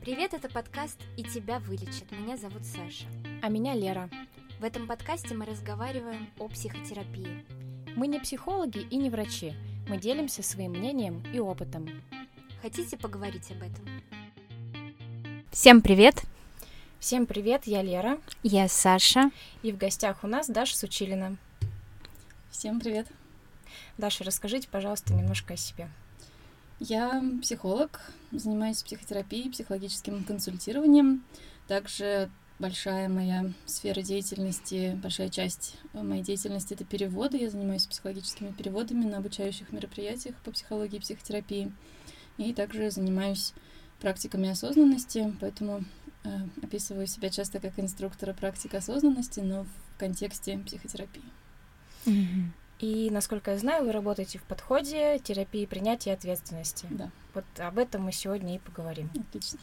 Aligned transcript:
Привет, 0.00 0.32
это 0.32 0.48
подкаст 0.48 0.98
«И 1.16 1.24
тебя 1.24 1.58
вылечат». 1.58 2.10
Меня 2.12 2.36
зовут 2.36 2.64
Саша. 2.64 3.04
А 3.42 3.48
меня 3.48 3.74
Лера. 3.74 4.08
В 4.60 4.64
этом 4.64 4.86
подкасте 4.86 5.34
мы 5.34 5.44
разговариваем 5.44 6.30
о 6.38 6.48
психотерапии. 6.48 7.44
Мы 7.96 8.06
не 8.06 8.20
психологи 8.20 8.78
и 8.78 8.96
не 8.96 9.10
врачи. 9.10 9.54
Мы 9.88 9.98
делимся 9.98 10.42
своим 10.42 10.72
мнением 10.72 11.22
и 11.34 11.40
опытом. 11.40 11.88
Хотите 12.62 12.96
поговорить 12.96 13.50
об 13.50 13.62
этом? 13.62 14.02
Всем 15.50 15.82
привет! 15.82 16.22
Всем 17.00 17.26
привет, 17.26 17.66
я 17.66 17.82
Лера. 17.82 18.18
Я 18.42 18.68
Саша. 18.68 19.30
И 19.62 19.72
в 19.72 19.76
гостях 19.76 20.22
у 20.22 20.26
нас 20.28 20.48
Даша 20.48 20.76
Сучилина. 20.76 21.36
Всем 22.50 22.80
привет. 22.80 23.08
Даша, 23.98 24.24
расскажите, 24.24 24.68
пожалуйста, 24.70 25.12
немножко 25.12 25.54
о 25.54 25.56
себе. 25.56 25.88
Я 26.80 27.22
психолог, 27.42 28.00
занимаюсь 28.30 28.82
психотерапией, 28.82 29.50
психологическим 29.50 30.24
консультированием. 30.24 31.24
Также 31.66 32.30
большая 32.58 33.08
моя 33.08 33.52
сфера 33.66 34.00
деятельности, 34.02 34.98
большая 35.02 35.28
часть 35.28 35.76
моей 35.92 36.22
деятельности— 36.22 36.74
это 36.74 36.84
переводы. 36.84 37.38
Я 37.38 37.50
занимаюсь 37.50 37.86
психологическими 37.86 38.52
переводами 38.52 39.04
на 39.04 39.18
обучающих 39.18 39.72
мероприятиях 39.72 40.36
по 40.44 40.52
психологии 40.52 40.96
и 40.96 41.00
психотерапии. 41.00 41.72
И 42.36 42.52
также 42.52 42.90
занимаюсь 42.90 43.54
практиками 44.00 44.48
осознанности, 44.48 45.34
поэтому 45.40 45.84
э, 46.22 46.28
описываю 46.62 47.08
себя 47.08 47.30
часто 47.30 47.58
как 47.58 47.78
инструктора 47.80 48.32
практик 48.32 48.74
осознанности, 48.74 49.40
но 49.40 49.64
в 49.64 49.98
контексте 49.98 50.58
психотерапии. 50.58 51.24
Mm-hmm. 52.06 52.44
И, 52.78 53.10
насколько 53.10 53.50
я 53.52 53.58
знаю, 53.58 53.84
вы 53.84 53.92
работаете 53.92 54.38
в 54.38 54.44
подходе 54.44 55.18
терапии 55.18 55.66
принятия 55.66 56.12
ответственности. 56.12 56.86
Да. 56.90 57.10
Вот 57.34 57.44
об 57.58 57.78
этом 57.78 58.02
мы 58.02 58.12
сегодня 58.12 58.56
и 58.56 58.58
поговорим. 58.58 59.10
Отлично. 59.18 59.58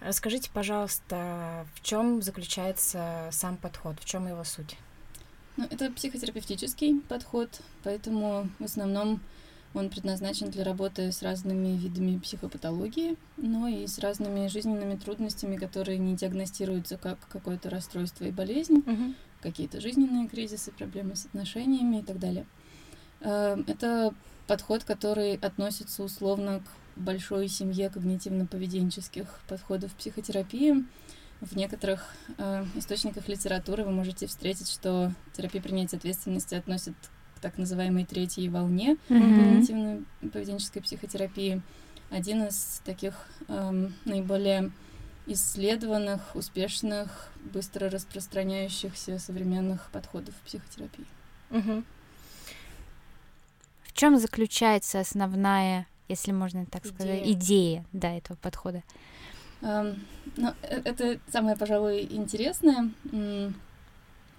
Расскажите, 0.00 0.50
пожалуйста, 0.52 1.66
в 1.74 1.82
чем 1.82 2.22
заключается 2.22 3.28
сам 3.32 3.56
подход, 3.56 3.96
в 4.00 4.04
чем 4.04 4.26
его 4.26 4.44
суть? 4.44 4.76
Ну, 5.56 5.66
это 5.70 5.90
психотерапевтический 5.90 7.00
подход, 7.02 7.60
поэтому 7.84 8.48
в 8.58 8.64
основном 8.64 9.20
он 9.74 9.88
предназначен 9.88 10.50
для 10.50 10.64
работы 10.64 11.12
с 11.12 11.22
разными 11.22 11.76
видами 11.76 12.18
психопатологии, 12.18 13.16
но 13.36 13.68
и 13.68 13.86
с 13.86 13.98
разными 13.98 14.48
жизненными 14.48 14.96
трудностями, 14.96 15.56
которые 15.56 15.98
не 15.98 16.16
диагностируются 16.16 16.96
как 16.96 17.18
какое-то 17.28 17.70
расстройство 17.70 18.24
и 18.24 18.30
болезнь, 18.30 18.78
Угу. 18.78 19.14
Какие-то 19.40 19.80
жизненные 19.80 20.28
кризисы, 20.28 20.72
проблемы 20.72 21.16
с 21.16 21.26
отношениями 21.26 22.00
и 22.00 22.02
так 22.02 22.18
далее. 22.18 22.46
Э, 23.20 23.56
Это 23.66 24.14
подход, 24.46 24.84
который 24.84 25.34
относится 25.36 26.02
условно 26.02 26.60
к 26.60 26.98
большой 27.00 27.48
семье 27.48 27.88
когнитивно-поведенческих 27.88 29.26
подходов 29.48 29.92
психотерапии. 29.94 30.84
В 31.40 31.56
некоторых 31.56 32.04
э, 32.36 32.64
источниках 32.74 33.28
литературы 33.28 33.84
вы 33.84 33.92
можете 33.92 34.26
встретить, 34.26 34.70
что 34.70 35.12
терапия 35.32 35.62
принятия 35.62 35.96
ответственности 35.96 36.54
относит 36.54 36.94
к 37.36 37.40
так 37.40 37.56
называемой 37.56 38.04
третьей 38.04 38.48
волне 38.50 38.98
когнитивно-поведенческой 39.08 40.82
психотерапии. 40.82 41.62
Один 42.10 42.42
из 42.42 42.82
таких 42.84 43.14
эм, 43.48 43.94
наиболее 44.04 44.72
исследованных, 45.30 46.34
успешных, 46.34 47.28
быстро 47.52 47.88
распространяющихся 47.88 49.18
современных 49.18 49.90
подходов 49.90 50.34
в 50.34 50.46
психотерапии. 50.46 51.06
Угу. 51.50 51.84
В 53.84 53.92
чем 53.92 54.18
заключается 54.18 55.00
основная, 55.00 55.86
если 56.08 56.32
можно 56.32 56.66
так 56.66 56.84
сказать, 56.84 57.22
Идея. 57.22 57.32
идея 57.32 57.84
да, 57.92 58.12
этого 58.16 58.36
подхода? 58.36 58.82
Эм, 59.62 60.04
ну, 60.36 60.54
э- 60.62 60.82
это 60.84 61.20
самое, 61.30 61.56
пожалуй, 61.56 62.06
интересное. 62.10 62.90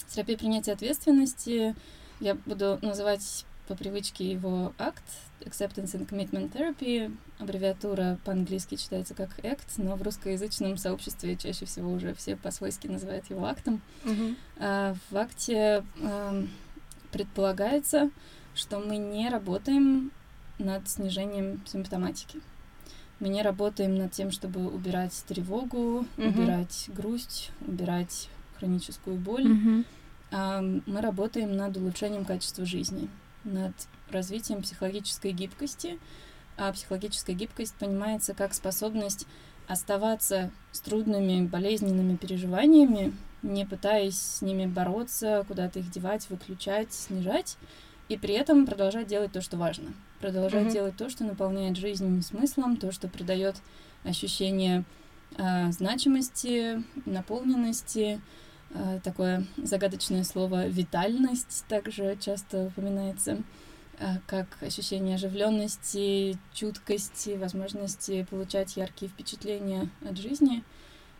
Терапия 0.10 0.38
принятия 0.38 0.74
ответственности 0.74 1.76
я 2.20 2.36
буду 2.36 2.80
называть 2.82 3.46
по 3.72 3.76
привычке 3.78 4.30
его 4.30 4.74
акт 4.78 5.02
Acceptance 5.40 5.94
and 5.94 6.06
Commitment 6.06 6.52
Therapy. 6.52 7.16
Аббревиатура 7.40 8.20
по-английски 8.26 8.76
читается 8.76 9.14
как 9.14 9.40
ACT, 9.40 9.76
но 9.78 9.96
в 9.96 10.02
русскоязычном 10.02 10.76
сообществе 10.76 11.38
чаще 11.38 11.66
всего 11.66 11.90
уже 11.94 12.14
все 12.14 12.36
по-свойски 12.36 12.88
называют 12.88 13.30
его 13.30 13.46
актом. 13.46 13.82
А, 14.60 14.94
В 15.10 15.16
акте 15.16 15.86
эм, 16.02 16.50
предполагается, 17.14 18.10
что 18.56 18.80
мы 18.80 18.98
не 18.98 19.30
работаем 19.30 20.12
над 20.60 20.90
снижением 20.90 21.62
симптоматики. 21.66 22.42
Мы 23.22 23.30
не 23.30 23.42
работаем 23.42 23.96
над 23.96 24.12
тем, 24.12 24.32
чтобы 24.32 24.68
убирать 24.68 25.14
тревогу, 25.30 26.06
Мгм. 26.18 26.28
убирать 26.28 26.90
грусть, 26.90 27.52
убирать 27.62 28.28
хроническую 28.60 29.16
боль. 29.16 29.48
А, 30.34 30.62
Мы 30.62 31.00
работаем 31.02 31.56
над 31.56 31.78
улучшением 31.78 32.26
качества 32.26 32.66
жизни, 32.66 33.08
над 33.44 33.74
развитием 34.10 34.62
психологической 34.62 35.32
гибкости. 35.32 36.00
А 36.58 36.72
психологическая 36.74 37.36
гибкость 37.36 37.76
понимается 37.76 38.34
как 38.34 38.54
способность 38.54 39.26
оставаться 39.68 40.52
с 40.72 40.80
трудными, 40.82 41.46
болезненными 41.46 42.18
переживаниями, 42.18 43.14
не 43.42 43.66
пытаясь 43.66 44.20
с 44.20 44.42
ними 44.42 44.66
бороться, 44.66 45.46
куда-то 45.48 45.80
их 45.80 45.90
девать, 45.90 46.30
выключать, 46.30 46.94
снижать, 46.94 47.58
и 48.10 48.18
при 48.18 48.34
этом 48.34 48.66
продолжать 48.66 49.08
делать 49.08 49.32
то, 49.32 49.42
что 49.42 49.58
важно. 49.58 49.94
Продолжать 50.20 50.66
Мгм. 50.66 50.74
делать 50.74 50.98
то, 50.98 51.10
что 51.10 51.24
наполняет 51.24 51.78
жизнь 51.78 52.22
смыслом, 52.22 52.78
то, 52.78 52.92
что 52.92 53.08
придает 53.08 53.56
ощущение 54.04 54.84
а, 55.38 55.72
значимости, 55.72 56.84
наполненности, 57.06 58.20
такое 59.04 59.46
загадочное 59.58 60.24
слово 60.24 60.68
«витальность» 60.68 61.66
также 61.68 62.18
часто 62.20 62.66
упоминается, 62.66 63.38
а, 64.00 64.18
как 64.28 64.48
ощущение 64.62 65.16
оживленности, 65.16 66.38
чуткости, 66.54 67.38
возможности 67.38 68.26
получать 68.30 68.78
яркие 68.78 69.12
впечатления 69.12 69.90
от 70.08 70.18
жизни. 70.18 70.64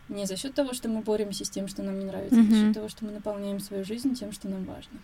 Не 0.08 0.26
за 0.26 0.36
счет 0.36 0.54
того, 0.54 0.72
что 0.72 0.88
мы 0.88 1.00
боремся 1.00 1.44
с 1.44 1.50
тем, 1.50 1.68
что 1.68 1.82
нам 1.82 1.98
не 1.98 2.04
нравится, 2.04 2.40
а 2.40 2.42
за 2.42 2.50
счет 2.50 2.74
того, 2.74 2.88
что 2.88 3.04
мы 3.04 3.12
наполняем 3.12 3.60
свою 3.60 3.84
жизнь 3.84 4.14
тем, 4.14 4.32
что 4.32 4.48
нам 4.48 4.64
важно. 4.64 4.98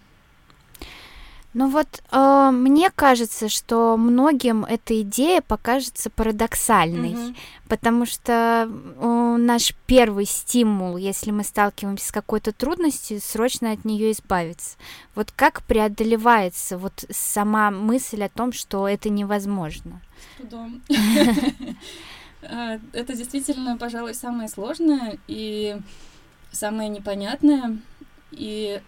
Ну 1.55 1.69
вот 1.71 2.03
э, 2.13 2.51
мне 2.53 2.91
кажется, 2.91 3.49
что 3.49 3.97
многим 3.97 4.65
эта 4.65 5.01
идея 5.01 5.41
покажется 5.41 6.11
парадоксальной, 6.11 7.15
Мгм. 7.15 7.37
потому 7.69 8.05
что 8.07 8.69
э, 8.71 9.37
наш 9.39 9.75
первый 9.87 10.27
стимул, 10.27 10.99
если 10.99 11.31
мы 11.31 11.43
сталкиваемся 11.45 12.09
с 12.09 12.13
какой-то 12.13 12.53
трудностью, 12.53 13.21
срочно 13.21 13.73
от 13.73 13.85
нее 13.87 14.13
избавиться. 14.13 14.77
Вот 15.15 15.33
как 15.35 15.63
преодолевается 15.63 16.77
вот 16.77 17.05
сама 17.11 17.71
мысль 17.71 18.23
о 18.25 18.29
том, 18.29 18.53
что 18.53 18.87
это 18.87 19.09
невозможно? 19.09 20.03
С 20.35 20.37
трудом. 20.39 20.83
А, 22.43 22.79
Это 22.93 23.15
действительно, 23.17 23.77
пожалуй, 23.79 24.15
самое 24.15 24.49
сложное 24.49 25.19
и 25.27 25.77
самое 26.53 26.89
непонятное, 26.89 27.79
и 28.31 28.81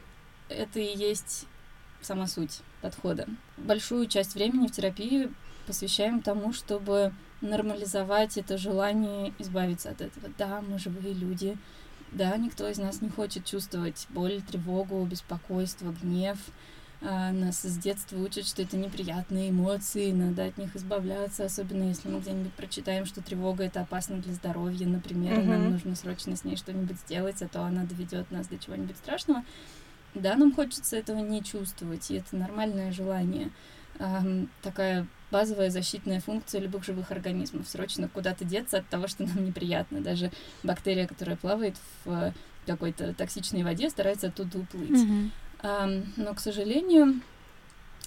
это 0.48 0.78
и 0.78 0.97
есть 0.97 1.47
сама 2.03 2.27
суть 2.27 2.61
подхода. 2.81 3.27
Большую 3.56 4.06
часть 4.06 4.34
времени 4.34 4.66
в 4.66 4.72
терапии 4.72 5.31
посвящаем 5.66 6.21
тому, 6.21 6.53
чтобы 6.53 7.12
нормализовать 7.41 8.37
это 8.37 8.59
желание 8.59 9.33
избавиться 9.38 9.91
от 9.91 10.00
этого. 10.00 10.28
Да, 10.39 10.62
мы 10.62 10.78
живые 10.78 11.15
люди. 11.15 11.56
Да, 12.12 12.37
никто 12.37 12.69
из 12.69 12.78
нас 12.78 13.03
не 13.03 13.09
хочет 13.09 13.44
чувствовать 13.44 14.06
боль, 14.10 14.43
тревогу, 14.43 15.05
беспокойство, 15.05 15.94
гнев. 16.03 16.39
А, 17.03 17.33
Нас 17.33 17.62
с 17.62 17.78
детства 17.78 18.19
учат, 18.19 18.47
что 18.47 18.60
это 18.60 18.77
неприятные 18.77 19.50
эмоции, 19.50 20.12
надо 20.12 20.44
от 20.44 20.59
них 20.59 20.77
избавляться, 20.77 21.47
особенно 21.47 21.84
если 21.84 22.09
мы 22.09 22.21
где-нибудь 22.21 22.53
прочитаем, 22.53 23.06
что 23.06 23.22
тревога 23.22 23.65
это 23.65 23.81
опасно 23.81 24.19
для 24.19 24.34
здоровья, 24.34 24.86
например, 24.86 25.41
и 25.41 25.45
нам 25.45 25.71
нужно 25.71 25.97
срочно 25.97 26.36
с 26.36 26.45
ней 26.45 26.57
что-нибудь 26.57 26.98
сделать, 26.98 27.41
а 27.41 27.48
то 27.48 27.63
она 27.63 27.84
доведет 27.84 28.30
нас 28.30 28.48
до 28.48 28.59
чего-нибудь 28.59 28.98
страшного. 28.98 29.45
Да, 30.15 30.34
нам 30.36 30.53
хочется 30.53 30.97
этого 30.97 31.18
не 31.18 31.42
чувствовать, 31.42 32.10
и 32.10 32.16
это 32.16 32.36
нормальное 32.36 32.92
желание. 32.92 33.51
Ам, 33.98 34.48
такая 34.62 35.07
базовая 35.30 35.71
защитная 35.71 36.21
функция 36.21 36.60
любых 36.60 36.84
живых 36.84 37.10
организмов. 37.10 37.68
Срочно 37.68 38.09
куда-то 38.09 38.45
деться 38.45 38.78
от 38.78 38.89
того, 38.89 39.07
что 39.07 39.22
нам 39.27 39.45
неприятно. 39.45 40.01
Даже 40.01 40.30
бактерия, 40.62 41.07
которая 41.07 41.36
плавает 41.36 41.77
в 42.04 42.10
э, 42.10 42.33
какой-то 42.66 43.15
токсичной 43.15 43.62
воде, 43.62 43.91
старается 43.91 44.28
оттуда 44.28 44.59
уплыть. 44.59 44.91
Мгм. 44.91 45.33
Ам, 45.62 46.04
но, 46.16 46.34
к 46.34 46.41
сожалению, 46.41 47.21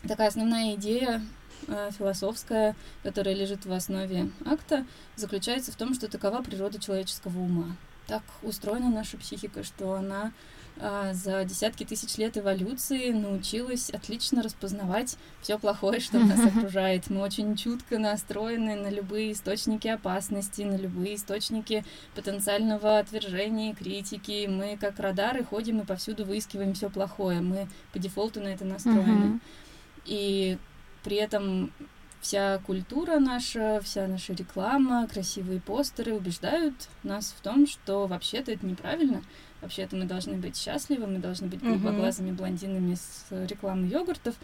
такая 0.07 0.27
основная 0.27 0.75
идея 0.75 1.21
э, 1.67 1.89
философская, 1.97 2.75
которая 3.03 3.35
лежит 3.35 3.65
в 3.65 3.71
основе 3.71 4.29
акта, 4.45 4.85
заключается 5.15 5.71
в 5.71 5.75
том, 5.75 5.93
что 5.93 6.07
такова 6.09 6.41
природа 6.41 6.79
человеческого 6.79 7.39
ума. 7.39 7.77
так 8.07 8.23
устроена 8.41 8.89
наша 8.89 9.17
психика, 9.17 9.63
что 9.63 9.93
она 9.93 10.33
за 10.77 11.45
десятки 11.45 11.83
тысяч 11.83 12.17
лет 12.17 12.37
эволюции 12.37 13.11
научилась 13.11 13.89
отлично 13.89 14.41
распознавать 14.41 15.17
все 15.41 15.59
плохое, 15.59 15.99
что 15.99 16.19
нас 16.19 16.39
окружает. 16.45 17.09
Мы 17.09 17.21
очень 17.21 17.55
чутко 17.55 17.99
настроены 17.99 18.75
на 18.75 18.89
любые 18.89 19.33
источники 19.33 19.87
опасности, 19.87 20.63
на 20.63 20.75
любые 20.75 21.15
источники 21.15 21.85
потенциального 22.15 22.99
отвержения, 22.99 23.73
критики. 23.73 24.47
Мы 24.47 24.77
как 24.77 24.99
радары 24.99 25.43
ходим 25.43 25.79
и 25.81 25.85
повсюду 25.85 26.25
выискиваем 26.25 26.73
все 26.73 26.89
плохое. 26.89 27.41
Мы 27.41 27.67
по 27.91 27.99
дефолту 27.99 28.41
на 28.41 28.47
это 28.47 28.65
настроены. 28.65 29.39
И 30.05 30.57
при 31.03 31.17
этом 31.17 31.71
вся 32.23 32.57
культура 32.59 33.19
наша, 33.19 33.81
вся 33.83 34.07
наша 34.07 34.33
реклама, 34.33 35.07
красивые 35.07 35.59
постеры 35.59 36.13
убеждают 36.13 36.73
нас 37.03 37.35
в 37.37 37.41
том, 37.41 37.67
что 37.67 38.07
вообще-то 38.07 38.53
это 38.53 38.65
неправильно. 38.65 39.21
Вообще-то 39.61 39.97
мы 39.97 40.05
должны 40.05 40.37
быть 40.37 40.55
счастливы, 40.55 41.05
мы 41.05 41.19
должны 41.19 41.47
быть 41.47 41.61
голубоглазыми 41.61 42.31
блондинами 42.31 42.95
с 42.95 43.25
рекламой 43.29 43.89
йогуртов, 43.89 44.35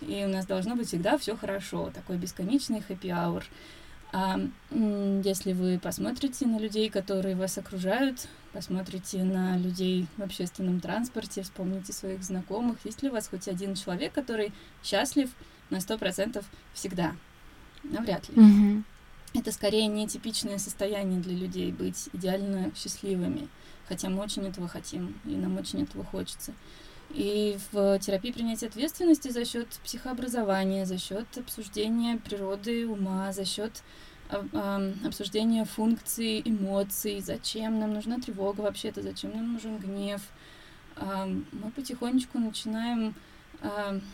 и 0.00 0.24
у 0.24 0.28
нас 0.28 0.46
должно 0.46 0.76
быть 0.76 0.88
всегда 0.88 1.18
все 1.18 1.36
хорошо. 1.36 1.90
Такой 1.94 2.16
бесконечный 2.16 2.80
хэппи-аур. 2.80 3.44
А 4.12 4.40
если 4.70 5.52
вы 5.52 5.78
посмотрите 5.78 6.46
на 6.46 6.58
людей, 6.58 6.88
которые 6.88 7.36
вас 7.36 7.58
окружают, 7.58 8.28
посмотрите 8.54 9.24
на 9.24 9.58
людей 9.58 10.06
в 10.16 10.22
общественном 10.22 10.80
транспорте, 10.80 11.42
вспомните 11.42 11.92
своих 11.92 12.22
знакомых, 12.22 12.78
есть 12.84 13.02
ли 13.02 13.10
у 13.10 13.12
вас 13.12 13.28
хоть 13.28 13.46
один 13.46 13.74
человек, 13.74 14.14
который 14.14 14.54
счастлив 14.82 15.28
на 15.70 15.80
сто 15.80 15.98
процентов 15.98 16.44
всегда? 16.74 17.14
Навряд 17.82 18.28
ли. 18.28 18.34
Mm-hmm. 18.34 18.82
Это 19.34 19.52
скорее 19.52 19.86
нетипичное 19.86 20.58
состояние 20.58 21.20
для 21.20 21.36
людей 21.36 21.70
быть 21.70 22.08
идеально 22.12 22.72
счастливыми, 22.74 23.48
хотя 23.88 24.08
мы 24.08 24.22
очень 24.22 24.46
этого 24.46 24.66
хотим, 24.66 25.14
и 25.24 25.30
нам 25.30 25.58
очень 25.58 25.82
этого 25.82 26.04
хочется. 26.04 26.52
И 27.10 27.56
в 27.70 27.98
терапии 27.98 28.32
принятия 28.32 28.66
ответственности 28.66 29.28
за 29.28 29.44
счет 29.44 29.68
психообразования, 29.84 30.86
за 30.86 30.98
счет 30.98 31.26
обсуждения 31.36 32.16
природы 32.16 32.88
ума, 32.88 33.32
за 33.32 33.44
счет 33.44 33.82
обсуждения 35.04 35.64
функций, 35.64 36.42
эмоций, 36.44 37.20
зачем 37.20 37.78
нам 37.78 37.94
нужна 37.94 38.18
тревога 38.18 38.62
вообще-то, 38.62 39.02
зачем 39.02 39.32
нам 39.32 39.52
нужен 39.52 39.78
гнев. 39.78 40.20
Мы 41.00 41.70
потихонечку 41.76 42.38
начинаем 42.38 43.14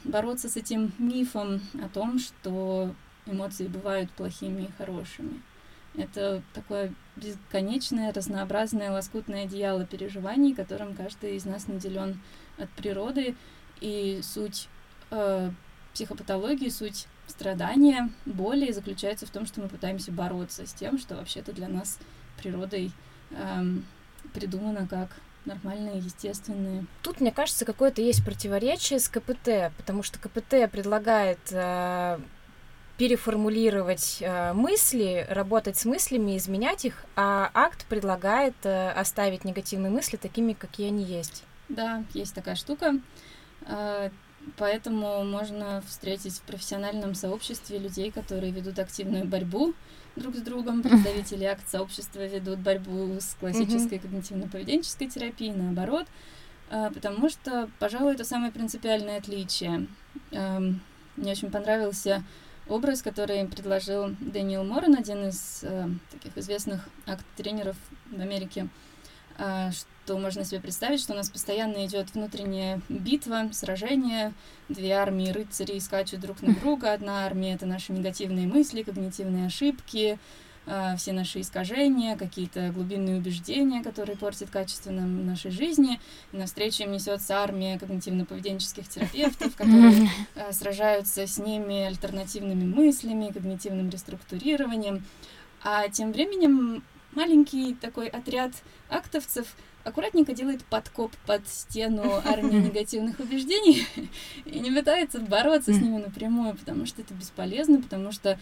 бороться 0.04 0.48
с 0.48 0.56
этим 0.56 0.92
мифом 0.98 1.60
о 1.82 1.88
том, 1.88 2.18
что 2.18 2.94
эмоции 3.26 3.66
бывают 3.66 4.10
плохими 4.12 4.62
и 4.62 4.72
хорошими. 4.78 5.42
Это 5.94 6.42
такое 6.54 6.92
бесконечное, 7.16 8.12
разнообразное, 8.12 8.90
лоскутное 8.90 9.44
одеяло 9.44 9.84
переживаний, 9.84 10.54
которым 10.54 10.94
каждый 10.94 11.36
из 11.36 11.44
нас 11.44 11.66
наделен 11.66 12.20
от 12.56 12.70
природы. 12.70 13.34
И 13.80 14.20
суть 14.22 14.68
э, 15.10 15.50
психопатологии, 15.92 16.70
суть 16.70 17.06
страдания, 17.26 18.10
боли 18.24 18.72
заключается 18.72 19.26
в 19.26 19.30
том, 19.30 19.46
что 19.46 19.60
мы 19.60 19.68
пытаемся 19.68 20.12
бороться 20.12 20.66
с 20.66 20.72
тем, 20.72 20.98
что 20.98 21.16
вообще-то 21.16 21.52
для 21.52 21.68
нас 21.68 21.98
природой 22.40 22.92
эм, 23.30 23.84
придумано 24.32 24.86
как 24.86 25.10
нормальные, 25.44 25.98
естественные. 25.98 26.86
Тут, 27.02 27.20
мне 27.20 27.32
кажется, 27.32 27.64
какое-то 27.64 28.02
есть 28.02 28.24
противоречие 28.24 28.98
с 28.98 29.08
КПТ, 29.08 29.72
потому 29.76 30.02
что 30.02 30.18
КПТ 30.18 30.70
предлагает 30.70 31.38
э, 31.50 32.18
переформулировать 32.98 34.18
э, 34.20 34.52
мысли, 34.52 35.26
работать 35.28 35.76
с 35.76 35.84
мыслями, 35.84 36.36
изменять 36.36 36.84
их, 36.84 37.04
а 37.16 37.50
акт 37.54 37.86
предлагает 37.86 38.54
э, 38.64 38.90
оставить 38.90 39.44
негативные 39.44 39.90
мысли 39.90 40.16
такими, 40.16 40.52
какие 40.52 40.88
они 40.88 41.04
есть. 41.04 41.44
Да, 41.68 42.04
есть 42.14 42.34
такая 42.34 42.54
штука. 42.54 43.00
Поэтому 44.56 45.24
можно 45.24 45.82
встретить 45.86 46.34
в 46.34 46.42
профессиональном 46.42 47.14
сообществе 47.14 47.78
людей, 47.78 48.10
которые 48.10 48.52
ведут 48.52 48.78
активную 48.78 49.24
борьбу 49.24 49.74
друг 50.16 50.36
с 50.36 50.40
другом. 50.40 50.82
Представители 50.82 51.44
акт 51.44 51.68
сообщества 51.68 52.26
ведут 52.26 52.58
борьбу 52.58 53.16
с 53.20 53.36
классической 53.38 53.98
когнитивно-поведенческой 53.98 55.08
терапией, 55.08 55.54
наоборот. 55.54 56.06
А, 56.70 56.90
потому 56.90 57.28
что, 57.28 57.70
пожалуй, 57.78 58.14
это 58.14 58.24
самое 58.24 58.50
принципиальное 58.52 59.18
отличие. 59.18 59.86
Мне 60.30 61.32
очень 61.32 61.50
понравился 61.50 62.24
образ, 62.68 63.02
который 63.02 63.46
предложил 63.46 64.14
Дэниел 64.20 64.64
Моррен, 64.64 64.96
один 64.96 65.28
из 65.28 65.60
э, 65.62 65.88
таких 66.10 66.36
известных 66.38 66.88
акт-тренеров 67.06 67.76
в 68.10 68.20
Америке, 68.20 68.68
что 69.37 70.19
можно 70.19 70.44
себе 70.44 70.61
представить, 70.61 71.00
что 71.00 71.12
у 71.12 71.17
нас 71.17 71.31
постоянно 71.31 71.87
идет 71.87 72.14
внутренняя 72.14 72.81
битва, 72.88 73.49
сражение, 73.52 74.32
две 74.69 74.93
армии 74.93 75.31
рыцарей 75.31 75.81
скачут 75.81 76.20
друг 76.20 76.43
на 76.43 76.55
друга, 76.61 76.93
одна 76.93 77.25
армия— 77.25 77.55
это 77.55 77.67
наши 77.67 77.93
негативные 77.93 78.46
мысли, 78.46 78.82
когнитивные 78.82 79.46
ошибки, 79.46 80.19
а, 80.64 80.96
все 80.96 81.12
наши 81.12 81.40
искажения, 81.40 82.17
какие-то 82.17 82.70
глубинные 82.70 83.17
убеждения, 83.17 83.82
которые 83.82 84.17
портят 84.17 84.50
качество 84.50 84.90
нам 84.90 85.26
нашей 85.26 85.50
жизни. 85.50 85.99
И 86.32 86.37
навстречу 86.37 86.85
им 86.85 86.93
несется 86.93 87.38
армия 87.38 87.76
когнитивно-поведенческих 87.78 88.88
терапевтов, 88.88 89.56
которые 89.56 90.08
а, 90.37 90.52
сражаются 90.52 91.26
с 91.26 91.38
ними 91.38 91.82
альтернативными 91.82 92.64
мыслями, 92.64 93.32
когнитивным 93.32 93.90
реструктурированием. 93.90 95.05
А 95.64 95.88
тем 95.88 96.12
временем 96.12 96.85
маленький 97.14 97.75
такой 97.75 98.09
отряд 98.09 98.53
актовцев 98.88 99.55
аккуратненько 99.85 100.32
делает 100.32 100.64
подкоп 100.64 101.12
под 101.26 101.47
стену 101.49 102.20
армии 102.25 102.56
негативных 102.67 103.19
убеждений 103.20 103.87
и 104.44 104.61
не 104.61 104.70
пытается 104.70 105.20
бороться 105.20 105.73
с 105.73 105.81
ними 105.81 105.99
напрямую, 105.99 106.56
потому 106.56 106.87
что 106.87 107.03
это 107.03 107.14
бесполезно, 107.14 107.82
потому 107.82 108.12
что 108.12 108.38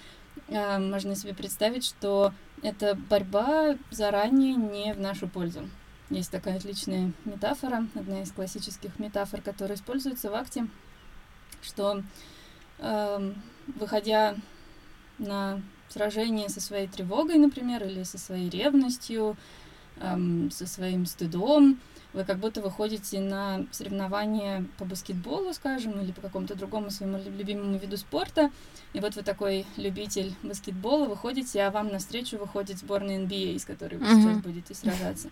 э, 0.48 0.78
можно 0.78 1.16
себе 1.16 1.34
представить, 1.34 1.84
что 1.84 2.32
эта 2.62 2.94
борьба 2.94 3.76
заранее 3.90 4.54
не 4.54 4.92
в 4.92 5.00
нашу 5.00 5.28
пользу. 5.28 5.68
Есть 6.10 6.30
такая 6.30 6.56
отличная 6.56 7.12
метафора, 7.24 7.86
одна 7.94 8.22
из 8.22 8.32
классических 8.32 8.98
метафор, 8.98 9.40
которая 9.40 9.76
используется 9.76 10.30
в 10.30 10.34
акте, 10.34 10.66
что 11.62 12.02
э, 12.78 13.32
выходя 13.76 14.36
на 15.18 15.62
сражение 15.90 16.48
со 16.48 16.60
своей 16.60 16.86
тревогой, 16.86 17.36
например, 17.36 17.84
или 17.84 18.02
со 18.04 18.18
своей 18.18 18.48
ревностью, 18.48 19.36
эм, 20.00 20.50
со 20.50 20.66
своим 20.66 21.06
стыдом. 21.06 21.78
Вы 22.12 22.24
как 22.24 22.38
будто 22.38 22.60
выходите 22.60 23.20
на 23.20 23.66
соревнования 23.70 24.64
по 24.78 24.84
баскетболу, 24.84 25.52
скажем, 25.54 26.00
или 26.00 26.10
по 26.10 26.20
какому-то 26.20 26.56
другому 26.56 26.90
своему 26.90 27.18
любимому 27.18 27.78
виду 27.78 27.96
спорта. 27.96 28.50
И 28.92 29.00
вот 29.00 29.14
вы 29.14 29.22
такой 29.22 29.64
любитель 29.76 30.34
баскетбола, 30.42 31.06
выходите, 31.06 31.62
а 31.62 31.70
вам 31.70 31.92
навстречу 31.92 32.36
выходит 32.36 32.78
сборная 32.78 33.20
NBA, 33.20 33.60
с 33.60 33.64
которой 33.64 33.96
вы 33.96 34.06
mm-hmm. 34.06 34.22
сейчас 34.22 34.38
будете 34.38 34.74
сражаться. 34.74 35.30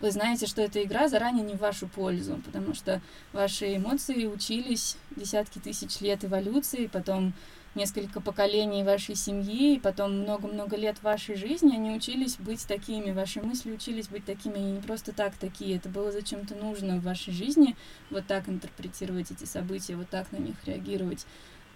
Вы 0.00 0.12
знаете, 0.12 0.46
что 0.46 0.62
эта 0.62 0.82
игра 0.82 1.08
заранее 1.08 1.44
не 1.44 1.54
в 1.54 1.60
вашу 1.60 1.88
пользу, 1.88 2.40
потому 2.46 2.74
что 2.74 3.02
ваши 3.32 3.76
эмоции 3.76 4.26
учились 4.26 4.96
десятки 5.16 5.58
тысяч 5.58 6.00
лет 6.00 6.24
эволюции, 6.24 6.86
потом 6.86 7.34
несколько 7.74 8.20
поколений 8.20 8.82
вашей 8.82 9.14
семьи, 9.14 9.76
и 9.76 9.80
потом 9.80 10.20
много-много 10.20 10.76
лет 10.76 11.02
вашей 11.02 11.36
жизни, 11.36 11.74
они 11.74 11.92
учились 11.92 12.36
быть 12.36 12.66
такими, 12.66 13.12
ваши 13.12 13.40
мысли 13.40 13.72
учились 13.72 14.08
быть 14.08 14.24
такими, 14.24 14.56
они 14.56 14.72
не 14.72 14.80
просто 14.80 15.12
так 15.12 15.34
такие, 15.36 15.76
это 15.76 15.88
было 15.88 16.10
зачем-то 16.10 16.54
нужно 16.54 16.96
в 16.96 17.02
вашей 17.02 17.32
жизни, 17.32 17.76
вот 18.10 18.26
так 18.26 18.48
интерпретировать 18.48 19.30
эти 19.30 19.44
события, 19.44 19.96
вот 19.96 20.08
так 20.08 20.32
на 20.32 20.38
них 20.38 20.56
реагировать. 20.66 21.26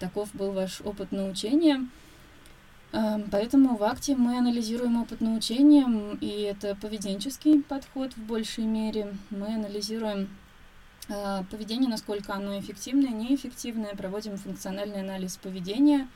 Таков 0.00 0.34
был 0.34 0.52
ваш 0.52 0.80
опыт 0.80 1.12
научения. 1.12 1.86
Поэтому 3.30 3.76
в 3.76 3.82
акте 3.82 4.14
мы 4.14 4.38
анализируем 4.38 5.02
опыт 5.02 5.20
научения, 5.20 6.16
и 6.20 6.42
это 6.42 6.76
поведенческий 6.76 7.60
подход 7.62 8.12
в 8.12 8.22
большей 8.22 8.64
мере. 8.64 9.16
Мы 9.30 9.54
анализируем 9.54 10.28
поведение, 11.06 11.88
насколько 11.88 12.34
оно 12.34 12.58
эффективное, 12.58 13.11
неэффективное, 13.11 13.94
проводим 13.94 14.37
функциональный 14.37 15.00
анализ 15.00 15.37
поведения, 15.37 16.08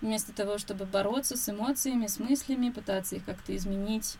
вместо 0.00 0.32
того, 0.32 0.58
чтобы 0.58 0.84
бороться 0.84 1.36
с 1.36 1.48
эмоциями, 1.48 2.06
с 2.06 2.18
мыслями, 2.18 2.70
пытаться 2.70 3.16
их 3.16 3.24
как-то 3.24 3.54
изменить, 3.56 4.16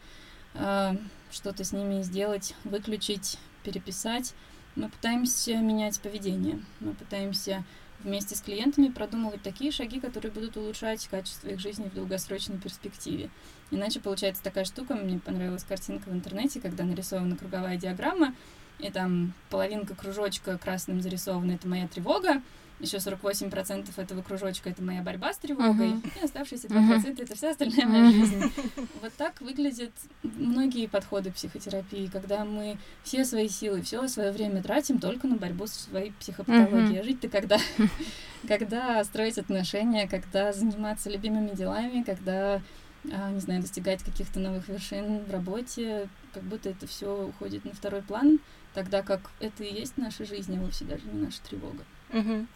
э, 0.55 0.97
что-то 1.31 1.65
с 1.65 1.73
ними 1.73 2.03
сделать, 2.03 2.55
выключить, 2.65 3.39
переписать, 3.63 4.35
мы 4.75 4.89
пытаемся 4.89 5.57
менять 5.57 6.01
поведение, 6.01 6.63
мы 6.81 6.95
пытаемся 6.95 7.65
вместе 8.01 8.37
с 8.37 8.41
клиентами 8.41 8.89
продумывать 8.89 9.43
такие 9.43 9.73
шаги, 9.73 9.99
которые 9.99 10.31
будут 10.31 10.57
улучшать 10.57 11.07
качество 11.09 11.49
их 11.49 11.59
жизни 11.59 11.89
в 11.89 11.95
долгосрочной 11.95 12.59
перспективе. 12.59 13.29
Иначе 13.71 13.99
получается 13.99 14.43
такая 14.43 14.65
штука, 14.65 14.95
мне 14.95 15.19
понравилась 15.19 15.65
картинка 15.65 16.09
в 16.09 16.13
интернете, 16.13 16.61
когда 16.61 16.85
нарисована 16.85 17.37
круговая 17.37 17.77
диаграмма, 17.77 18.35
и 18.79 18.91
там 18.91 19.33
половинка 19.51 19.95
кружочка 19.95 20.59
красным 20.59 21.03
зарисована, 21.03 21.53
это 21.53 21.69
моя 21.69 21.89
тревога, 21.89 22.43
еще 22.81 22.99
48% 22.99 23.89
этого 23.97 24.23
кружочка 24.23 24.71
это 24.71 24.83
моя 24.83 25.03
борьба 25.03 25.33
с 25.33 25.39
тревогой, 25.39 25.89
uh-huh. 25.89 26.21
и 26.21 26.25
оставшиеся 26.25 26.69
2% 26.69 26.77
uh-huh. 26.77 27.23
это 27.23 27.35
вся 27.35 27.51
остальная 27.51 27.87
моя 27.87 28.13
жизнь. 28.13 28.53
Вот 29.03 29.13
так 29.15 29.41
выглядят 29.41 29.91
многие 30.23 30.87
подходы 30.87 31.33
психотерапии, 31.33 32.07
когда 32.07 32.45
мы 32.45 32.79
все 33.03 33.25
свои 33.25 33.49
силы, 33.49 33.83
все 33.83 34.07
свое 34.07 34.31
время 34.31 34.63
тратим 34.63 35.01
только 35.01 35.27
на 35.27 35.37
борьбу 35.37 35.67
с 35.67 35.73
своей 35.73 36.13
психопатологией. 36.13 36.99
Uh-huh. 36.99 37.01
А 37.01 37.05
жить-то 37.05 37.29
когда? 37.29 37.59
когда 38.49 39.03
строить 39.03 39.39
отношения, 39.39 40.07
когда 40.07 40.53
заниматься 40.53 41.11
любимыми 41.11 41.51
делами, 41.57 42.05
когда 42.05 42.61
а, 43.13 43.31
не 43.31 43.41
знаю, 43.41 43.61
достигать 43.61 44.03
каких-то 44.03 44.41
новых 44.41 44.69
вершин 44.69 45.25
в 45.25 45.31
работе, 45.31 46.09
как 46.33 46.43
будто 46.43 46.69
это 46.69 46.87
все 46.87 47.27
уходит 47.27 47.65
на 47.65 47.73
второй 47.73 48.03
план, 48.03 48.39
тогда 48.79 49.03
как 49.03 49.21
это 49.41 49.65
и 49.65 49.75
есть 49.75 49.97
наша 49.97 50.25
жизнь, 50.25 50.57
а 50.57 50.61
вовсе 50.61 50.85
даже 50.85 51.03
не 51.13 51.21
наша 51.21 51.41
тревога. 51.43 51.83
Угу. 52.13 52.47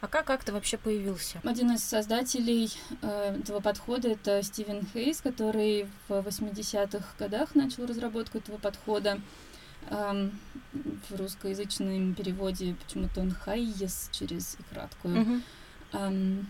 А 0.00 0.06
как 0.06 0.24
как-то 0.24 0.52
вообще 0.52 0.78
появился? 0.78 1.40
Один 1.42 1.72
из 1.72 1.82
создателей 1.82 2.72
э, 3.02 3.40
этого 3.40 3.58
подхода 3.58 4.08
это 4.08 4.40
Стивен 4.44 4.86
Хейс, 4.92 5.20
который 5.20 5.88
в 6.06 6.12
80-х 6.12 7.04
годах 7.18 7.56
начал 7.56 7.86
разработку 7.86 8.38
этого 8.38 8.56
подхода. 8.58 9.20
Эм, 9.90 10.38
в 11.10 11.16
русскоязычном 11.16 12.14
переводе 12.14 12.76
почему-то 12.86 13.20
он 13.20 13.32
Хайес 13.32 14.10
через 14.12 14.56
и 14.60 14.62
краткую. 14.72 15.16
Uh-huh. 15.16 15.42
Эм, 15.94 16.46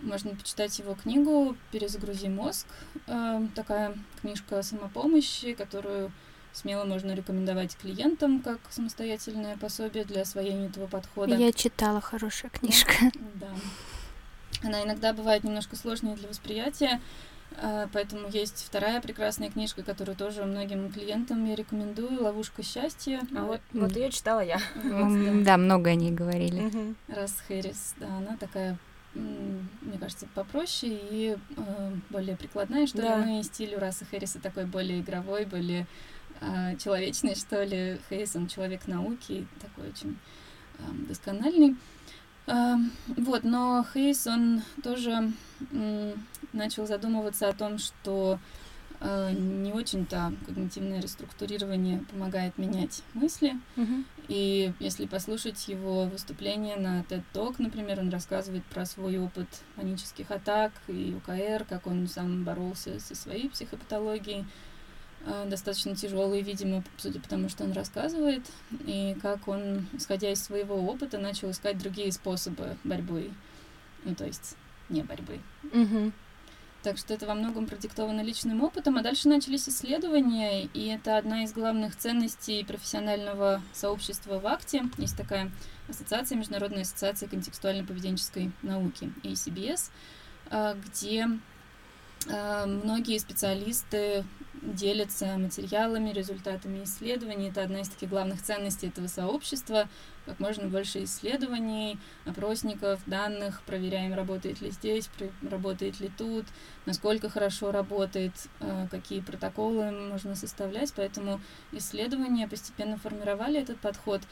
можно 0.00 0.34
почитать 0.34 0.76
его 0.80 0.96
книгу 0.96 1.56
«Перезагрузи 1.70 2.26
мозг». 2.26 2.66
Эм, 3.06 3.50
такая 3.50 3.96
книжка 4.20 4.62
самопомощи, 4.62 5.54
которую 5.54 6.10
смело 6.52 6.84
можно 6.84 7.12
рекомендовать 7.12 7.76
клиентам 7.76 8.40
как 8.40 8.58
самостоятельное 8.70 9.56
пособие 9.56 10.04
для 10.04 10.22
освоения 10.22 10.66
этого 10.66 10.86
подхода. 10.86 11.34
Я 11.36 11.52
читала, 11.52 12.00
хорошая 12.00 12.50
книжка. 12.50 12.94
Да. 13.34 13.48
Она 14.64 14.82
иногда 14.82 15.12
бывает 15.12 15.44
немножко 15.44 15.76
сложнее 15.76 16.16
для 16.16 16.28
восприятия, 16.28 17.00
а, 17.56 17.88
поэтому 17.92 18.28
есть 18.28 18.64
вторая 18.66 19.00
прекрасная 19.00 19.50
книжка, 19.50 19.82
которую 19.82 20.16
тоже 20.16 20.44
многим 20.44 20.90
клиентам 20.90 21.44
я 21.46 21.54
рекомендую, 21.54 22.22
«Ловушка 22.22 22.62
счастья». 22.62 23.20
А 23.36 23.44
вот, 23.44 23.60
вот 23.72 23.94
ее 23.96 24.10
читала 24.10 24.40
я. 24.40 24.58
Вот, 24.74 25.42
да. 25.44 25.44
да, 25.44 25.56
много 25.56 25.90
о 25.90 25.94
ней 25.94 26.10
говорили. 26.10 26.94
Раз 27.08 27.36
Хэрис, 27.46 27.94
да, 27.98 28.06
она 28.16 28.36
такая 28.36 28.78
мне 29.14 29.98
кажется, 29.98 30.26
попроще 30.34 30.96
и 31.10 31.36
э, 31.56 31.92
более 32.10 32.36
прикладная, 32.36 32.86
что 32.86 32.98
да. 32.98 33.18
ли, 33.18 33.24
ну 33.24 33.40
и 33.40 33.42
стиль 33.42 33.74
у 33.74 33.80
Раса 33.80 34.04
Хэрриса 34.04 34.38
такой 34.38 34.64
более 34.64 35.00
игровой, 35.00 35.44
более 35.44 35.86
э, 36.40 36.76
человечный, 36.76 37.34
что 37.34 37.62
ли. 37.64 37.98
Хэррис, 38.08 38.36
он 38.36 38.48
человек 38.48 38.86
науки, 38.86 39.46
такой 39.60 39.90
очень 39.90 40.18
э, 40.78 40.82
доскональный. 41.08 41.76
Э, 42.48 42.76
вот, 43.08 43.44
но 43.44 43.84
Хейс, 43.92 44.26
он 44.26 44.62
тоже 44.82 45.32
э, 45.70 46.14
начал 46.52 46.86
задумываться 46.86 47.48
о 47.48 47.52
том, 47.52 47.78
что 47.78 48.38
э, 49.00 49.32
не 49.32 49.72
очень-то 49.72 50.32
когнитивное 50.46 51.00
реструктурирование 51.00 52.00
помогает 52.10 52.56
менять 52.56 53.02
мысли. 53.12 53.54
Uh-huh. 53.76 54.04
И 54.28 54.72
если 54.80 55.06
послушать 55.06 55.68
его 55.68 56.06
выступление 56.06 56.76
на 56.76 57.02
TED 57.02 57.22
Talk, 57.34 57.56
например, 57.58 58.00
он 58.00 58.10
рассказывает 58.10 58.64
про 58.64 58.86
свой 58.86 59.18
опыт 59.18 59.48
панических 59.76 60.30
атак 60.30 60.72
и 60.88 61.14
УКР, 61.16 61.66
как 61.68 61.86
он 61.86 62.08
сам 62.08 62.44
боролся 62.44 62.98
со 62.98 63.14
своей 63.14 63.50
психопатологией, 63.50 64.46
достаточно 65.46 65.94
тяжелый, 65.94 66.42
видимо, 66.42 66.82
судя 66.96 67.20
по 67.20 67.28
тому, 67.28 67.48
что 67.48 67.64
он 67.64 67.72
рассказывает, 67.72 68.42
и 68.86 69.16
как 69.20 69.48
он, 69.48 69.86
исходя 69.92 70.30
из 70.30 70.42
своего 70.42 70.76
опыта, 70.76 71.18
начал 71.18 71.50
искать 71.50 71.78
другие 71.78 72.12
способы 72.12 72.76
борьбы, 72.84 73.30
ну, 74.04 74.14
то 74.14 74.24
есть 74.24 74.56
не 74.88 75.02
борьбы. 75.02 75.40
Uh-huh. 75.64 76.12
Так 76.82 76.96
что 76.96 77.12
это 77.12 77.26
во 77.26 77.34
многом 77.34 77.66
продиктовано 77.66 78.20
личным 78.20 78.62
опытом, 78.62 78.96
а 78.96 79.02
дальше 79.02 79.28
начались 79.28 79.68
исследования, 79.68 80.64
и 80.64 80.86
это 80.86 81.18
одна 81.18 81.42
из 81.42 81.52
главных 81.52 81.96
ценностей 81.96 82.64
профессионального 82.64 83.60
сообщества 83.72 84.38
в 84.38 84.46
АКТе. 84.46 84.84
Есть 84.96 85.16
такая 85.16 85.50
ассоциация, 85.88 86.38
Международная 86.38 86.82
ассоциация 86.82 87.28
контекстуально-поведенческой 87.28 88.52
науки, 88.62 89.12
ACBS, 89.24 89.90
а, 90.50 90.74
где 90.74 91.28
а, 92.30 92.66
многие 92.66 93.18
специалисты 93.18 94.24
делятся 94.74 95.38
материалами, 95.38 96.10
результатами 96.10 96.84
исследований. 96.84 97.48
Это 97.48 97.62
одна 97.62 97.80
из 97.80 97.88
таких 97.88 98.08
главных 98.08 98.42
ценностей 98.42 98.88
этого 98.88 99.06
сообщества. 99.06 99.88
Как 100.26 100.40
можно 100.40 100.68
больше 100.68 101.04
исследований, 101.04 101.98
опросников, 102.26 103.00
данных, 103.06 103.62
проверяем, 103.62 104.14
работает 104.14 104.60
ли 104.60 104.70
здесь, 104.70 105.08
работает 105.48 106.00
ли 106.00 106.10
тут, 106.16 106.44
насколько 106.86 107.30
хорошо 107.30 107.72
работает, 107.72 108.32
а, 108.60 108.86
какие 108.88 109.20
протоколы 109.20 109.90
можно 109.90 110.34
составлять. 110.34 110.92
Поэтому 110.94 111.40
исследования 111.72 112.46
постепенно 112.46 112.98
формировали 112.98 113.60
этот 113.60 113.80
подход. 113.80 114.22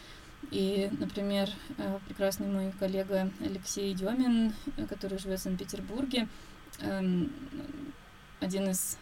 И, 0.50 0.90
например, 1.00 1.48
прекрасный 2.06 2.46
мой 2.46 2.72
коллега 2.78 3.30
Алексей 3.40 3.94
Демин, 3.94 4.52
который 4.88 5.18
живет 5.18 5.40
в 5.40 5.42
Санкт-Петербурге, 5.42 6.28
эм, 6.80 7.32
один 8.40 8.68
из 8.68 8.98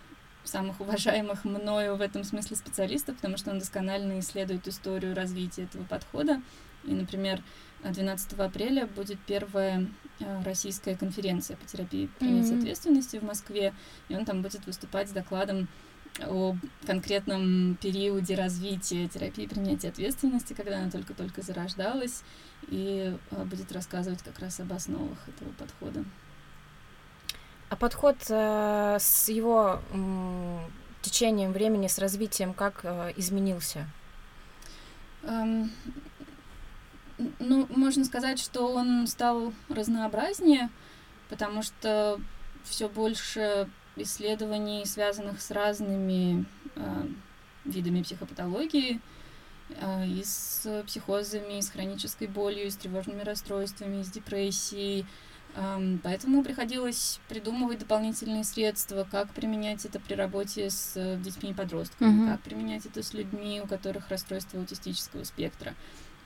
самых 0.48 0.80
уважаемых 0.80 1.44
мною 1.44 1.96
в 1.96 2.00
этом 2.00 2.24
смысле 2.24 2.56
специалистов, 2.56 3.16
потому 3.16 3.36
что 3.36 3.50
он 3.50 3.58
досконально 3.58 4.18
исследует 4.20 4.66
историю 4.68 5.14
развития 5.14 5.64
этого 5.64 5.84
подхода. 5.84 6.42
И, 6.84 6.92
например, 6.92 7.42
12 7.82 8.32
апреля 8.34 8.86
будет 8.86 9.18
первая 9.26 9.86
э, 10.20 10.42
российская 10.42 10.96
конференция 10.96 11.56
по 11.56 11.66
терапии 11.66 12.08
принятия 12.18 12.54
mm-hmm. 12.54 12.58
ответственности 12.58 13.16
в 13.18 13.22
Москве, 13.22 13.74
и 14.08 14.16
он 14.16 14.24
там 14.24 14.42
будет 14.42 14.66
выступать 14.66 15.08
с 15.08 15.12
докладом 15.12 15.68
о 16.26 16.56
конкретном 16.86 17.76
периоде 17.80 18.36
развития 18.36 19.08
терапии 19.08 19.46
принятия 19.46 19.88
ответственности, 19.88 20.52
когда 20.52 20.78
она 20.78 20.90
только-только 20.90 21.42
зарождалась, 21.42 22.22
и 22.68 23.16
э, 23.30 23.44
будет 23.44 23.72
рассказывать 23.72 24.22
как 24.22 24.38
раз 24.38 24.60
об 24.60 24.72
основах 24.72 25.18
этого 25.28 25.50
подхода. 25.52 26.04
А 27.71 27.76
подход 27.76 28.16
э, 28.28 28.97
с 29.00 29.28
его 29.28 29.80
э, 29.92 30.59
течением 31.02 31.52
времени, 31.52 31.87
с 31.87 31.99
развитием, 31.99 32.54
как 32.54 32.80
э, 32.85 33.12
изменился? 33.16 33.87
Эм, 35.23 35.71
ну, 37.38 37.66
можно 37.71 38.04
сказать, 38.04 38.38
что 38.38 38.68
он 38.68 39.06
стал 39.06 39.52
разнообразнее, 39.68 40.71
потому 41.28 41.62
что 41.62 42.21
все 42.64 42.88
больше 42.88 43.68
исследований, 43.97 44.85
связанных 44.87 45.40
с 45.40 45.50
разными 45.50 46.44
э, 46.75 47.06
видами 47.64 48.02
психопатологии, 48.02 49.00
э, 49.71 50.06
и 50.06 50.23
с 50.25 50.83
психозами, 50.87 51.59
и 51.59 51.62
с 51.62 51.71
хронической 51.71 52.26
болью, 52.26 52.66
и 52.66 52.71
с 52.71 52.76
тревожными 52.76 53.23
расстройствами, 53.23 54.00
и 54.00 54.04
с 54.04 54.11
депрессией, 54.11 55.06
Поэтому 56.02 56.42
приходилось 56.42 57.20
придумывать 57.28 57.78
дополнительные 57.78 58.42
средства, 58.42 59.06
как 59.08 59.30
применять 59.30 59.84
это 59.84 60.00
при 60.00 60.14
работе 60.14 60.68
с 60.68 60.94
э, 60.96 61.16
детьми 61.18 61.50
и 61.50 61.54
подростками, 61.54 62.08
mm-hmm. 62.08 62.32
как 62.32 62.42
применять 62.42 62.87
это 62.87 63.04
с 63.04 63.14
людьми, 63.14 63.61
у 63.62 63.68
которых 63.68 64.08
расстройство 64.08 64.58
аутистического 64.58 65.23
спектра. 65.23 65.75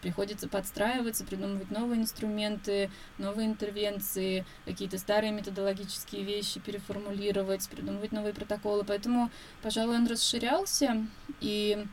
Приходится 0.01 0.49
подстраиваться, 0.49 1.25
придумывать 1.25 1.71
новые 1.71 2.01
инструменты, 2.01 2.91
новые 3.19 3.49
интервенции, 3.49 4.47
какие-то 4.65 4.97
старые 4.97 5.33
методологические 5.33 6.23
вещи 6.23 6.59
переформулировать, 6.61 7.69
придумывать 7.69 8.13
новые 8.13 8.33
протоколы. 8.33 8.83
Поэтому, 8.85 9.31
пожалуй, 9.61 9.97
он 9.97 10.07
расширялся, 10.07 11.07
и 11.41 11.85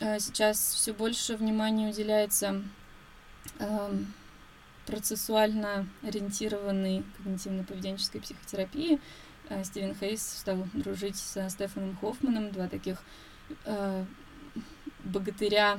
э, 0.00 0.20
сейчас 0.20 0.74
все 0.74 0.92
больше 0.92 1.34
внимания 1.34 1.88
уделяется 1.88 2.62
э, 3.58 3.90
процессуально 4.86 5.88
ориентированной 6.02 7.04
когнитивно-поведенческой 7.18 8.20
психотерапии. 8.20 9.00
Э, 9.48 9.64
Стивен 9.64 9.94
Хейс 9.94 10.22
стал 10.22 10.66
дружить 10.72 11.16
со 11.16 11.48
Стефаном 11.48 11.96
Хоффманом, 11.96 12.50
два 12.50 12.68
таких 12.68 13.02
э, 13.64 14.04
богатыря 15.04 15.78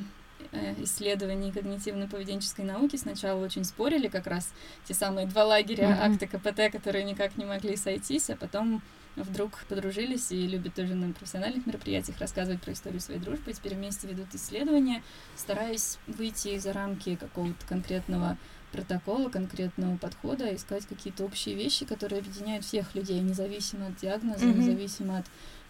э, 0.52 0.84
исследований 0.84 1.52
когнитивно-поведенческой 1.52 2.66
науки 2.66 2.96
сначала 2.96 3.44
очень 3.44 3.64
спорили, 3.64 4.08
как 4.08 4.28
раз 4.28 4.54
те 4.86 4.94
самые 4.94 5.28
два 5.28 5.46
лагеря 5.46 5.90
mm-hmm. 5.90 6.14
акта 6.14 6.28
КПТ, 6.28 6.72
которые 6.72 7.04
никак 7.04 7.38
не 7.38 7.46
могли 7.46 7.76
сойтись, 7.76 8.30
а 8.30 8.36
потом 8.36 8.82
вдруг 9.16 9.64
подружились 9.68 10.32
и 10.32 10.48
любят 10.48 10.74
тоже 10.74 10.96
на 10.96 11.14
профессиональных 11.14 11.66
мероприятиях 11.66 12.20
рассказывать 12.20 12.62
про 12.62 12.74
историю 12.74 13.02
своей 13.02 13.20
дружбы, 13.20 13.54
теперь 13.54 13.76
вместе 13.76 14.08
ведут 14.08 14.34
исследования, 14.34 15.04
стараясь 15.36 15.98
выйти 16.08 16.58
за 16.58 16.74
рамки 16.74 17.16
какого-то 17.16 17.66
конкретного 17.68 18.38
протокола, 18.72 19.30
конкретного 19.30 19.98
подхода, 19.98 20.54
искать 20.56 20.86
какие-то 20.86 21.26
общие 21.26 21.56
вещи, 21.56 21.86
которые 21.86 22.20
объединяют 22.20 22.66
всех 22.66 22.96
людей, 22.96 23.20
независимо 23.20 23.88
от 23.88 23.98
диагноза, 23.98 24.46
mm-hmm. 24.46 24.58
независимо 24.58 25.18
от 25.20 25.26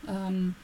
эм, 0.07 0.55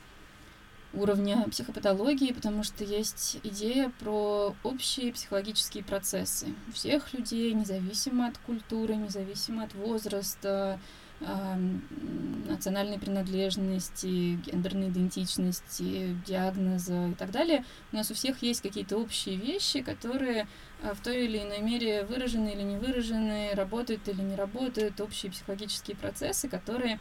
уровня 0.93 1.45
психопатологии, 1.49 2.31
потому 2.31 2.63
что 2.63 2.83
есть 2.83 3.39
идея 3.43 3.91
про 3.99 4.55
общие 4.63 5.13
психологические 5.13 5.83
процессы 5.83 6.47
всех 6.73 7.13
людей, 7.13 7.53
независимо 7.53 8.27
от 8.27 8.37
культуры, 8.39 8.95
независимо 8.95 9.63
от 9.63 9.73
возраста, 9.73 10.79
национальной 11.19 12.99
принадлежности, 12.99 14.35
гендерной 14.45 14.89
идентичности, 14.89 16.15
диагноза 16.25 17.07
и 17.07 17.13
так 17.15 17.31
далее. 17.31 17.65
У 17.91 17.95
нас 17.95 18.11
у 18.11 18.13
всех 18.13 18.41
есть 18.43 18.61
какие-то 18.61 18.97
общие 18.97 19.35
вещи, 19.35 19.81
которые 19.81 20.47
а, 20.83 20.93
в 20.93 21.01
той 21.01 21.25
или 21.25 21.39
иной 21.39 21.61
мере 21.61 22.05
выражены 22.05 22.49
или 22.49 22.61
не 22.61 22.77
выражены, 22.77 23.51
работают 23.55 24.07
или 24.07 24.21
не 24.21 24.35
работают, 24.35 25.01
общие 25.01 25.31
психологические 25.31 25.97
процессы, 25.97 26.47
которые 26.47 26.99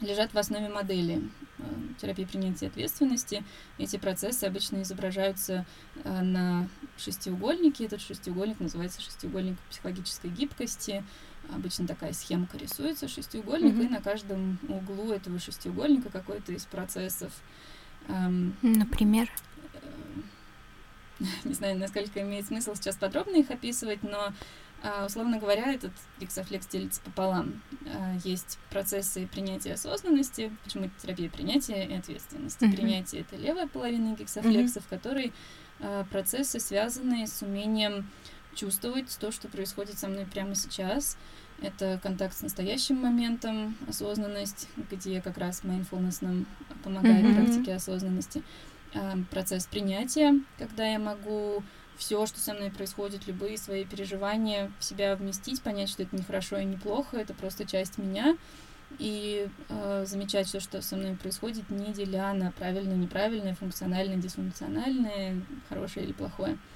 лежат 0.00 0.32
в 0.32 0.38
основе 0.38 0.68
модели 0.68 1.22
э, 1.58 1.62
терапии 2.00 2.24
принятия 2.24 2.66
ответственности. 2.66 3.44
Эти 3.78 3.96
процессы 3.96 4.44
обычно 4.44 4.82
изображаются 4.82 5.64
э, 6.04 6.22
на 6.22 6.68
шестиугольнике. 6.98 7.86
Этот 7.86 8.00
шестиугольник 8.00 8.60
называется 8.60 9.00
шестиугольник 9.00 9.56
психологической 9.70 10.30
гибкости. 10.30 11.04
Обычно 11.54 11.86
такая 11.86 12.12
схемка 12.12 12.58
рисуется, 12.58 13.08
шестиугольник, 13.08 13.74
mm-hmm. 13.74 13.86
и 13.86 13.88
на 13.88 14.00
каждом 14.00 14.58
углу 14.68 15.12
этого 15.12 15.38
шестиугольника 15.38 16.10
какой-то 16.10 16.52
из 16.52 16.64
процессов. 16.66 17.32
Эм, 18.08 18.56
Например? 18.62 19.30
Э, 19.74 21.24
не 21.44 21.54
знаю, 21.54 21.78
насколько 21.78 22.20
имеет 22.22 22.46
смысл 22.46 22.74
сейчас 22.74 22.96
подробно 22.96 23.36
их 23.36 23.50
описывать, 23.50 24.02
но 24.02 24.32
а, 24.82 25.06
условно 25.06 25.38
говоря, 25.38 25.72
этот 25.72 25.92
гексофлекс 26.20 26.66
делится 26.66 27.00
пополам. 27.00 27.60
А, 27.86 28.16
есть 28.24 28.58
процессы 28.70 29.26
принятия 29.26 29.72
осознанности, 29.72 30.52
почему 30.64 30.90
терапия 31.02 31.30
принятия 31.30 31.84
и 31.84 31.94
ответственности. 31.94 32.64
Mm-hmm. 32.64 32.76
Принятие— 32.76 33.20
это 33.22 33.36
левая 33.36 33.66
половина 33.66 34.14
гексофлексов, 34.14 34.84
mm-hmm. 34.84 34.90
которые 34.90 35.32
а, 35.80 36.04
процессы, 36.04 36.60
связанные 36.60 37.26
с 37.26 37.42
умением 37.42 38.08
чувствовать 38.56 39.16
то, 39.20 39.30
что 39.30 39.48
происходит 39.48 39.98
со 39.98 40.08
мной 40.08 40.26
прямо 40.26 40.54
сейчас. 40.54 41.16
Это 41.62 42.00
контакт 42.02 42.36
с 42.36 42.42
настоящим 42.42 42.96
моментом, 42.96 43.76
осознанность, 43.88 44.68
где 44.90 45.20
как 45.20 45.38
раз 45.38 45.62
mindfulness 45.62 46.18
нам 46.20 46.46
помогает 46.82 47.24
mm-hmm. 47.24 47.34
практике 47.34 47.74
осознанности. 47.74 48.42
Процесс 49.30 49.66
принятия, 49.66 50.34
когда 50.58 50.86
я 50.86 50.98
могу 50.98 51.62
все, 51.96 52.26
что 52.26 52.40
со 52.40 52.54
мной 52.54 52.70
происходит, 52.70 53.26
любые 53.26 53.56
свои 53.58 53.84
переживания 53.84 54.70
в 54.78 54.84
себя 54.84 55.16
вместить, 55.16 55.62
понять, 55.62 55.88
что 55.88 56.02
это 56.02 56.16
не 56.16 56.22
хорошо 56.22 56.58
и 56.58 56.64
не 56.64 56.76
плохо, 56.76 57.16
это 57.16 57.32
просто 57.32 57.64
часть 57.64 57.98
меня, 57.98 58.36
и 58.98 59.48
э, 59.68 60.04
замечать 60.06 60.46
все, 60.46 60.60
что 60.60 60.80
со 60.82 60.96
мной 60.96 61.16
происходит, 61.16 61.68
не 61.70 61.92
деля 61.92 62.32
на 62.34 62.52
правильное, 62.52 62.96
неправильное, 62.96 63.54
функциональное, 63.54 64.16
дисфункциональное, 64.16 65.42
хорошее 65.68 66.06
или 66.06 66.12
плохое. 66.12 66.52
Э, 66.52 66.75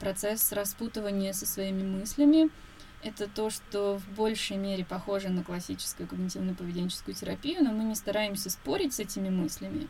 процесс 0.00 0.52
распутывания 0.52 1.32
со 1.32 1.46
своими 1.46 1.82
мыслями— 1.82 2.50
это 3.02 3.28
то, 3.28 3.50
что 3.50 3.98
в 3.98 4.08
большей 4.14 4.56
мере 4.56 4.84
похоже 4.84 5.28
на 5.28 5.42
классическую 5.42 6.08
когнитивно-поведенческую 6.08 7.14
терапию, 7.14 7.64
но 7.64 7.72
мы 7.72 7.84
не 7.84 7.94
стараемся 7.94 8.48
спорить 8.48 8.94
с 8.94 9.00
этими 9.00 9.28
мыслями, 9.28 9.88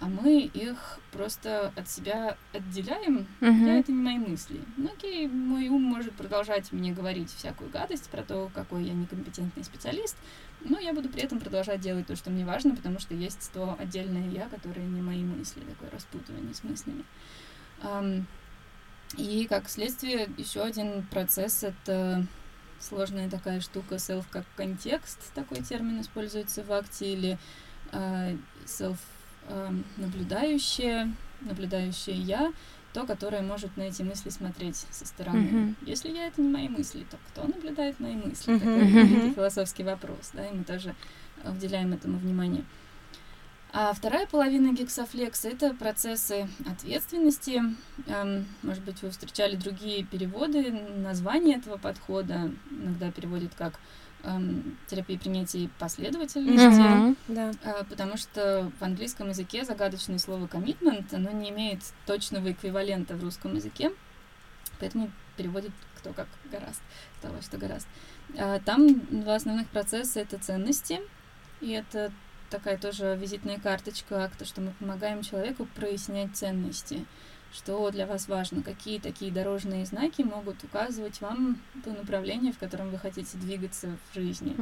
а 0.00 0.06
мы 0.06 0.40
их 0.40 0.98
просто 1.12 1.72
от 1.76 1.88
себя 1.88 2.36
отделяем. 2.52 3.26
Uh-huh. 3.40 3.66
Я 3.66 3.78
это 3.78 3.92
не 3.92 4.02
мои 4.02 4.18
мысли. 4.18 4.60
Ну 4.76 4.86
окей, 4.86 5.28
мой 5.28 5.68
ум 5.68 5.82
может 5.82 6.14
продолжать 6.14 6.72
мне 6.72 6.92
говорить 6.92 7.30
всякую 7.30 7.70
гадость 7.70 8.08
про 8.08 8.22
то, 8.22 8.50
какой 8.54 8.84
я 8.84 8.94
некомпетентный 8.94 9.62
специалист, 9.62 10.16
но 10.62 10.78
я 10.78 10.94
буду 10.94 11.10
при 11.10 11.22
этом 11.22 11.38
продолжать 11.38 11.80
делать 11.80 12.06
то, 12.06 12.16
что 12.16 12.30
мне 12.30 12.44
важно, 12.44 12.74
потому 12.74 12.98
что 12.98 13.14
есть 13.14 13.50
то 13.52 13.76
отдельное 13.78 14.28
я, 14.30 14.48
которое 14.48 14.86
не 14.86 15.02
мои 15.02 15.22
мысли, 15.22 15.60
такое 15.60 15.90
распутывание 15.90 16.54
с 16.54 16.64
мыслями. 16.64 17.04
Um, 17.82 18.24
и 19.16 19.46
как 19.48 19.68
следствие 19.68 20.28
еще 20.36 20.62
один 20.62 21.02
процесс 21.04 21.62
это 21.62 22.26
сложная 22.80 23.30
такая 23.30 23.60
штука 23.60 23.96
self 23.96 24.24
как 24.30 24.44
контекст, 24.56 25.18
такой 25.34 25.62
термин 25.62 26.00
используется 26.00 26.62
в 26.62 26.72
акте, 26.72 27.12
или 27.12 27.38
uh, 27.92 28.38
self 28.66 28.98
э, 29.48 29.70
наблюдающее, 29.96 31.12
наблюдающее 31.40 32.16
я, 32.16 32.52
то, 32.92 33.04
которое 33.06 33.42
может 33.42 33.76
на 33.76 33.82
эти 33.82 34.02
мысли 34.02 34.30
смотреть 34.30 34.86
со 34.90 35.06
стороны. 35.06 35.46
Mm-hmm. 35.46 35.74
Если 35.86 36.10
я 36.10 36.28
это 36.28 36.40
не 36.40 36.48
мои 36.48 36.68
мысли, 36.68 37.04
то 37.10 37.18
кто 37.28 37.46
наблюдает 37.46 37.98
мои 37.98 38.14
мысли? 38.14 38.54
Mm-hmm. 38.54 38.58
Такой 38.58 39.02
mm-hmm. 39.02 39.34
философский 39.34 39.82
вопрос, 39.82 40.30
да, 40.32 40.46
и 40.46 40.54
мы 40.54 40.64
тоже 40.64 40.94
уделяем 41.44 41.92
этому 41.92 42.18
внимание. 42.18 42.64
А 43.76 43.92
вторая 43.92 44.28
половина 44.28 44.72
гексофлекса— 44.72 45.48
это 45.50 45.74
процессы 45.74 46.48
ответственности. 46.64 47.60
Эм, 48.06 48.46
может 48.62 48.84
быть, 48.84 49.02
вы 49.02 49.10
встречали 49.10 49.56
другие 49.56 50.04
переводы, 50.04 50.70
название 50.70 51.56
этого 51.56 51.76
подхода 51.76 52.52
иногда 52.70 53.10
переводят 53.10 53.52
как 53.56 53.80
эм, 54.22 54.78
терапии 54.86 55.16
принятия 55.16 55.68
последовательности, 55.80 56.62
mm-hmm. 56.62 57.16
да. 57.26 57.50
э, 57.64 57.82
потому 57.90 58.16
что 58.16 58.70
в 58.78 58.84
английском 58.84 59.30
языке 59.30 59.64
загадочное 59.64 60.18
слово 60.18 60.46
commitment, 60.46 61.12
оно 61.12 61.32
не 61.32 61.50
имеет 61.50 61.80
точного 62.06 62.52
эквивалента 62.52 63.16
в 63.16 63.24
русском 63.24 63.56
языке, 63.56 63.90
поэтому 64.78 65.10
переводит 65.36 65.72
кто 65.98 66.12
как 66.12 66.28
гораст, 66.48 66.80
кто 67.18 67.32
во 67.32 67.42
что 67.42 67.58
гораст. 67.58 67.88
Э, 68.36 68.60
там 68.64 69.00
два 69.10 69.34
основных 69.34 69.66
процесса— 69.66 70.20
это 70.20 70.38
ценности, 70.38 71.00
и 71.60 71.70
это 71.70 72.12
такая 72.54 72.78
тоже 72.78 73.18
визитная 73.20 73.58
карточка 73.58 74.24
акта, 74.24 74.44
что 74.44 74.60
мы 74.60 74.70
помогаем 74.78 75.22
человеку 75.22 75.66
прояснять 75.74 76.36
ценности 76.36 77.04
что 77.52 77.88
для 77.92 78.04
вас 78.04 78.26
важно, 78.26 78.62
какие 78.62 78.98
такие 78.98 79.30
дорожные 79.30 79.86
знаки 79.86 80.22
могут 80.22 80.64
указывать 80.64 81.20
вам 81.20 81.62
то 81.84 81.92
направление, 81.92 82.52
в 82.52 82.58
котором 82.58 82.90
вы 82.90 82.98
хотите 82.98 83.38
двигаться 83.38 83.96
в 84.10 84.14
жизни. 84.16 84.56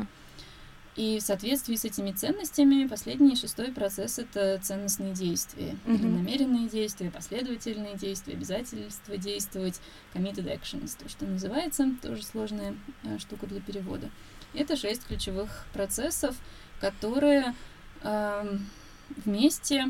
И 0.94 1.18
в 1.18 1.22
соответствии 1.22 1.74
с 1.74 1.87
этими 1.87 2.12
ценностями 2.12 2.87
последний 2.87 3.35
шестой 3.35 3.72
процесс 3.72 4.18
это 4.18 4.61
ценностные 4.62 5.14
действия, 5.14 5.74
mm-hmm. 5.87 5.94
или 5.94 6.07
намеренные 6.07 6.68
действия, 6.68 7.11
последовательные 7.11 7.96
действия, 7.96 8.35
обязательства 8.35 9.16
действовать, 9.16 9.81
committed 10.12 10.55
actions, 10.55 10.94
то, 11.02 11.09
что 11.09 11.24
называется, 11.24 11.88
тоже 12.02 12.22
сложная 12.22 12.74
э, 13.05 13.18
штука 13.18 13.46
для 13.46 13.62
перевода. 13.62 14.11
Это 14.52 14.76
шесть 14.76 15.07
ключевых 15.07 15.64
процессов, 15.72 16.37
которые 16.78 17.55
вместе 19.25 19.87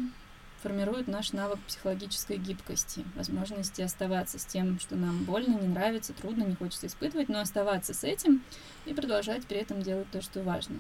формирует 0.63 1.09
наш 1.09 1.33
навык 1.33 1.59
психологической 1.67 2.37
гибкости, 2.37 3.05
возможности 3.17 3.83
оставаться 3.83 4.39
с 4.39 4.45
тем, 4.45 4.79
что 4.79 4.95
нам 4.95 5.25
больно, 5.25 5.59
не 5.59 5.67
нравится, 5.67 6.13
трудно, 6.13 6.45
не 6.45 6.55
хочется 6.55 6.87
испытывать, 6.87 7.29
но 7.29 7.41
оставаться 7.41 7.95
с 7.95 8.05
этим 8.05 8.43
и 8.87 8.95
продолжать 8.95 9.45
при 9.47 9.59
этом 9.59 9.83
делать 9.83 10.11
то, 10.13 10.23
что 10.23 10.43
важно. 10.43 10.77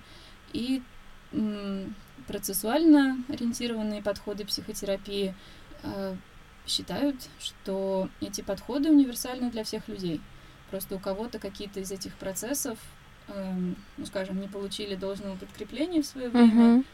И 0.52 0.82
процессуально 2.26 3.18
ориентированные 3.28 4.02
подходы 4.02 4.44
психотерапии 4.44 5.34
э, 5.82 6.16
считают, 6.66 7.16
что 7.40 8.08
эти 8.20 8.42
подходы 8.42 8.90
универсальны 8.90 9.50
для 9.50 9.64
всех 9.64 9.88
людей. 9.88 10.20
Просто 10.70 10.94
у 10.94 10.98
кого-то 10.98 11.38
какие-то 11.38 11.80
из 11.80 11.90
этих 11.90 12.14
процессов, 12.14 12.78
э, 13.28 13.54
ну 13.96 14.06
скажем, 14.06 14.40
не 14.40 14.48
получили 14.48 14.94
должного 14.94 15.36
подкрепления 15.36 16.02
в 16.02 16.06
свое 16.06 16.28
время, 16.28 16.62
uh-huh. 16.62 16.84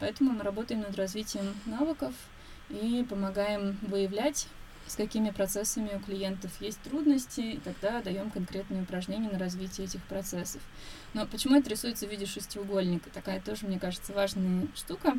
Поэтому 0.00 0.32
мы 0.32 0.42
работаем 0.42 0.80
над 0.80 0.96
развитием 0.96 1.54
навыков 1.66 2.14
и 2.70 3.04
помогаем 3.08 3.76
выявлять, 3.82 4.46
с 4.86 4.94
какими 4.94 5.30
процессами 5.30 5.90
у 5.94 6.00
клиентов 6.00 6.50
есть 6.60 6.80
трудности, 6.82 7.40
и 7.40 7.58
тогда 7.58 8.00
даем 8.00 8.30
конкретные 8.30 8.82
упражнения 8.82 9.28
на 9.28 9.38
развитие 9.38 9.86
этих 9.86 10.02
процессов. 10.04 10.62
Но 11.14 11.26
почему 11.26 11.56
это 11.56 11.68
рисуется 11.70 12.06
в 12.06 12.10
виде 12.10 12.26
шестиугольника? 12.26 13.10
Такая 13.10 13.40
тоже, 13.40 13.66
мне 13.66 13.78
кажется, 13.78 14.12
важная 14.12 14.66
штука, 14.74 15.14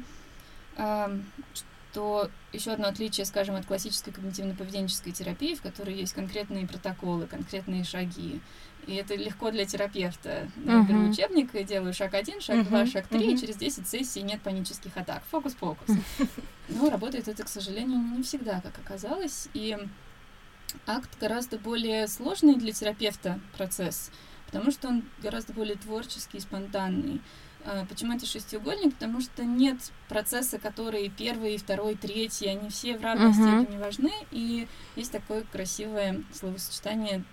что 1.91 2.29
еще 2.51 2.71
одно 2.71 2.87
отличие, 2.87 3.25
скажем, 3.25 3.55
от 3.55 3.65
классической 3.65 4.11
когнитивно-поведенческой 4.11 5.11
терапии, 5.11 5.55
в 5.55 5.61
которой 5.61 5.95
есть 5.95 6.13
конкретные 6.13 6.67
протоколы, 6.67 7.25
конкретные 7.25 7.83
шаги, 7.83 8.41
и 8.85 8.95
это 8.95 9.15
легко 9.15 9.51
для 9.51 9.65
терапевта. 9.65 10.49
Я 10.65 10.73
uh-huh. 10.73 10.87
беру 10.87 11.09
учебник 11.09 11.53
и 11.53 11.63
делаю 11.63 11.93
шаг 11.93 12.13
один, 12.13 12.41
шаг 12.41 12.57
uh-huh. 12.57 12.67
два, 12.67 12.85
шаг 12.85 13.07
три, 13.07 13.31
uh-huh. 13.31 13.33
и 13.35 13.37
через 13.37 13.57
10 13.57 13.87
сессий 13.87 14.21
нет 14.21 14.41
панических 14.41 14.95
атак. 14.95 15.23
Фокус-фокус. 15.31 15.95
Но 16.69 16.89
работает 16.89 17.27
это, 17.27 17.43
к 17.43 17.49
сожалению, 17.49 17.99
не 17.99 18.23
всегда, 18.23 18.61
как 18.61 18.77
оказалось. 18.79 19.47
И 19.53 19.77
акт 20.87 21.09
гораздо 21.19 21.57
более 21.57 22.07
сложный 22.07 22.55
для 22.55 22.71
терапевта 22.71 23.39
процесс, 23.57 24.11
потому 24.45 24.71
что 24.71 24.87
он 24.87 25.03
гораздо 25.21 25.53
более 25.53 25.75
творческий, 25.75 26.39
спонтанный. 26.39 27.21
А, 27.65 27.85
почему 27.85 28.15
это 28.15 28.25
шестиугольник? 28.25 28.93
Потому 28.93 29.21
что 29.21 29.43
нет 29.43 29.77
процесса, 30.07 30.59
которые 30.59 31.09
первый, 31.09 31.57
второй, 31.57 31.95
третий, 31.95 32.47
они 32.47 32.69
все 32.69 32.97
в 32.97 33.01
равной 33.03 33.31
uh-huh. 33.31 33.61
степени 33.63 33.77
важны. 33.77 34.11
И 34.31 34.67
есть 34.95 35.11
такое 35.11 35.43
красивое 35.51 36.23
словосочетание 36.33 37.23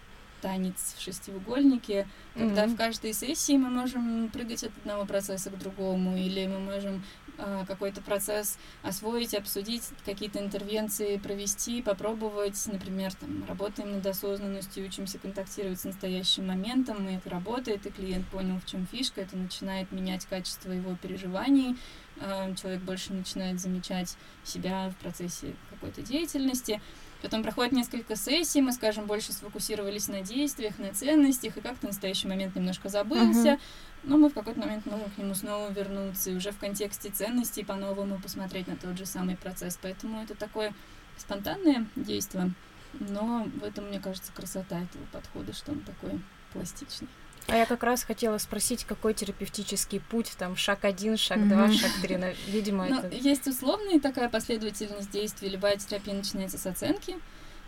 танец 0.41 0.95
в 0.97 1.03
шестиугольнике, 1.03 2.07
когда 2.35 2.65
mm-hmm. 2.65 2.75
в 2.75 2.77
каждой 2.77 3.13
сессии 3.13 3.57
мы 3.57 3.71
можем 3.71 4.29
прыгать 4.29 4.65
от 4.65 4.73
одного 4.79 5.05
процесса 5.05 5.51
к 5.51 5.59
другому, 5.59 6.17
или 6.17 6.47
мы 6.47 6.61
можем 6.61 7.03
э, 7.26 7.26
какой-то 7.67 8.01
процесс 8.01 8.59
освоить, 8.83 9.35
обсудить, 9.35 9.83
какие-то 10.05 10.39
интервенции 10.39 11.17
провести, 11.17 11.83
попробовать, 11.83 12.63
например, 12.67 13.15
там, 13.15 13.45
работаем 13.49 13.93
над 13.93 14.07
осознанностью, 14.07 14.87
учимся 14.87 15.19
контактировать 15.19 15.81
с 15.81 15.85
настоящим 15.85 16.47
моментом, 16.47 17.09
и 17.09 17.17
это 17.17 17.31
работает, 17.31 17.87
и 17.87 17.91
клиент 17.91 18.27
понял, 18.29 18.59
в 18.59 18.67
чем 18.67 18.87
фишка, 18.87 19.21
это 19.21 19.37
начинает 19.37 19.93
менять 19.93 20.27
качество 20.27 20.71
его 20.73 20.97
переживаний, 20.97 21.77
э, 22.17 22.55
человек 22.55 22.83
больше 22.83 23.13
начинает 23.13 23.61
замечать 23.61 24.17
себя 24.45 24.91
в 24.91 24.97
процессе 24.97 25.55
какой-то 25.71 26.03
деятельности, 26.03 26.81
Потом 27.23 27.43
проходит 27.43 27.73
несколько 27.73 28.15
сессий, 28.15 28.61
мы, 28.61 28.73
скажем, 28.73 29.07
больше 29.07 29.33
сфокусировались 29.33 30.09
на 30.09 30.21
действиях, 30.21 30.79
на 30.79 30.93
ценностях, 30.93 31.57
и 31.57 31.61
как-то 31.61 31.87
настоящий 31.87 32.29
момент 32.29 32.55
немножко 32.55 32.89
забылся. 32.89 33.55
Uh-huh. 33.55 33.61
Но 34.05 34.19
мы 34.19 34.29
в 34.29 34.35
какой-то 34.35 34.61
момент 34.61 34.87
можем 34.87 35.11
к 35.11 35.19
нему 35.19 35.35
снова 35.35 35.71
вернуться 35.71 36.31
и 36.31 36.37
уже 36.37 36.53
в 36.53 36.59
контексте 36.59 37.11
ценностей 37.11 37.65
по-новому 37.65 38.21
посмотреть 38.21 38.69
на 38.69 38.77
тот 38.77 38.97
же 38.97 39.07
самый 39.07 39.37
процесс. 39.37 39.79
Поэтому 39.81 40.23
это 40.23 40.35
такое 40.35 40.75
спонтанное 41.17 41.87
действие, 41.97 42.53
но 42.93 43.47
в 43.61 43.65
этом, 43.65 43.89
мне 43.89 43.99
кажется, 43.99 44.31
красота 44.33 44.81
этого 44.81 45.05
подхода, 45.13 45.53
что 45.53 45.73
он 45.73 45.81
такой 45.81 46.21
пластичный. 46.53 47.09
А 47.49 47.57
я 47.57 47.67
как 47.67 47.83
раз 47.83 48.03
хотела 48.03 48.39
спросить, 48.39 48.85
какой 48.85 49.15
терапевтический 49.15 50.01
путь, 50.01 50.33
там, 50.39 50.57
шаг 50.57 50.85
один, 50.85 51.17
шаг 51.17 51.39
mm-hmm. 51.39 51.49
два, 51.49 51.73
шаг 51.73 51.91
три, 52.03 52.19
видимо, 52.49 52.87
ну, 52.87 52.99
это... 52.99 53.15
Есть 53.15 53.47
условная 53.47 54.01
такая 54.01 54.29
последовательность 54.29 55.11
действий, 55.11 55.49
любая 55.49 55.77
терапия 55.77 56.15
начинается 56.15 56.59
с 56.59 56.67
оценки, 56.67 57.17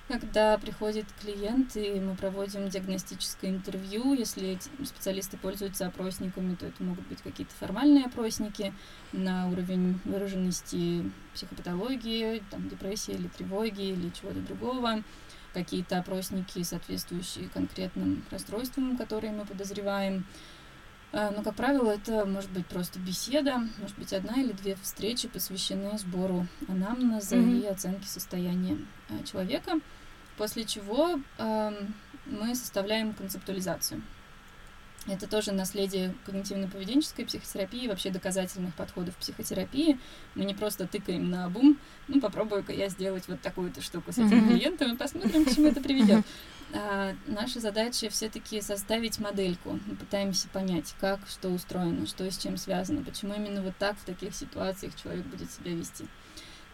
когда 0.08 0.56
приходит 0.58 1.06
клиент, 1.20 1.76
и 1.76 2.00
мы 2.00 2.14
проводим 2.16 2.68
диагностическое 2.68 3.50
интервью, 3.50 4.14
если 4.14 4.58
специалисты 4.84 5.36
пользуются 5.36 5.86
опросниками, 5.86 6.54
то 6.54 6.66
это 6.66 6.82
могут 6.82 7.06
быть 7.08 7.20
какие-то 7.22 7.54
формальные 7.54 8.06
опросники 8.06 8.72
на 9.12 9.48
уровень 9.48 10.00
выраженности 10.04 11.10
психопатологии, 11.34 12.42
там, 12.50 12.68
депрессии 12.68 13.12
или 13.12 13.28
тревоги 13.28 13.82
или 13.82 14.10
чего-то 14.10 14.40
другого 14.40 15.02
какие-то 15.54 15.98
опросники, 15.98 16.62
соответствующие 16.62 17.48
конкретным 17.48 18.24
расстройствам, 18.30 18.96
которые 18.96 19.32
мы 19.32 19.44
подозреваем. 19.44 20.24
А, 21.10 21.30
но, 21.30 21.42
как 21.42 21.54
правило, 21.54 21.90
это 21.90 22.26
может 22.26 22.50
быть 22.50 22.66
просто 22.66 22.98
беседа, 22.98 23.62
может 23.78 23.98
быть, 23.98 24.12
одна 24.12 24.40
или 24.40 24.52
две 24.52 24.76
встречи 24.76 25.26
посвящены 25.26 25.98
сбору 25.98 26.46
анамнеза 26.68 27.36
mm-hmm. 27.36 27.62
и 27.62 27.66
оценке 27.66 28.06
состояния 28.06 28.76
а, 29.08 29.22
человека, 29.24 29.80
после 30.38 30.64
чего 30.64 31.20
э, 31.38 31.72
мы 32.26 32.54
составляем 32.54 33.12
концептуализацию. 33.12 34.00
Это 35.06 35.26
тоже 35.26 35.52
наследие 35.52 36.14
когнитивно-поведенческой 36.26 37.24
психотерапии, 37.24 37.88
вообще 37.88 38.10
доказательных 38.10 38.74
подходов 38.74 39.16
психотерапии. 39.16 39.98
Мы 40.34 40.44
не 40.44 40.54
просто 40.54 40.86
тыкаем 40.86 41.30
на 41.30 41.48
бум, 41.48 41.78
ну 42.08 42.20
попробую-ка 42.20 42.72
я 42.72 42.88
сделать 42.88 43.26
вот 43.26 43.40
такую-то 43.40 43.80
штуку 43.80 44.12
с 44.12 44.18
этим 44.18 44.46
клиентом 44.48 44.94
и 44.94 44.96
посмотрим, 44.96 45.44
к 45.44 45.54
чему 45.54 45.68
это 45.68 45.80
приведет. 45.80 46.24
А, 46.74 47.14
наша 47.26 47.60
задача 47.60 48.10
все-таки 48.10 48.60
составить 48.60 49.18
модельку. 49.18 49.78
Мы 49.86 49.96
пытаемся 49.96 50.48
понять, 50.48 50.94
как, 51.00 51.20
что 51.26 51.48
устроено, 51.48 52.06
что 52.06 52.30
с 52.30 52.36
чем 52.36 52.58
связано, 52.58 53.02
почему 53.02 53.34
именно 53.34 53.62
вот 53.62 53.76
так 53.78 53.96
в 53.96 54.04
таких 54.04 54.34
ситуациях 54.34 54.94
человек 55.00 55.24
будет 55.26 55.50
себя 55.50 55.72
вести. 55.72 56.04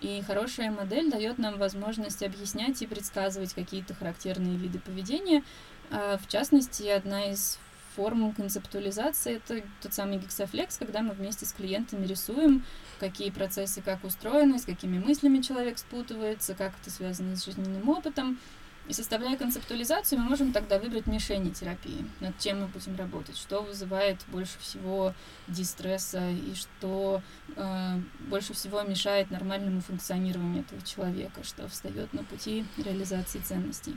И 0.05 0.21
хорошая 0.21 0.71
модель 0.71 1.11
дает 1.11 1.39
нам 1.39 1.57
возможность 1.57 2.23
объяснять 2.23 2.83
и 2.83 2.87
предсказывать 2.87 3.55
какие-то 3.55 3.95
характерные 3.95 4.59
виды 4.59 4.79
поведения. 4.79 5.43
А, 5.91 6.19
в 6.19 6.29
частности, 6.29 6.87
одна 6.87 7.31
из 7.31 7.59
форму 7.97 8.35
концептуализации 8.37 9.37
это 9.37 9.63
тот 9.81 9.95
самый 9.95 10.19
гексофлекс, 10.19 10.77
когда 10.77 11.01
мы 11.01 11.15
вместе 11.15 11.47
с 11.47 11.55
клиентами 11.55 12.05
рисуем, 12.05 12.67
какие 13.01 13.31
процессы 13.31 13.81
как 13.81 14.05
устроены, 14.05 14.59
с 14.59 14.67
какими 14.67 14.99
мыслями 14.99 15.41
человек 15.41 15.79
спутывается, 15.79 16.55
как 16.55 16.75
это 16.83 16.91
связано 16.91 17.35
с 17.35 17.47
жизненным 17.47 17.89
опытом. 17.89 18.39
И 18.87 18.93
составляя 18.93 19.37
концептуализацию, 19.37 20.21
мы 20.21 20.29
можем 20.29 20.53
тогда 20.53 20.79
выбрать 20.79 21.07
мишени 21.07 21.51
терапии, 21.51 22.05
над 22.21 22.39
чем 22.39 22.61
мы 22.61 22.67
будем 22.67 22.97
работать, 22.97 23.37
что 23.39 23.63
вызывает 23.63 24.19
больше 24.29 24.59
всего 24.59 25.15
дистресса 25.49 26.29
и 26.31 26.55
что 26.55 27.23
э, 27.57 28.01
больше 28.29 28.53
всего 28.53 28.83
мешает 28.83 29.31
нормальному 29.31 29.81
функционированию 29.81 30.63
этого 30.63 30.83
человека, 30.83 31.43
что 31.45 31.67
встает 31.69 32.13
на 32.13 32.25
пути 32.25 32.67
реализации 32.77 33.39
ценностей. 33.39 33.97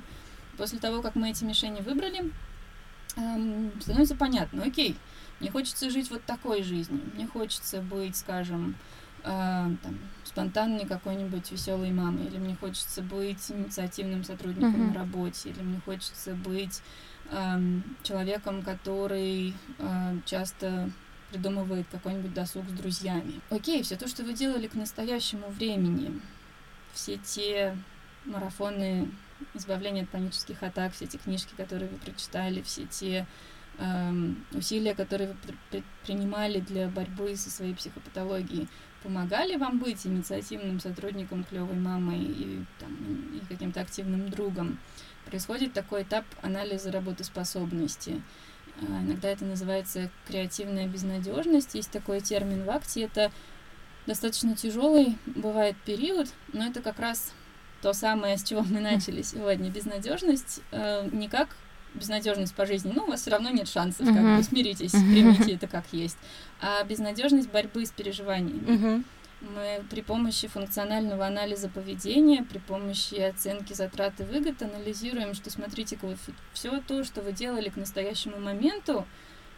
После 0.58 0.80
того, 0.80 1.02
как 1.02 1.16
мы 1.16 1.32
эти 1.32 1.44
мишени 1.44 1.82
выбрали, 1.82 2.32
эм, 3.18 3.74
становится 3.82 4.16
понятно, 4.16 4.64
окей, 4.64 4.96
мне 5.42 5.52
хочется 5.52 5.90
жить 5.90 6.10
вот 6.10 6.24
такой 6.24 6.64
жизнью, 6.64 7.02
мне 7.14 7.28
хочется 7.28 7.82
быть, 7.82 8.16
скажем, 8.16 8.72
э, 8.72 8.97
там, 9.28 10.00
спонтанной 10.24 10.86
какой-нибудь 10.86 11.52
веселой 11.52 11.92
мамой, 11.92 12.26
или 12.28 12.38
мне 12.38 12.56
хочется 12.56 13.02
быть 13.02 13.52
инициативным 13.52 14.24
сотрудником 14.24 14.76
mm-hmm. 14.76 14.88
на 14.88 14.94
работе, 14.94 15.50
или 15.50 15.62
мне 15.62 15.82
хочется 15.84 16.34
быть 16.34 16.82
э, 17.32 17.60
человеком, 18.04 18.62
который 18.64 19.54
э, 19.80 20.18
часто 20.26 20.90
придумывает 21.32 21.88
какой-нибудь 21.92 22.34
досуг 22.34 22.68
с 22.70 22.72
друзьями. 22.72 23.42
Окей, 23.50 23.84
все 23.84 23.96
то, 23.96 24.08
что 24.08 24.24
вы 24.24 24.34
делали 24.34 24.68
к 24.68 24.76
настоящему 24.76 25.50
времени, 25.50 26.22
все 26.94 27.18
те 27.18 27.78
марафоны 28.26 29.10
избавление 29.54 30.04
от 30.04 30.10
панических 30.10 30.64
атак, 30.64 30.94
все 30.94 31.06
эти 31.06 31.18
книжки, 31.18 31.54
которые 31.56 31.90
вы 31.90 31.98
прочитали, 31.98 32.62
все 32.62 32.86
те 32.86 33.28
эм, 33.78 34.46
усилия, 34.52 34.96
которые 34.96 35.30
вы 35.30 35.36
предпринимали 35.70 36.60
для 36.60 36.88
борьбы 36.88 37.36
со 37.36 37.50
своей 37.50 37.76
психопатологией, 37.76 38.68
помогали 39.08 39.56
вам 39.56 39.80
быть 39.80 40.06
инициативным 40.06 40.82
сотрудником, 40.82 41.46
клевой 41.46 41.78
мамой 41.78 42.20
и, 42.20 42.66
там, 42.78 42.92
и 43.34 43.40
каким-то 43.48 43.80
активным 43.80 44.30
другом. 44.30 44.80
Происходит 45.26 45.72
такой 45.72 46.04
этап 46.04 46.26
анализа 46.42 46.92
работоспособности. 46.92 48.22
Э, 48.82 48.86
иногда 48.86 49.30
это 49.30 49.46
называется 49.46 50.12
креативная 50.28 50.90
безнадежность. 50.90 51.74
Есть 51.74 51.90
такой 51.90 52.20
термин 52.20 52.66
в 52.66 52.70
акте. 52.70 53.04
Это 53.04 53.32
достаточно 54.08 54.58
тяжелый 54.58 55.18
бывает 55.26 55.78
период, 55.86 56.28
но 56.52 56.66
это 56.66 56.82
как 56.82 57.00
раз 57.00 57.32
то 57.82 57.94
самое, 57.94 58.38
с 58.38 58.44
чего 58.44 58.62
мы 58.64 58.82
начали 58.82 59.22
сегодня, 59.22 59.72
безнадежность, 59.72 60.60
э, 60.72 61.08
не 61.14 61.30
как 61.30 61.56
безнадежность 61.98 62.56
по 62.56 62.66
жизни, 62.66 62.92
ну, 62.96 63.04
у 63.04 63.08
вас 63.08 63.22
все 63.22 63.32
равно 63.32 63.50
нет 63.50 63.68
шансов, 63.68 64.06
как 64.06 64.38
бы 64.38 64.44
смиритесь, 64.44 64.92
примите 64.92 65.54
это 65.54 65.68
как 65.68 65.86
есть, 65.92 66.18
а 66.62 66.84
безнадежность 66.84 67.52
борьбы 67.52 67.86
с 67.86 67.92
переживаниями. 67.92 69.04
Мы 69.40 69.84
при 69.92 70.02
помощи 70.02 70.48
функционального 70.48 71.28
анализа 71.28 71.70
поведения, 71.70 72.44
при 72.44 72.58
помощи 72.58 73.16
оценки 73.16 73.74
затрат 73.74 74.20
и 74.20 74.24
выгод 74.24 74.64
анализируем, 74.64 75.36
что 75.36 75.52
смотрите-ка, 75.52 76.08
вот 76.08 76.18
все 76.54 76.82
то, 76.88 77.04
что 77.04 77.22
вы 77.22 77.34
делали 77.34 77.70
к 77.70 77.76
настоящему 77.76 78.40
моменту, 78.40 79.06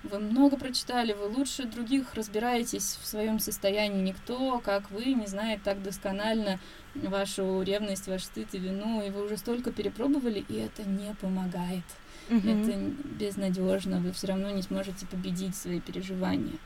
вы 0.04 0.19
много 0.19 0.58
прочитали, 0.58 1.13
вы 1.13 1.28
лучше 1.28 1.65
других 1.65 2.13
разбираетесь 2.13 2.97
в 3.02 3.06
своем 3.06 3.39
состоянии. 3.39 4.02
Никто, 4.02 4.60
как 4.60 4.89
вы, 4.91 5.13
не 5.13 5.28
знает 5.28 5.62
так 5.63 5.82
досконально 5.84 6.60
вашу 6.95 7.62
ревность, 7.62 8.08
ваш 8.08 8.23
стыд 8.23 8.54
и 8.54 8.58
вину, 8.58 9.06
и 9.06 9.10
вы 9.10 9.25
уже 9.25 9.38
столько 9.38 9.71
перепробовали, 9.71 10.43
и 10.47 10.56
это 10.56 10.84
не 10.84 11.13
помогает. 11.15 11.84
Mm-hmm. 12.30 12.62
Это 12.62 13.15
безнадежно, 13.18 14.00
вы 14.00 14.12
все 14.12 14.28
равно 14.28 14.52
не 14.52 14.62
сможете 14.62 15.06
победить 15.08 15.56
свои 15.56 15.80
переживания. 15.80 16.58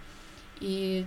И 0.59 1.05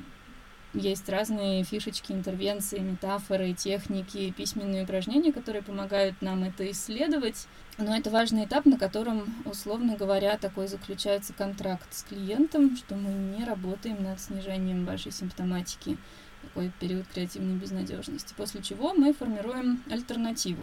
есть 0.75 1.09
разные 1.09 1.65
фишечки, 1.65 2.13
интервенции, 2.13 2.79
метафоры, 2.79 3.55
техники, 3.55 4.33
письменные 4.37 4.85
упражнения, 4.85 5.33
которые 5.33 5.63
помогают 5.63 6.21
нам 6.21 6.45
это 6.45 6.71
исследовать. 6.71 7.47
Но 7.79 7.97
это 7.97 8.11
важный 8.11 8.45
этап, 8.45 8.67
на 8.67 8.79
котором, 8.79 9.35
условно 9.45 9.97
говоря, 9.97 10.37
такой 10.37 10.69
заключается 10.69 11.33
контракт 11.33 11.87
с 11.93 12.03
клиентом, 12.03 12.77
что 12.77 12.95
мы 12.95 13.11
не 13.11 13.45
работаем 13.45 14.03
над 14.03 14.21
снижением 14.21 14.85
вашей 14.85 15.13
симптоматики 15.13 15.97
такой 16.43 16.71
период 16.81 17.07
креативной 17.09 17.57
безнадежности. 17.57 18.35
После 18.37 18.63
чего 18.63 18.93
мы 18.95 19.13
формируем 19.13 19.83
альтернативу. 19.91 20.63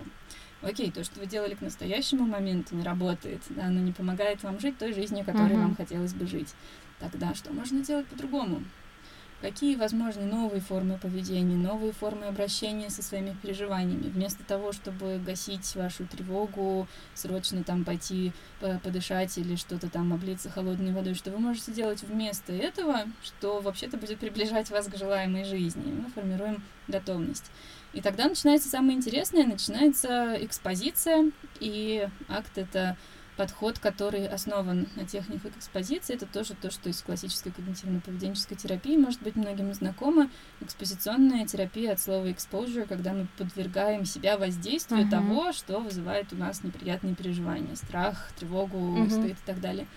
Окей, 0.64 0.92
то, 0.92 1.04
что 1.04 1.20
вы 1.20 1.26
делали 1.26 1.56
к 1.56 1.62
настоящему 1.62 2.26
моменту, 2.26 2.76
не 2.76 2.84
работает, 2.84 3.42
да, 3.50 3.66
оно 3.66 3.82
не 3.82 3.92
помогает 3.92 4.44
вам 4.44 4.60
жить 4.60 4.78
той 4.78 4.94
жизнью, 4.94 5.26
которой 5.26 5.52
uh-huh. 5.52 5.62
вам 5.62 5.76
хотелось 5.76 6.14
бы 6.14 6.26
жить. 6.26 6.54
Тогда 7.00 7.34
что 7.36 7.52
можно 7.52 7.84
делать 7.84 8.08
по-другому? 8.08 8.62
какие 9.44 9.76
возможны 9.76 10.24
новые 10.24 10.62
формы 10.62 10.98
поведения, 10.98 11.58
новые 11.58 11.92
формы 11.92 12.28
обращения 12.28 12.90
со 12.90 13.04
своими 13.04 13.36
переживаниями. 13.42 14.08
Вместо 14.08 14.42
того, 14.46 14.72
чтобы 14.72 15.20
гасить 15.20 15.76
вашу 15.76 16.06
тревогу, 16.06 16.88
срочно 17.14 17.62
там 17.62 17.84
пойти 17.84 18.32
подышать 18.62 19.38
или 19.38 19.58
что-то 19.58 19.90
там 19.90 20.14
облиться 20.14 20.50
холодной 20.50 20.94
водой, 20.94 21.14
что 21.14 21.30
вы 21.30 21.40
можете 21.40 21.74
делать 21.74 22.04
вместо 22.04 22.54
этого, 22.54 23.02
что 23.22 23.60
вообще-то 23.60 23.98
будет 23.98 24.20
приближать 24.20 24.70
вас 24.70 24.88
к 24.88 24.98
желаемой 24.98 25.44
жизни. 25.44 25.92
Мы 25.92 26.10
формируем 26.10 26.64
готовность. 26.88 27.52
И 27.94 28.02
тогда 28.02 28.28
начинается 28.28 28.70
самое 28.70 28.98
интересное, 28.98 29.46
начинается 29.46 30.36
экспозиция, 30.44 31.32
и 31.60 32.08
акт 32.28 32.58
это 32.58 32.98
подход, 33.38 33.80
который 33.80 34.28
основан 34.28 34.88
на 34.96 35.06
техниках 35.06 35.56
экспозиции, 35.58 36.16
это 36.16 36.26
тоже 36.26 36.54
то, 36.54 36.72
что 36.72 36.90
из 36.90 37.02
классической 37.02 37.52
когнитивно-поведенческой 37.52 38.56
терапии 38.56 38.98
может 38.98 39.22
быть 39.22 39.36
многим 39.36 39.74
знакомо. 39.74 40.30
Экспозиционная 40.62 41.46
терапия 41.48 41.94
от 41.94 42.00
слова 42.00 42.26
exposure, 42.28 42.86
когда 42.86 43.14
мы 43.14 43.28
подвергаем 43.38 44.06
себя 44.06 44.38
воздействию 44.38 45.06
uh-huh. 45.06 45.10
того, 45.10 45.52
что 45.52 45.80
вызывает 45.80 46.32
у 46.34 46.36
нас 46.36 46.64
неприятные 46.64 47.16
переживания, 47.16 47.76
страх, 47.76 48.32
тревогу, 48.38 48.78
uh-huh. 48.78 49.10
стыд 49.10 49.38
и 49.38 49.46
так 49.46 49.60
далее. 49.60 49.88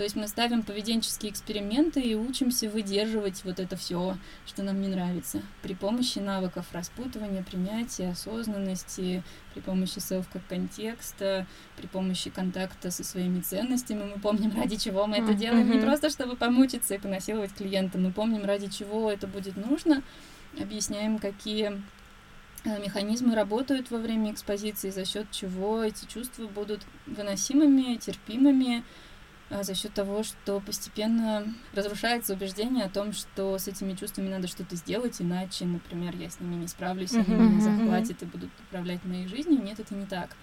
То 0.00 0.04
есть 0.04 0.16
мы 0.16 0.28
ставим 0.28 0.62
поведенческие 0.62 1.30
эксперименты 1.30 2.00
и 2.00 2.14
учимся 2.14 2.70
выдерживать 2.70 3.44
вот 3.44 3.60
это 3.60 3.76
все, 3.76 4.16
что 4.46 4.62
нам 4.62 4.80
не 4.80 4.88
нравится, 4.88 5.42
при 5.60 5.74
помощи 5.74 6.20
навыков 6.20 6.64
распутывания, 6.72 7.42
принятия, 7.42 8.08
осознанности, 8.08 9.22
при 9.52 9.60
помощи 9.60 9.98
селф 9.98 10.26
как 10.32 10.40
контекста, 10.46 11.46
при 11.76 11.86
помощи 11.86 12.30
контакта 12.30 12.90
со 12.90 13.04
своими 13.04 13.42
ценностями. 13.42 14.04
Мы 14.04 14.18
помним, 14.18 14.56
ради 14.56 14.76
чего 14.76 15.06
мы 15.06 15.18
это 15.18 15.34
делаем, 15.34 15.70
не 15.70 15.78
просто 15.78 16.08
чтобы 16.08 16.34
помучиться 16.34 16.94
и 16.94 16.98
понасиловать 16.98 17.52
клиента, 17.52 17.98
мы 17.98 18.10
помним, 18.10 18.46
ради 18.46 18.68
чего 18.68 19.12
это 19.12 19.26
будет 19.26 19.58
нужно, 19.58 20.02
объясняем, 20.58 21.18
какие 21.18 21.82
э, 22.64 22.82
механизмы 22.82 23.34
работают 23.34 23.90
во 23.90 23.98
время 23.98 24.32
экспозиции, 24.32 24.88
за 24.88 25.04
счет 25.04 25.30
чего 25.30 25.84
эти 25.84 26.06
чувства 26.06 26.46
будут 26.46 26.80
выносимыми, 27.04 27.96
терпимыми, 27.96 28.82
за 29.50 29.74
счет 29.74 29.92
того, 29.92 30.22
что 30.22 30.60
постепенно 30.60 31.52
разрушается 31.74 32.34
убеждение 32.34 32.84
о 32.84 32.88
том, 32.88 33.12
что 33.12 33.58
с 33.58 33.66
этими 33.66 33.94
чувствами 33.94 34.28
надо 34.28 34.46
что-то 34.46 34.76
сделать, 34.76 35.20
иначе, 35.20 35.64
например, 35.64 36.16
я 36.16 36.30
с 36.30 36.40
ними 36.40 36.54
не 36.54 36.68
справлюсь, 36.68 37.12
они 37.12 37.34
меня 37.34 37.60
захватят 37.60 38.22
и 38.22 38.26
будут 38.26 38.50
управлять 38.68 39.04
моей 39.04 39.26
жизнью. 39.26 39.62
Нет, 39.62 39.80
это 39.80 39.94
не 39.94 40.06
так. 40.06 40.36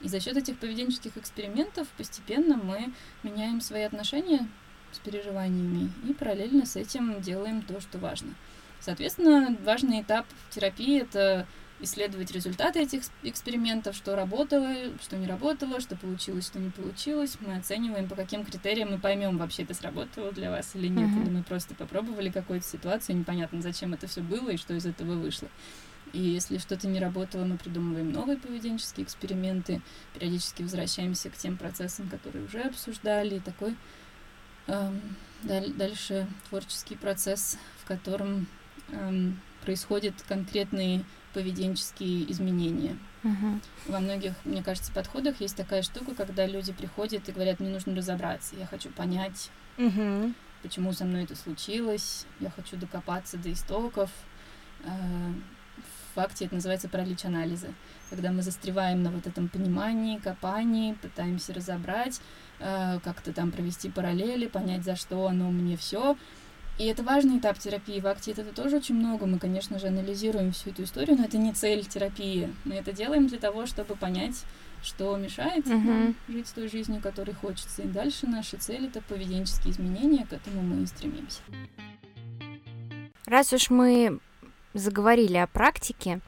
И 0.00 0.08
за 0.08 0.18
счет 0.18 0.36
этих 0.36 0.58
поведенческих 0.58 1.16
экспериментов 1.16 1.86
постепенно 1.96 2.56
мы 2.56 2.92
меняем 3.22 3.60
свои 3.60 3.82
отношения 3.82 4.48
с 4.92 4.98
переживаниями 4.98 5.92
и 6.08 6.12
параллельно 6.12 6.66
с 6.66 6.74
этим 6.76 7.20
делаем 7.20 7.62
то, 7.62 7.80
что 7.80 7.98
важно. 7.98 8.34
Соответственно, 8.80 9.56
важный 9.62 10.00
этап 10.00 10.26
терапии— 10.50 11.00
это 11.02 11.46
исследовать 11.82 12.30
результаты 12.30 12.80
этих 12.80 13.02
экспериментов, 13.22 13.96
что 13.96 14.14
работало, 14.14 14.74
что 15.02 15.16
не 15.16 15.26
работало, 15.26 15.80
что 15.80 15.96
получилось, 15.96 16.46
что 16.46 16.58
не 16.58 16.70
получилось. 16.70 17.36
Мы 17.40 17.56
оцениваем, 17.56 18.08
по 18.08 18.14
каким 18.14 18.44
критериям 18.44 18.90
мы 18.90 18.98
поймем, 18.98 19.38
вообще 19.38 19.62
это 19.62 19.74
сработало 19.74 20.32
для 20.32 20.50
вас 20.50 20.74
или 20.74 20.88
нет, 20.88 21.08
mm-hmm. 21.08 21.22
или 21.22 21.30
мы 21.30 21.42
просто 21.42 21.74
попробовали 21.74 22.30
какую-то 22.30 22.66
ситуацию, 22.66 23.16
непонятно, 23.16 23.62
зачем 23.62 23.94
это 23.94 24.06
все 24.06 24.20
было 24.20 24.50
и 24.50 24.56
что 24.56 24.74
из 24.74 24.86
этого 24.86 25.14
вышло. 25.14 25.48
И 26.12 26.20
если 26.20 26.58
что-то 26.58 26.88
не 26.88 26.98
работало, 26.98 27.44
мы 27.44 27.56
придумываем 27.56 28.10
новые 28.10 28.36
поведенческие 28.36 29.04
эксперименты, 29.04 29.80
периодически 30.14 30.62
возвращаемся 30.62 31.30
к 31.30 31.36
тем 31.36 31.56
процессам, 31.56 32.08
которые 32.08 32.44
уже 32.44 32.62
обсуждали, 32.62 33.36
и 33.36 33.40
такой 33.40 33.76
эм, 34.66 35.00
дальше 35.42 36.26
творческий 36.48 36.96
процесс, 36.96 37.58
в 37.78 37.86
котором 37.86 38.48
эм, 38.88 39.40
происходят 39.64 40.14
конкретные 40.26 41.04
поведенческие 41.32 42.30
изменения. 42.30 42.96
Uh-huh. 43.22 43.60
Во 43.86 44.00
многих, 44.00 44.34
мне 44.44 44.62
кажется, 44.62 44.92
подходах 44.92 45.40
есть 45.40 45.56
такая 45.56 45.82
штука, 45.82 46.14
когда 46.14 46.46
люди 46.46 46.72
приходят 46.72 47.28
и 47.28 47.32
говорят, 47.32 47.60
мне 47.60 47.70
нужно 47.70 47.94
разобраться, 47.94 48.56
я 48.56 48.66
хочу 48.66 48.90
понять, 48.90 49.50
uh-huh. 49.76 50.32
почему 50.62 50.92
со 50.92 51.04
мной 51.04 51.24
это 51.24 51.36
случилось, 51.36 52.26
я 52.40 52.50
хочу 52.50 52.76
докопаться 52.76 53.36
до 53.36 53.52
истоков. 53.52 54.10
А, 54.84 54.90
в 56.10 56.14
факте 56.14 56.46
это 56.46 56.56
называется 56.56 56.88
паралич 56.88 57.24
анализа, 57.24 57.68
когда 58.08 58.32
мы 58.32 58.42
застреваем 58.42 59.02
на 59.02 59.10
вот 59.10 59.26
этом 59.26 59.48
понимании, 59.48 60.18
копании, 60.18 60.94
пытаемся 60.94 61.54
разобрать, 61.54 62.20
а, 62.58 62.98
как-то 63.00 63.32
там 63.32 63.52
провести 63.52 63.90
параллели, 63.90 64.46
понять, 64.46 64.84
за 64.84 64.96
что 64.96 65.26
оно 65.26 65.50
мне 65.50 65.76
все, 65.76 66.16
и 66.80 66.86
это 66.86 67.02
важный 67.02 67.36
этап 67.36 67.58
терапии. 67.58 68.00
В 68.00 68.06
акте 68.06 68.30
этого 68.30 68.52
тоже 68.52 68.78
очень 68.78 68.94
много. 68.94 69.26
Мы, 69.26 69.38
конечно 69.38 69.78
же, 69.78 69.88
анализируем 69.88 70.52
всю 70.52 70.70
эту 70.70 70.84
историю, 70.84 71.18
но 71.18 71.24
это 71.24 71.36
не 71.36 71.52
цель 71.52 71.84
терапии. 71.84 72.48
Мы 72.64 72.76
это 72.76 72.90
делаем 72.92 73.26
для 73.26 73.38
того, 73.38 73.66
чтобы 73.66 73.96
понять, 73.96 74.46
что 74.82 75.14
мешает 75.18 75.66
uh-huh. 75.66 75.76
нам 75.78 76.14
жить 76.26 76.50
той 76.54 76.70
жизнью, 76.70 77.02
которой 77.02 77.34
хочется. 77.34 77.82
И 77.82 77.86
дальше 77.86 78.26
наша 78.26 78.56
цель 78.56 78.86
это 78.86 79.02
поведенческие 79.02 79.74
изменения, 79.74 80.24
к 80.24 80.32
этому 80.32 80.62
мы 80.62 80.84
и 80.84 80.86
стремимся. 80.86 81.42
Раз 83.26 83.52
уж 83.52 83.68
мы 83.68 84.18
заговорили 84.72 85.36
о 85.36 85.46
практике, 85.48 86.20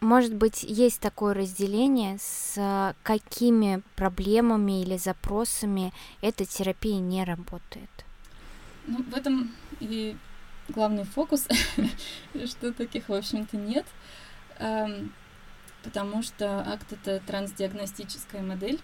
может 0.00 0.34
быть, 0.34 0.64
есть 0.64 0.98
такое 0.98 1.34
разделение, 1.34 2.18
с 2.18 2.96
какими 3.04 3.84
проблемами 3.94 4.82
или 4.82 4.96
запросами 4.96 5.92
эта 6.20 6.44
терапия 6.44 6.98
не 6.98 7.22
работает? 7.22 8.05
Ну, 8.86 9.02
в 9.02 9.14
этом 9.16 9.52
и 9.80 10.16
главный 10.68 11.04
фокус, 11.04 11.48
что 12.46 12.72
таких, 12.72 13.08
в 13.08 13.12
общем-то, 13.12 13.56
нет, 13.56 13.86
эм, 14.58 15.12
потому 15.82 16.22
что 16.22 16.60
акт— 16.60 16.86
это 16.92 17.20
трансдиагностическая 17.26 18.42
модель, 18.42 18.80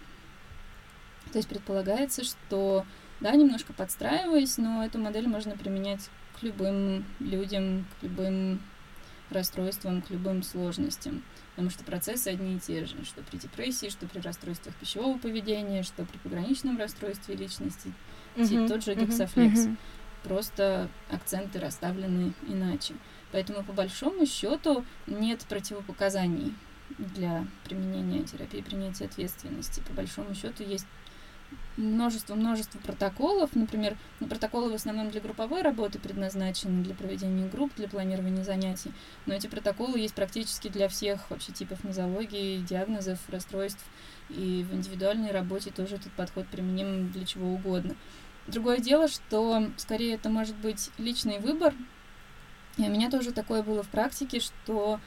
то 1.33 1.39
есть 1.39 1.49
предполагается, 1.49 2.25
что, 2.25 2.85
да, 3.21 3.33
немножко 3.33 3.73
подстраиваясь, 3.73 4.59
но 4.59 4.85
эту 4.85 4.99
модель 4.99 5.29
можно 5.29 5.57
применять 5.57 6.11
к 6.39 6.43
любым 6.43 7.05
людям, 7.21 7.87
к 8.01 8.03
любым 8.03 8.61
расстройствам, 9.33 10.03
к 10.03 10.11
любым 10.11 10.43
сложностям, 10.43 11.23
потому 11.51 11.71
что 11.71 11.85
процессы 11.85 12.29
одни 12.29 12.57
и 12.57 12.61
те 12.61 12.85
же, 12.85 13.05
что 13.05 13.23
при 13.23 13.39
депрессии, 13.39 13.89
что 13.89 14.07
при 14.07 14.21
расстройствах 14.21 14.75
пищевого 14.77 15.19
поведения, 15.19 15.83
что 15.83 16.05
при 16.05 16.19
пограничном 16.19 16.79
расстройстве 16.79 17.35
личности, 17.35 17.93
uh-huh, 18.37 18.69
тот 18.69 18.85
же 18.85 18.95
гексофлекс. 18.95 19.67
Uh-huh. 19.67 19.77
Просто 20.23 20.89
акценты 21.11 21.59
расставлены 21.59 22.33
иначе. 22.47 22.95
Поэтому, 23.33 23.65
по 23.65 23.73
большому 23.73 24.25
счету, 24.25 24.85
нет 25.09 25.45
противопоказаний 25.49 26.55
для 26.99 27.45
применения 27.65 28.23
терапии 28.23 28.61
принятия 28.61 29.07
ответственности. 29.07 29.83
По 29.89 29.95
большому 29.95 30.35
счету, 30.35 30.63
есть 30.63 30.87
множество-множество 31.77 32.79
протоколов. 32.79 33.55
Например, 33.55 33.97
ну, 34.21 34.27
протоколы 34.27 34.71
в 34.71 34.75
основном 34.75 35.11
для 35.11 35.21
групповой 35.21 35.63
работы 35.63 35.99
предназначены, 35.99 36.83
для 36.83 36.95
проведения 36.95 37.49
групп, 37.49 37.73
для 37.77 37.89
планирования 37.89 38.45
занятий. 38.45 38.93
Но 39.27 39.35
эти 39.35 39.47
протоколы 39.47 39.99
есть 39.99 40.15
практически 40.15 40.69
для 40.69 40.89
всех 40.89 41.31
вообще 41.31 41.53
типов 41.53 41.83
нозологии, 41.85 42.59
диагнозов, 42.59 43.19
расстройств. 43.29 43.85
И 44.31 44.67
в 44.71 44.75
индивидуальной 44.75 45.31
работе 45.31 45.71
тоже 45.71 45.97
этот 45.97 46.13
подход 46.13 46.47
применим 46.49 47.11
для 47.11 47.25
чего 47.25 47.53
угодно. 47.53 47.95
Другое 48.47 48.79
дело, 48.79 49.09
что 49.09 49.69
скорее 49.77 50.15
это 50.15 50.29
может 50.29 50.57
быть 50.57 50.91
личный 50.99 51.39
выбор. 51.39 51.75
И 52.77 52.83
у 52.83 52.91
меня 52.91 53.11
тоже 53.11 53.33
такое 53.33 53.63
было 53.63 53.83
в 53.83 53.89
практике, 53.89 54.41
что 54.41 54.99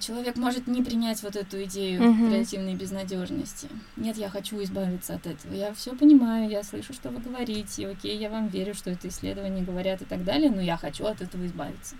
человек 0.00 0.36
может 0.36 0.66
не 0.66 0.82
принять 0.82 1.22
вот 1.22 1.36
эту 1.36 1.62
идею 1.64 2.02
uh-huh. 2.02 2.28
креативной 2.28 2.74
безнадежности. 2.74 3.68
Нет, 3.96 4.16
я 4.16 4.28
хочу 4.28 4.62
избавиться 4.62 5.14
от 5.14 5.26
этого. 5.26 5.54
Я 5.54 5.72
все 5.72 5.94
понимаю, 5.94 6.50
я 6.50 6.62
слышу, 6.62 6.92
что 6.92 7.08
вы 7.08 7.20
говорите, 7.20 7.88
окей, 7.88 8.16
я 8.18 8.28
вам 8.28 8.48
верю, 8.48 8.74
что 8.74 8.90
это 8.90 9.08
исследования 9.08 9.62
говорят 9.62 10.02
и 10.02 10.04
так 10.04 10.24
далее, 10.24 10.50
но 10.50 10.60
я 10.60 10.76
хочу 10.76 11.06
от 11.06 11.22
этого 11.22 11.46
избавиться. 11.46 11.96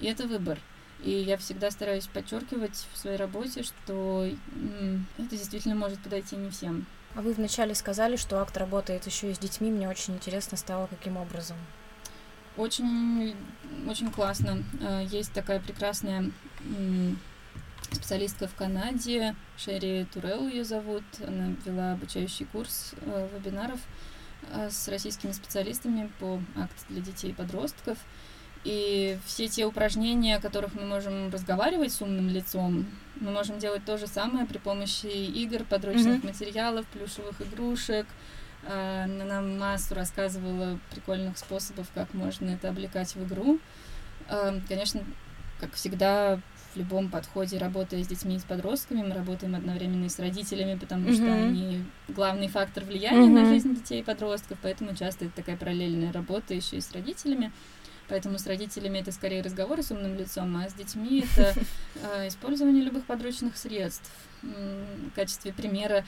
И 0.00 0.06
это 0.06 0.26
выбор. 0.26 0.58
И 1.04 1.10
я 1.10 1.36
всегда 1.36 1.70
стараюсь 1.70 2.08
подчеркивать 2.08 2.86
в 2.92 2.98
своей 2.98 3.16
работе, 3.16 3.62
что 3.62 4.28
это 5.18 5.30
действительно 5.30 5.76
может 5.76 6.00
подойти 6.00 6.34
не 6.34 6.50
всем. 6.50 6.86
А 7.14 7.22
вы 7.22 7.32
вначале 7.32 7.74
сказали, 7.74 8.16
что 8.16 8.40
акт 8.40 8.56
работает 8.56 9.06
еще 9.06 9.30
и 9.30 9.34
с 9.34 9.38
детьми. 9.38 9.70
Мне 9.70 9.88
очень 9.88 10.14
интересно 10.14 10.56
стало, 10.56 10.88
каким 10.88 11.16
образом. 11.16 11.56
Очень, 12.58 13.36
очень 13.88 14.10
классно. 14.10 14.64
Э, 14.80 15.06
есть 15.08 15.32
такая 15.32 15.60
прекрасная 15.60 16.30
специалистка 17.92 18.48
в 18.48 18.54
Канаде, 18.54 19.34
Шерри 19.56 20.06
Турел 20.12 20.46
ее 20.46 20.64
зовут. 20.64 21.04
Она 21.26 21.54
вела 21.64 21.92
обучающий 21.92 22.46
курс 22.46 22.94
э, 23.00 23.28
вебинаров 23.34 23.78
э, 24.52 24.68
с 24.70 24.88
российскими 24.88 25.32
специалистами 25.32 26.10
по 26.18 26.40
акт 26.56 26.84
для 26.88 27.00
детей 27.00 27.30
и 27.30 27.34
подростков. 27.34 27.96
И 28.64 29.16
все 29.24 29.46
те 29.48 29.64
упражнения, 29.64 30.36
о 30.36 30.40
которых 30.40 30.74
мы 30.74 30.84
можем 30.84 31.30
разговаривать 31.30 31.92
с 31.92 32.02
умным 32.02 32.28
лицом, 32.28 32.86
мы 33.20 33.30
можем 33.30 33.58
делать 33.58 33.84
то 33.84 33.96
же 33.96 34.06
самое 34.06 34.46
при 34.46 34.58
помощи 34.58 35.06
игр, 35.06 35.64
подручных 35.64 36.22
mm-hmm. 36.22 36.26
материалов, 36.26 36.86
плюшевых 36.86 37.40
игрушек. 37.40 38.06
Она 38.66 39.24
нам 39.24 39.58
массу 39.58 39.94
рассказывала 39.94 40.78
прикольных 40.90 41.38
способов, 41.38 41.86
как 41.94 42.12
можно 42.14 42.50
это 42.50 42.68
облекать 42.68 43.14
в 43.14 43.24
игру. 43.24 43.58
А, 44.28 44.54
конечно, 44.68 45.02
как 45.60 45.74
всегда, 45.74 46.40
в 46.74 46.76
любом 46.76 47.08
подходе, 47.08 47.58
работая 47.58 48.02
с 48.02 48.08
детьми 48.08 48.36
и 48.36 48.38
с 48.38 48.44
подростками, 48.44 49.02
мы 49.02 49.14
работаем 49.14 49.54
одновременно 49.54 50.04
и 50.04 50.08
с 50.08 50.18
родителями, 50.18 50.78
потому 50.78 51.08
mm-hmm. 51.08 51.14
что 51.14 51.32
они 51.32 51.84
главный 52.08 52.48
фактор 52.48 52.84
влияния 52.84 53.28
mm-hmm. 53.28 53.42
на 53.42 53.48
жизнь 53.48 53.74
детей 53.74 54.00
и 54.00 54.04
подростков, 54.04 54.58
поэтому 54.62 54.94
часто 54.94 55.26
это 55.26 55.36
такая 55.36 55.56
параллельная 55.56 56.12
работа 56.12 56.54
еще 56.54 56.76
и 56.76 56.80
с 56.80 56.92
родителями. 56.92 57.52
Поэтому 58.08 58.38
с 58.38 58.46
родителями 58.46 58.98
это 58.98 59.12
скорее 59.12 59.42
разговоры 59.42 59.82
с 59.82 59.90
умным 59.90 60.16
лицом, 60.16 60.56
а 60.56 60.68
с 60.68 60.74
детьми 60.74 61.24
это 61.36 61.54
э, 62.02 62.28
использование 62.28 62.82
любых 62.82 63.04
подручных 63.04 63.56
средств. 63.56 64.10
В 64.40 65.10
качестве 65.14 65.52
примера 65.52 66.04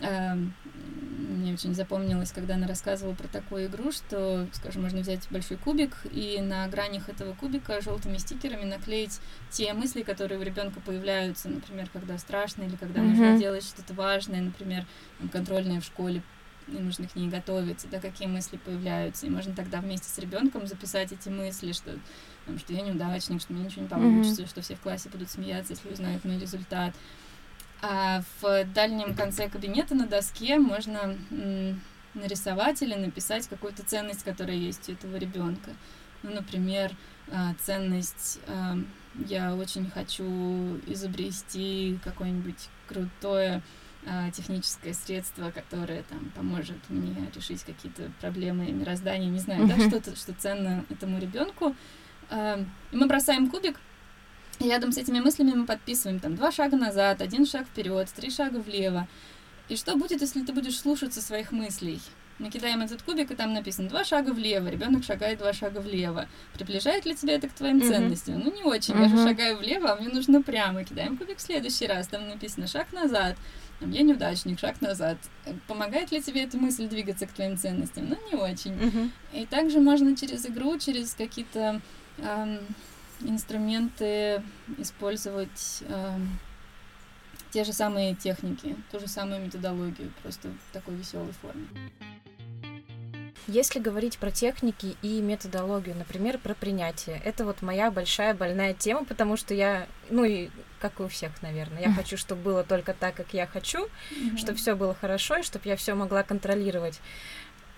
э, 0.00 0.34
мне 0.34 1.52
очень 1.52 1.74
запомнилось, 1.74 2.32
когда 2.32 2.54
она 2.54 2.66
рассказывала 2.66 3.14
про 3.14 3.28
такую 3.28 3.66
игру, 3.66 3.92
что, 3.92 4.46
скажем, 4.52 4.82
можно 4.82 5.00
взять 5.00 5.26
большой 5.30 5.58
кубик 5.58 5.94
и 6.10 6.40
на 6.40 6.66
гранях 6.68 7.08
этого 7.08 7.34
кубика 7.34 7.80
желтыми 7.82 8.16
стикерами 8.16 8.64
наклеить 8.64 9.20
те 9.50 9.72
мысли, 9.74 10.02
которые 10.02 10.40
у 10.40 10.42
ребенка 10.42 10.80
появляются, 10.80 11.48
например, 11.48 11.88
когда 11.92 12.16
страшно 12.18 12.62
или 12.62 12.76
когда 12.76 13.00
mm-hmm. 13.00 13.08
нужно 13.08 13.38
делать 13.38 13.64
что-то 13.64 13.92
важное, 13.94 14.40
например, 14.40 14.86
контрольное 15.30 15.80
в 15.80 15.84
школе 15.84 16.22
и 16.68 16.72
нужно 16.72 17.06
к 17.06 17.16
ней 17.16 17.28
готовиться, 17.28 17.88
да, 17.88 18.00
какие 18.00 18.28
мысли 18.28 18.56
появляются. 18.56 19.26
И 19.26 19.30
можно 19.30 19.54
тогда 19.54 19.80
вместе 19.80 20.08
с 20.08 20.18
ребенком 20.18 20.66
записать 20.66 21.12
эти 21.12 21.28
мысли, 21.28 21.72
что, 21.72 21.98
там, 22.46 22.58
что 22.58 22.72
я 22.72 22.82
неудачник, 22.82 23.40
что 23.40 23.52
мне 23.52 23.64
ничего 23.64 23.82
не 23.82 23.88
получится, 23.88 24.42
mm-hmm. 24.42 24.48
что 24.48 24.62
все 24.62 24.74
в 24.74 24.80
классе 24.80 25.08
будут 25.08 25.30
смеяться, 25.30 25.72
если 25.72 25.90
узнают 25.90 26.24
мой 26.24 26.38
результат. 26.38 26.94
А 27.82 28.22
в 28.40 28.64
дальнем 28.72 29.14
конце 29.14 29.48
кабинета 29.48 29.94
на 29.94 30.06
доске 30.06 30.58
можно 30.58 31.16
м, 31.30 31.80
нарисовать 32.14 32.80
или 32.82 32.94
написать 32.94 33.46
какую-то 33.48 33.84
ценность, 33.84 34.24
которая 34.24 34.56
есть 34.56 34.88
у 34.88 34.92
этого 34.92 35.16
ребенка. 35.16 35.70
Ну, 36.22 36.30
например, 36.32 36.92
а, 37.30 37.54
ценность 37.60 38.40
а, 38.46 38.78
я 39.26 39.54
очень 39.54 39.90
хочу 39.90 40.78
изобрести 40.86 41.98
какое-нибудь 42.02 42.68
крутое 42.88 43.62
техническое 44.36 44.92
средство, 44.94 45.50
которое 45.50 46.02
там 46.02 46.30
поможет 46.36 46.78
мне 46.88 47.30
решить 47.34 47.62
какие-то 47.62 48.10
проблемы 48.20 48.70
мироздания, 48.70 49.28
не 49.28 49.38
знаю, 49.38 49.66
да, 49.66 49.78
что-то, 49.88 50.14
что 50.16 50.32
ценно 50.34 50.84
этому 50.90 51.18
ребенку. 51.18 51.74
А, 52.30 52.64
и 52.90 52.96
мы 52.96 53.06
бросаем 53.06 53.50
кубик, 53.50 53.78
и 54.60 54.68
рядом 54.68 54.92
с 54.92 54.98
этими 54.98 55.20
мыслями 55.20 55.52
мы 55.52 55.66
подписываем 55.66 56.20
там 56.20 56.36
два 56.36 56.52
шага 56.52 56.76
назад, 56.76 57.20
один 57.20 57.46
шаг 57.46 57.66
вперед, 57.66 58.08
три 58.14 58.30
шага 58.30 58.58
влево. 58.58 59.08
И 59.68 59.76
что 59.76 59.96
будет, 59.96 60.20
если 60.20 60.44
ты 60.44 60.52
будешь 60.52 60.78
слушаться 60.78 61.22
своих 61.22 61.52
мыслей? 61.52 62.00
Мы 62.38 62.50
кидаем 62.50 62.80
этот 62.80 63.02
кубик, 63.02 63.30
и 63.30 63.34
там 63.36 63.52
написано 63.52 63.88
два 63.88 64.04
шага 64.04 64.32
влево, 64.32 64.68
ребенок 64.68 65.04
шагает 65.04 65.38
два 65.38 65.52
шага 65.52 65.78
влево. 65.78 66.26
Приближает 66.52 67.06
ли 67.06 67.14
тебя 67.14 67.34
это 67.34 67.48
к 67.48 67.52
твоим 67.52 67.78
mm-hmm. 67.78 67.88
ценностям? 67.88 68.40
Ну, 68.40 68.52
не 68.52 68.64
очень. 68.64 68.94
Mm-hmm. 68.94 69.02
Я 69.02 69.16
же 69.16 69.28
шагаю 69.28 69.56
влево, 69.56 69.92
а 69.92 69.96
мне 69.96 70.08
нужно 70.08 70.42
прямо. 70.42 70.84
Кидаем 70.84 71.16
кубик 71.16 71.38
в 71.38 71.40
следующий 71.40 71.86
раз, 71.86 72.08
там 72.08 72.28
написано 72.28 72.66
шаг 72.66 72.92
назад. 72.92 73.36
Там, 73.80 73.90
я 73.90 74.02
неудачник, 74.02 74.58
шаг 74.58 74.80
назад. 74.80 75.18
Помогает 75.66 76.12
ли 76.12 76.22
тебе 76.22 76.44
эта 76.44 76.56
мысль 76.56 76.88
двигаться 76.88 77.26
к 77.26 77.32
твоим 77.32 77.56
ценностям? 77.58 78.08
Ну, 78.08 78.16
не 78.30 78.36
очень. 78.36 78.72
Mm-hmm. 78.72 79.10
И 79.32 79.46
также 79.46 79.80
можно 79.80 80.16
через 80.16 80.46
игру, 80.46 80.78
через 80.78 81.14
какие-то 81.14 81.80
эм, 82.18 82.60
инструменты 83.20 84.42
использовать 84.78 85.82
эм, 85.88 86.38
те 87.50 87.64
же 87.64 87.72
самые 87.72 88.14
техники, 88.14 88.76
ту 88.90 89.00
же 89.00 89.08
самую 89.08 89.40
методологию, 89.42 90.12
просто 90.22 90.48
в 90.48 90.72
такой 90.72 90.94
веселой 90.94 91.32
форме. 91.40 91.66
Если 93.46 93.78
говорить 93.78 94.18
про 94.18 94.30
техники 94.30 94.96
и 95.02 95.20
методологию, 95.20 95.96
например, 95.96 96.38
про 96.38 96.54
принятие, 96.54 97.20
это 97.24 97.44
вот 97.44 97.60
моя 97.60 97.90
большая 97.90 98.34
больная 98.34 98.72
тема, 98.72 99.04
потому 99.04 99.36
что 99.36 99.52
я, 99.52 99.86
ну 100.08 100.24
и 100.24 100.48
как 100.80 101.00
и 101.00 101.02
у 101.02 101.08
всех, 101.08 101.42
наверное, 101.42 101.82
я 101.82 101.92
хочу, 101.92 102.16
чтобы 102.16 102.42
было 102.42 102.64
только 102.64 102.94
так, 102.94 103.14
как 103.14 103.34
я 103.34 103.46
хочу, 103.46 103.86
mm-hmm. 103.86 104.38
чтобы 104.38 104.58
все 104.58 104.74
было 104.74 104.94
хорошо, 104.94 105.36
и 105.36 105.42
чтобы 105.42 105.68
я 105.68 105.76
все 105.76 105.94
могла 105.94 106.22
контролировать. 106.22 107.00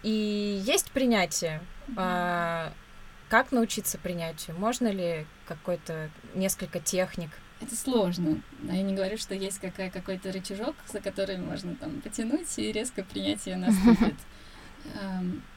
И 0.03 0.63
есть 0.65 0.93
принятие. 0.93 1.61
Mm-hmm. 1.89 1.95
А, 1.97 2.73
как 3.29 3.51
научиться 3.51 3.99
принятию? 3.99 4.57
Можно 4.57 4.89
ли 4.89 5.27
какой-то 5.47 6.11
несколько 6.35 6.79
техник? 6.79 7.31
Это 7.61 7.75
сложно. 7.75 8.41
Я 8.63 8.83
не 8.83 8.95
говорю, 8.95 9.17
что 9.19 9.35
есть 9.35 9.59
какая, 9.59 9.91
какой-то 9.91 10.31
рычажок, 10.31 10.77
за 10.93 11.01
который 11.01 11.39
можно 11.39 11.75
там 11.75 12.01
потянуть, 12.03 12.59
и 12.59 12.71
резко 12.71 13.03
принятие 13.03 13.57
наступит. 13.57 14.11
Эм, 14.11 14.17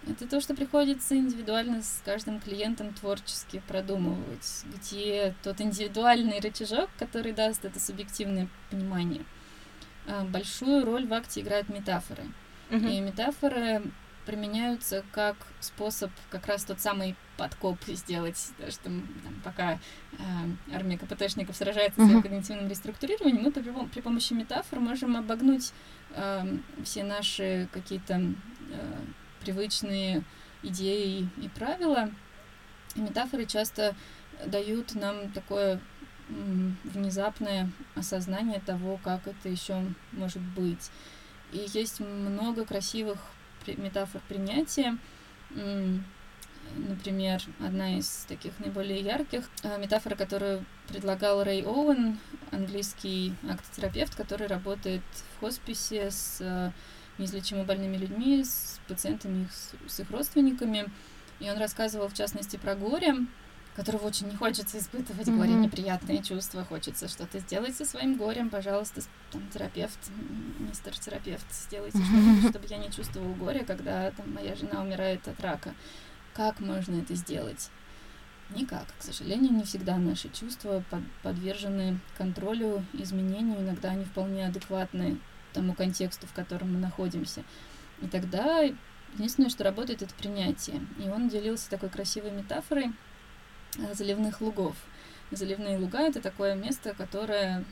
это 0.08 0.28
то, 0.28 0.42
что 0.42 0.56
приходится 0.56 1.16
индивидуально 1.16 1.82
с 1.82 2.02
каждым 2.06 2.40
клиентом 2.40 2.94
творчески 2.94 3.62
продумывать, 3.68 4.64
где 4.66 5.36
тот 5.44 5.62
индивидуальный 5.62 6.40
рычажок, 6.40 6.90
который 6.98 7.32
даст 7.34 7.66
это 7.66 7.80
субъективное 7.80 8.48
понимание. 8.70 9.24
Э, 10.08 10.24
большую 10.24 10.86
роль 10.86 11.06
в 11.06 11.14
акте 11.14 11.42
играют 11.42 11.70
метафоры. 11.70 12.24
Uh-huh. 12.70 12.92
И 12.92 13.00
метафоры 13.00 13.84
применяются 14.26 15.04
как 15.12 15.36
способ 15.60 16.12
как 16.30 16.46
раз 16.48 16.64
тот 16.64 16.80
самый 16.80 17.16
подкоп 17.38 17.80
сделать, 17.88 18.52
да, 18.60 18.70
что 18.70 18.84
там, 18.84 19.08
пока 19.44 19.74
э, 19.74 20.18
армия 20.74 20.98
КПТшников 20.98 21.56
сражается 21.56 22.02
uh-huh. 22.02 22.20
с 22.20 22.22
когнитивным 22.22 22.70
реструктурированием, 22.70 23.44
мы 23.44 23.52
при, 23.52 23.64
при 23.88 24.02
помощи 24.02 24.34
метафор 24.34 24.80
можем 24.80 25.16
обогнуть 25.16 25.72
э, 26.12 26.58
все 26.84 27.04
наши 27.04 27.68
какие-то 27.72 28.34
привычные 29.42 30.24
идеи 30.64 31.30
и 31.38 31.50
правила. 31.50 32.12
И 32.96 33.02
метафоры 33.02 33.46
часто 33.46 33.96
дают 34.46 34.96
нам 34.96 35.32
такое 35.32 35.80
внезапное 36.84 37.72
осознание 37.96 38.60
того, 38.60 39.00
как 39.04 39.28
это 39.28 39.50
еще 39.50 39.84
может 40.12 40.42
быть. 40.42 40.92
И 41.52 41.66
есть 41.74 42.00
много 42.00 42.66
красивых 42.66 43.20
метафор 43.66 44.22
принятия. 44.28 44.98
Например, 46.76 47.42
одна 47.60 47.98
из 47.98 48.26
таких 48.28 48.60
наиболее 48.60 49.00
ярких 49.00 49.50
э, 49.64 49.80
метафор, 49.80 50.16
которую 50.16 50.64
предлагал 50.88 51.44
Рэй 51.44 51.64
Оуэн, 51.64 52.20
английский 52.52 53.34
актотерапевт, 53.50 54.16
который 54.16 54.46
работает 54.46 55.02
в 55.36 55.40
хосписе 55.40 56.12
с 56.12 56.38
э, 56.42 56.72
неизлечимо 57.20 57.64
больными 57.64 57.98
людьми, 57.98 58.44
с 58.44 58.80
пациентами, 58.88 59.48
с, 59.52 59.74
с 59.92 60.00
их 60.00 60.10
родственниками. 60.10 60.86
И 61.40 61.50
он 61.50 61.58
рассказывал, 61.58 62.08
в 62.08 62.14
частности, 62.14 62.58
про 62.58 62.76
горе, 62.76 63.16
которого 63.76 64.08
очень 64.08 64.28
не 64.28 64.36
хочется 64.36 64.78
испытывать, 64.78 65.28
mm-hmm. 65.28 65.38
горе 65.38 65.54
неприятные 65.54 66.22
чувства, 66.22 66.66
хочется 66.66 67.08
что-то 67.08 67.40
сделать 67.40 67.76
со 67.78 67.86
своим 67.86 68.18
горем, 68.18 68.50
пожалуйста, 68.50 69.02
там, 69.32 69.48
терапевт, 69.54 70.00
мистер 70.60 70.98
терапевт, 70.98 71.46
сделайте 71.52 71.98
mm-hmm. 72.00 72.40
что-то, 72.40 72.50
чтобы 72.50 72.66
я 72.68 72.78
не 72.78 72.92
чувствовал 72.92 73.34
горе, 73.36 73.64
когда 73.64 74.12
там, 74.12 74.34
моя 74.34 74.56
жена 74.56 74.82
умирает 74.82 75.26
от 75.28 75.40
рака. 75.40 75.74
Как 76.34 76.60
можно 76.60 76.96
это 76.96 77.16
сделать? 77.16 77.70
Никак. 78.56 78.86
К 78.98 79.04
сожалению, 79.04 79.54
не 79.54 79.64
всегда 79.64 79.98
наши 79.98 80.28
чувства 80.30 80.84
под, 80.90 81.02
подвержены 81.22 82.00
контролю, 82.18 82.84
изменению, 82.94 83.62
иногда 83.62 83.92
они 83.92 84.06
вполне 84.06 84.48
адекватны 84.48 85.20
тому 85.54 85.74
контексту, 85.74 86.28
в 86.28 86.34
котором 86.34 86.74
мы 86.74 86.80
находимся. 86.80 87.44
И 88.02 88.08
тогда 88.08 88.62
единственное, 89.14 89.50
что 89.50 89.64
работает, 89.64 90.02
это 90.02 90.14
принятие. 90.16 90.82
И 91.04 91.10
он 91.10 91.30
делился 91.30 91.70
такой 91.70 91.90
красивой 91.90 92.32
метафорой 92.32 92.94
э, 93.78 93.94
заливных 93.94 94.42
лугов. 94.42 94.76
Заливные 95.32 95.78
луга— 95.78 96.00
это 96.02 96.22
такое 96.22 96.56
место, 96.56 96.96
которое 96.96 97.64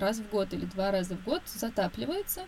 раз 0.00 0.18
в 0.18 0.30
год 0.30 0.52
или 0.54 0.64
два 0.64 0.90
раза 0.90 1.14
в 1.16 1.24
год 1.24 1.42
затапливается, 1.46 2.46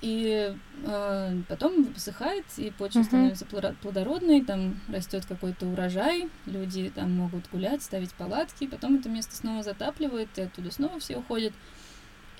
и 0.00 0.54
э, 0.84 1.42
потом 1.48 1.84
высыхает, 1.84 2.44
и 2.58 2.70
почва 2.70 3.00
uh-huh. 3.00 3.04
становится 3.04 3.46
плодородной, 3.82 4.44
там 4.44 4.80
растет 4.88 5.24
какой-то 5.26 5.66
урожай, 5.66 6.28
люди 6.44 6.92
там 6.94 7.12
могут 7.12 7.48
гулять, 7.50 7.82
ставить 7.82 8.12
палатки, 8.14 8.66
потом 8.66 8.96
это 8.96 9.08
место 9.08 9.34
снова 9.36 9.62
затапливает, 9.62 10.28
и 10.36 10.42
оттуда 10.42 10.70
снова 10.70 10.98
все 10.98 11.16
уходят. 11.16 11.54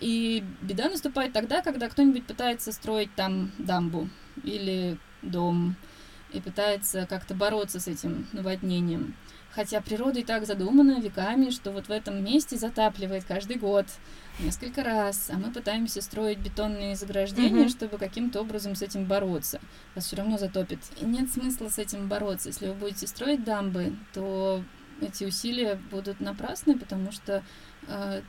И 0.01 0.45
беда 0.63 0.89
наступает 0.89 1.33
тогда, 1.33 1.63
когда 1.63 1.89
кто-нибудь 1.89 2.27
пытается 2.27 2.73
строить 2.73 3.15
там 3.15 3.53
дамбу 3.59 4.09
или 4.45 4.99
дом 5.23 5.77
и 6.33 6.41
пытается 6.41 7.07
как-то 7.07 7.35
бороться 7.35 7.81
с 7.81 7.89
этим 7.89 8.27
наводнением. 8.33 9.15
Хотя 9.57 9.81
природа 9.81 10.21
и 10.21 10.23
так 10.23 10.47
задумана 10.47 11.01
веками, 11.01 11.49
что 11.49 11.71
вот 11.71 11.89
в 11.89 11.91
этом 11.91 12.23
месте 12.23 12.59
затапливает 12.59 13.25
каждый 13.25 13.57
год 13.57 13.87
несколько 14.39 14.85
раз, 14.85 15.31
а 15.33 15.39
мы 15.39 15.51
пытаемся 15.51 16.03
строить 16.03 16.39
бетонные 16.39 16.95
заграждения, 16.95 17.65
mm-hmm. 17.65 17.71
чтобы 17.71 17.97
каким-то 17.97 18.43
образом 18.43 18.75
с 18.75 18.83
этим 18.83 19.07
бороться. 19.07 19.59
Вас 19.95 20.05
все 20.05 20.17
равно 20.17 20.37
затопит. 20.37 20.81
И 21.01 21.07
нет 21.07 21.31
смысла 21.31 21.71
с 21.71 21.79
этим 21.79 22.07
бороться. 22.07 22.51
Если 22.51 22.67
вы 22.69 22.75
будете 22.75 23.07
строить 23.07 23.45
дамбы, 23.45 23.97
то 24.13 24.63
эти 25.01 25.25
усилия 25.25 25.81
будут 25.91 26.21
напрасны, 26.21 26.79
потому 26.79 27.11
что 27.11 27.43
э, 27.89 28.21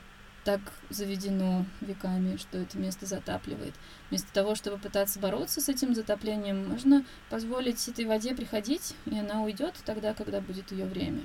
так 0.48 0.60
заведено 0.88 1.66
веками, 1.82 2.38
что 2.38 2.56
это 2.56 2.78
место 2.78 3.04
затапливает. 3.04 3.74
Вместо 4.08 4.32
того, 4.32 4.54
чтобы 4.54 4.78
пытаться 4.78 5.20
бороться 5.20 5.60
с 5.60 5.68
этим 5.68 5.94
затоплением, 5.94 6.66
можно 6.66 7.04
позволить 7.28 7.86
этой 7.86 8.06
воде 8.06 8.34
приходить, 8.34 8.94
и 9.04 9.18
она 9.18 9.42
уйдет 9.42 9.74
тогда, 9.84 10.14
когда 10.14 10.40
будет 10.40 10.72
ее 10.72 10.86
время. 10.86 11.20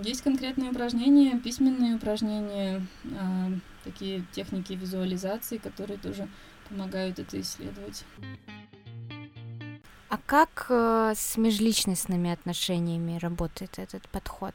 Есть 0.00 0.22
конкретные 0.22 0.72
упражнения, 0.72 1.38
письменные 1.38 1.94
упражнения, 1.94 2.84
э, 3.04 3.18
такие 3.84 4.24
техники 4.32 4.72
визуализации, 4.72 5.58
которые 5.58 5.98
тоже 5.98 6.26
помогают 6.68 7.20
это 7.20 7.40
исследовать. 7.40 8.04
А 10.08 10.18
как 10.26 10.66
э, 10.70 11.12
с 11.14 11.36
межличностными 11.36 12.32
отношениями 12.32 13.16
работает 13.20 13.78
этот 13.78 14.08
подход? 14.08 14.54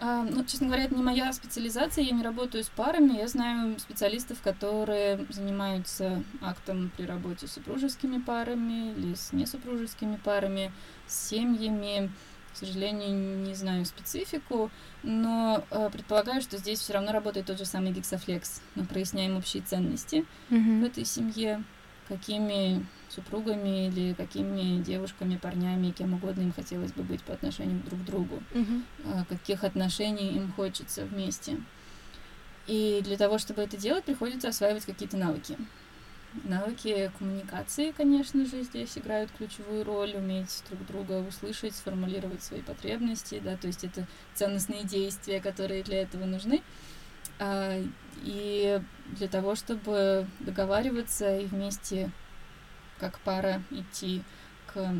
А, 0.00 0.22
ну, 0.22 0.44
честно 0.44 0.66
говоря, 0.66 0.84
это 0.84 0.94
не 0.94 1.02
моя 1.02 1.32
специализация, 1.32 2.04
я 2.04 2.10
не 2.10 2.22
работаю 2.22 2.64
с 2.64 2.68
парами, 2.68 3.16
я 3.16 3.28
знаю 3.28 3.78
специалистов, 3.78 4.40
которые 4.42 5.24
занимаются 5.30 6.22
актом 6.42 6.90
при 6.96 7.04
работе 7.04 7.46
с 7.46 7.52
супружескими 7.52 8.18
парами 8.18 8.92
или 8.92 9.14
с 9.14 9.32
несупружескими 9.32 10.16
парами, 10.16 10.72
с 11.06 11.28
семьями. 11.28 12.10
К 12.52 12.56
сожалению, 12.56 13.38
не 13.38 13.54
знаю 13.54 13.84
специфику, 13.84 14.70
но 15.02 15.64
э, 15.70 15.90
предполагаю, 15.90 16.40
что 16.40 16.56
здесь 16.56 16.78
все 16.78 16.92
равно 16.92 17.10
работает 17.10 17.46
тот 17.46 17.58
же 17.58 17.64
самый 17.64 17.90
гексофлекс. 17.90 18.62
Мы 18.76 18.84
проясняем 18.84 19.36
общие 19.36 19.60
ценности 19.60 20.24
mm-hmm. 20.50 20.80
в 20.80 20.84
этой 20.84 21.04
семье, 21.04 21.64
какими 22.06 22.86
супругами 23.14 23.88
или 23.88 24.14
какими 24.14 24.82
девушками, 24.82 25.36
парнями, 25.36 25.90
кем 25.90 26.14
угодно 26.14 26.42
им 26.42 26.52
хотелось 26.52 26.92
бы 26.92 27.02
быть 27.02 27.22
по 27.22 27.32
отношению 27.34 27.82
друг 27.82 28.00
к 28.00 28.04
другу, 28.04 28.42
uh-huh. 28.52 29.24
каких 29.28 29.64
отношений 29.64 30.32
им 30.36 30.52
хочется 30.52 31.04
вместе. 31.04 31.58
И 32.66 33.00
для 33.04 33.16
того, 33.16 33.38
чтобы 33.38 33.62
это 33.62 33.76
делать, 33.76 34.04
приходится 34.04 34.48
осваивать 34.48 34.86
какие-то 34.86 35.16
навыки. 35.16 35.56
Навыки 36.42 37.12
коммуникации, 37.18 37.92
конечно 37.92 38.44
же, 38.44 38.62
здесь 38.62 38.98
играют 38.98 39.30
ключевую 39.30 39.84
роль, 39.84 40.14
уметь 40.16 40.64
друг 40.68 40.84
друга 40.86 41.24
услышать, 41.26 41.76
сформулировать 41.76 42.42
свои 42.42 42.60
потребности, 42.60 43.40
да, 43.44 43.56
то 43.56 43.68
есть 43.68 43.84
это 43.84 44.06
ценностные 44.34 44.82
действия, 44.82 45.40
которые 45.40 45.84
для 45.84 46.02
этого 46.02 46.24
нужны. 46.24 46.62
А, 47.38 47.80
и 48.22 48.80
для 49.16 49.28
того, 49.28 49.54
чтобы 49.54 50.26
договариваться 50.40 51.38
и 51.38 51.46
вместе 51.46 52.10
как 52.98 53.18
пара 53.20 53.62
идти 53.70 54.22
к 54.66 54.94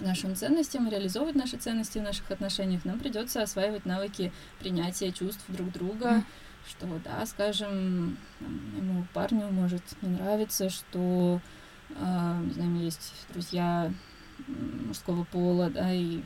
нашим 0.00 0.34
ценностям, 0.34 0.88
реализовывать 0.88 1.34
наши 1.34 1.56
ценности 1.56 1.98
в 1.98 2.02
наших 2.02 2.30
отношениях, 2.30 2.84
нам 2.84 2.98
придется 2.98 3.42
осваивать 3.42 3.84
навыки 3.84 4.32
принятия 4.58 5.12
чувств 5.12 5.44
друг 5.48 5.70
друга, 5.72 6.06
mm. 6.06 6.24
что, 6.68 6.86
да, 7.04 7.26
скажем, 7.26 8.16
ему 8.40 9.06
парню 9.12 9.50
может 9.50 9.82
не 10.02 10.10
нравиться, 10.10 10.70
что, 10.70 11.40
э, 11.90 12.40
не 12.44 12.52
знаю, 12.52 12.76
есть 12.78 13.12
друзья 13.32 13.92
мужского 14.46 15.24
пола, 15.24 15.70
да, 15.70 15.92
и 15.92 16.22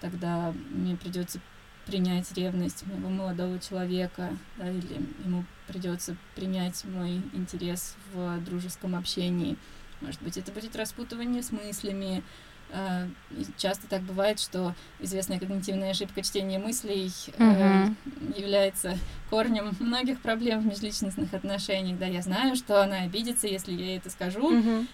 тогда 0.00 0.52
мне 0.70 0.96
придется 0.96 1.40
принять 1.86 2.32
ревность 2.32 2.86
моего 2.86 3.08
молодого 3.08 3.58
человека, 3.58 4.30
да, 4.56 4.70
или 4.70 5.00
ему 5.24 5.44
придется 5.66 6.16
принять 6.34 6.84
мой 6.84 7.22
интерес 7.32 7.96
в 8.12 8.40
дружеском 8.44 8.94
общении. 8.94 9.56
Может 10.00 10.22
быть, 10.22 10.36
это 10.36 10.52
будет 10.52 10.76
распутывание 10.76 11.42
с 11.42 11.52
мыслями. 11.52 12.22
А, 12.72 13.08
часто 13.56 13.88
так 13.88 14.02
бывает, 14.02 14.38
что 14.38 14.74
известная 15.00 15.40
когнитивная 15.40 15.90
ошибка 15.90 16.22
чтения 16.22 16.58
мыслей 16.58 17.06
uh-huh. 17.06 17.94
является 18.36 18.96
корнем 19.28 19.72
многих 19.80 20.20
проблем 20.20 20.60
в 20.60 20.66
межличностных 20.66 21.34
отношениях. 21.34 21.98
Да, 21.98 22.06
я 22.06 22.22
знаю, 22.22 22.54
что 22.54 22.82
она 22.82 23.00
обидится, 23.00 23.48
если 23.48 23.72
я 23.72 23.96
это 23.96 24.10
скажу. 24.10 24.52
Uh-huh. 24.52 24.86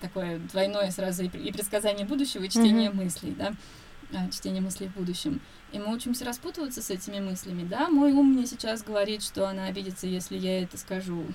Такое 0.00 0.38
двойное 0.38 0.90
сразу 0.90 1.24
и 1.24 1.52
предсказание 1.52 2.06
будущего, 2.06 2.44
и 2.44 2.48
чтение 2.48 2.90
uh-huh. 2.90 3.04
мыслей, 3.04 3.34
да, 3.36 3.52
а, 4.14 4.30
чтение 4.30 4.62
мыслей 4.62 4.88
в 4.88 4.94
будущем. 4.94 5.40
И 5.72 5.78
мы 5.78 5.94
учимся 5.94 6.24
распутываться 6.24 6.80
с 6.80 6.90
этими 6.90 7.20
мыслями. 7.20 7.66
Да, 7.68 7.88
мой 7.90 8.12
ум 8.12 8.32
мне 8.32 8.46
сейчас 8.46 8.82
говорит, 8.82 9.22
что 9.22 9.46
она 9.46 9.66
обидится, 9.66 10.06
если 10.06 10.38
я 10.38 10.62
это 10.62 10.78
скажу 10.78 11.26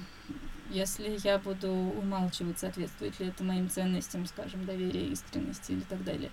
если 0.70 1.18
я 1.24 1.38
буду 1.38 1.72
умалчивать, 1.72 2.60
соответствует 2.60 3.20
ли 3.20 3.28
это 3.28 3.44
моим 3.44 3.70
ценностям, 3.70 4.26
скажем, 4.26 4.66
доверия, 4.66 5.08
искренности 5.08 5.74
или 5.74 5.82
так 5.82 6.04
далее. 6.04 6.32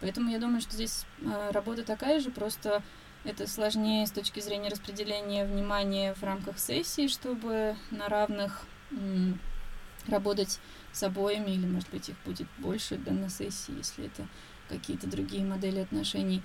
Поэтому 0.00 0.30
я 0.30 0.38
думаю, 0.38 0.60
что 0.60 0.72
здесь 0.72 1.06
э, 1.22 1.50
работа 1.52 1.82
такая 1.82 2.20
же, 2.20 2.30
просто 2.30 2.82
это 3.24 3.46
сложнее 3.46 4.06
с 4.06 4.10
точки 4.10 4.40
зрения 4.40 4.68
распределения 4.68 5.44
внимания 5.44 6.14
в 6.14 6.22
рамках 6.22 6.58
сессии, 6.58 7.08
чтобы 7.08 7.76
на 7.90 8.08
равных 8.08 8.66
работать 10.06 10.60
с 10.92 11.02
обоими, 11.02 11.50
или, 11.50 11.66
может 11.66 11.90
быть, 11.90 12.08
их 12.08 12.16
будет 12.24 12.46
больше 12.58 12.96
да, 12.96 13.12
на 13.12 13.28
сессии, 13.28 13.76
если 13.76 14.06
это 14.06 14.26
какие-то 14.68 15.06
другие 15.08 15.44
модели 15.44 15.80
отношений. 15.80 16.42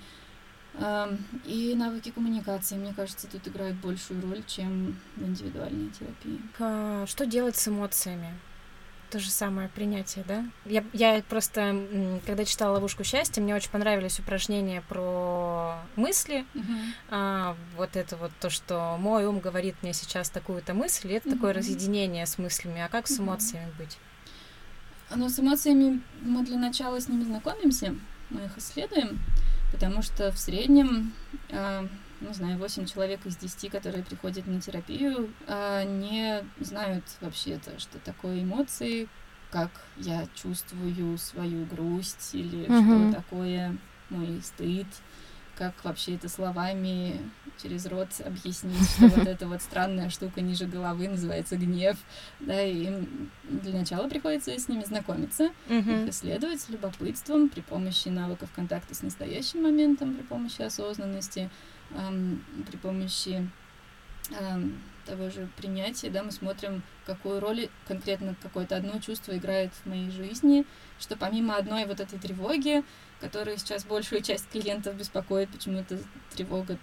И 1.44 1.74
навыки 1.76 2.10
коммуникации, 2.10 2.76
мне 2.76 2.94
кажется, 2.94 3.26
тут 3.26 3.46
играют 3.46 3.76
большую 3.76 4.22
роль, 4.22 4.42
чем 4.46 4.96
в 5.16 5.22
индивидуальной 5.22 5.90
терапии. 5.90 7.06
Что 7.06 7.26
делать 7.26 7.56
с 7.56 7.68
эмоциями? 7.68 8.38
То 9.10 9.18
же 9.18 9.30
самое 9.30 9.68
принятие, 9.68 10.24
да? 10.26 10.42
Я, 10.64 10.82
я 10.94 11.22
просто, 11.28 11.86
когда 12.24 12.46
читала 12.46 12.72
«Ловушку 12.76 13.04
счастья», 13.04 13.42
мне 13.42 13.54
очень 13.54 13.70
понравились 13.70 14.18
упражнения 14.18 14.82
про 14.88 15.76
мысли. 15.96 16.46
Uh-huh. 16.54 16.84
А, 17.10 17.56
вот 17.76 17.94
это 17.96 18.16
вот 18.16 18.32
то, 18.40 18.48
что 18.48 18.96
мой 18.98 19.26
ум 19.26 19.40
говорит 19.40 19.74
мне 19.82 19.92
сейчас 19.92 20.30
такую-то 20.30 20.72
мысль, 20.72 21.12
это 21.12 21.28
uh-huh. 21.28 21.32
такое 21.34 21.52
разъединение 21.52 22.24
с 22.24 22.38
мыслями. 22.38 22.80
А 22.80 22.88
как 22.88 23.06
с 23.06 23.20
эмоциями 23.20 23.66
uh-huh. 23.66 23.78
быть? 23.84 23.98
Ну, 25.14 25.28
с 25.28 25.38
эмоциями 25.38 26.00
мы 26.22 26.42
для 26.42 26.56
начала 26.56 26.98
с 26.98 27.06
ними 27.06 27.24
знакомимся, 27.24 27.94
мы 28.30 28.46
их 28.46 28.56
исследуем. 28.56 29.20
Потому 29.72 30.02
что 30.02 30.30
в 30.30 30.38
среднем, 30.38 31.12
э, 31.48 31.88
не 32.20 32.34
знаю, 32.34 32.58
8 32.58 32.86
человек 32.86 33.24
из 33.24 33.36
10, 33.36 33.70
которые 33.70 34.04
приходят 34.04 34.46
на 34.46 34.60
терапию, 34.60 35.32
э, 35.46 35.84
не 35.84 36.44
знают 36.60 37.04
вообще 37.20 37.52
это, 37.52 37.78
что 37.80 37.98
такое 37.98 38.42
эмоции, 38.42 39.08
как 39.50 39.70
я 39.96 40.26
чувствую 40.34 41.18
свою 41.18 41.64
грусть 41.66 42.30
или 42.34 42.66
mm-hmm. 42.66 43.10
что 43.10 43.20
такое 43.20 43.76
мой 44.10 44.40
стыд, 44.42 44.86
как 45.56 45.74
вообще 45.84 46.14
это 46.14 46.28
словами 46.28 47.20
через 47.62 47.86
рот 47.86 48.08
объяснить, 48.24 48.88
что 48.90 49.06
вот 49.08 49.26
эта 49.26 49.46
вот 49.46 49.62
странная 49.62 50.10
штука 50.10 50.40
ниже 50.40 50.66
головы 50.66 51.08
называется 51.08 51.56
гнев, 51.56 51.96
да, 52.40 52.62
и 52.62 52.86
им 52.86 53.30
для 53.44 53.78
начала 53.78 54.08
приходится 54.08 54.50
с 54.50 54.68
ними 54.68 54.84
знакомиться, 54.84 55.50
их 56.04 56.10
исследовать 56.10 56.60
с 56.60 56.68
любопытством 56.68 57.48
при 57.48 57.60
помощи 57.60 58.08
навыков 58.08 58.50
контакта 58.54 58.94
с 58.94 59.02
настоящим 59.02 59.62
моментом, 59.62 60.14
при 60.14 60.22
помощи 60.22 60.62
осознанности, 60.62 61.50
эм, 61.90 62.42
при 62.68 62.76
помощи 62.76 63.48
эм, 64.30 64.80
того 65.04 65.30
же 65.30 65.48
принятия, 65.56 66.10
да, 66.10 66.22
мы 66.22 66.30
смотрим, 66.30 66.82
какую 67.06 67.40
роль 67.40 67.68
конкретно 67.86 68.34
какое-то 68.42 68.76
одно 68.76 68.98
чувство 69.00 69.36
играет 69.36 69.72
в 69.72 69.88
моей 69.88 70.10
жизни, 70.10 70.64
что 70.98 71.16
помимо 71.16 71.56
одной 71.56 71.86
вот 71.86 72.00
этой 72.00 72.18
тревоги, 72.18 72.84
которая 73.20 73.56
сейчас 73.56 73.84
большую 73.84 74.22
часть 74.22 74.48
клиентов 74.50 74.96
беспокоит, 74.96 75.50
почему-то 75.50 75.98
тревога 76.34 76.78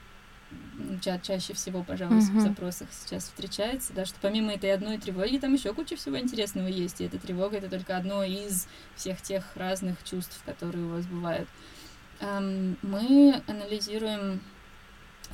ча 1.02 1.20
чаще 1.20 1.54
всего, 1.54 1.84
пожалуй, 1.84 2.20
uh-huh. 2.20 2.38
в 2.38 2.42
запросах 2.42 2.88
сейчас 2.92 3.26
встречается, 3.26 3.94
да, 3.94 4.06
что 4.06 4.18
помимо 4.20 4.54
этой 4.54 4.74
одной 4.74 4.98
тревоги 4.98 5.38
там 5.38 5.54
еще 5.54 5.74
куча 5.74 5.96
всего 5.96 6.20
интересного 6.20 6.68
есть, 6.68 7.02
и 7.02 7.06
эта 7.06 7.20
тревога 7.20 7.58
это 7.58 7.70
только 7.70 7.96
одно 7.96 8.24
из 8.24 8.68
всех 8.96 9.22
тех 9.22 9.46
разных 9.56 10.04
чувств, 10.04 10.42
которые 10.46 10.86
у 10.86 10.90
вас 10.90 11.06
бывают. 11.06 11.48
Мы 12.20 13.42
анализируем 13.48 14.42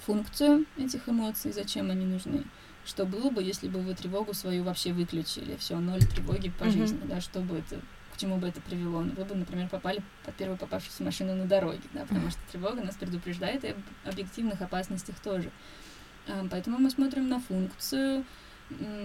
функцию 0.05 0.65
этих 0.77 1.07
эмоций, 1.07 1.53
зачем 1.53 1.89
они 1.89 2.05
нужны. 2.05 2.43
Что 2.86 3.05
было 3.05 3.29
бы, 3.29 3.41
если 3.41 3.67
бы 3.67 3.79
вы 3.79 3.95
тревогу 3.95 4.33
свою 4.33 4.63
вообще 4.63 4.93
выключили? 4.93 5.57
Все, 5.57 5.77
ноль 5.79 6.03
тревоги 6.03 6.49
по 6.49 6.69
жизни, 6.69 7.01
да, 7.05 7.19
что 7.19 7.39
бы 7.39 7.57
это 7.57 7.81
к 8.15 8.17
чему 8.17 8.38
бы 8.38 8.47
это 8.47 8.61
привело. 8.61 9.01
Ну, 9.01 9.11
вы 9.17 9.25
бы, 9.25 9.36
например, 9.36 9.67
попали 9.67 10.01
под 10.23 10.36
первую 10.36 10.57
попавшуюся 10.57 11.03
машину 11.03 11.36
на 11.36 11.45
дороге, 11.45 11.81
да, 11.93 12.05
потому 12.05 12.29
что 12.29 12.39
тревога 12.49 12.81
нас 12.81 12.95
предупреждает 12.95 13.65
и 13.65 13.69
об 13.69 13.77
объективных 14.05 14.61
опасностях 14.61 15.19
тоже. 15.19 15.51
А, 16.27 16.45
поэтому 16.49 16.77
мы 16.77 16.89
смотрим 16.89 17.27
на 17.27 17.41
функцию. 17.41 18.23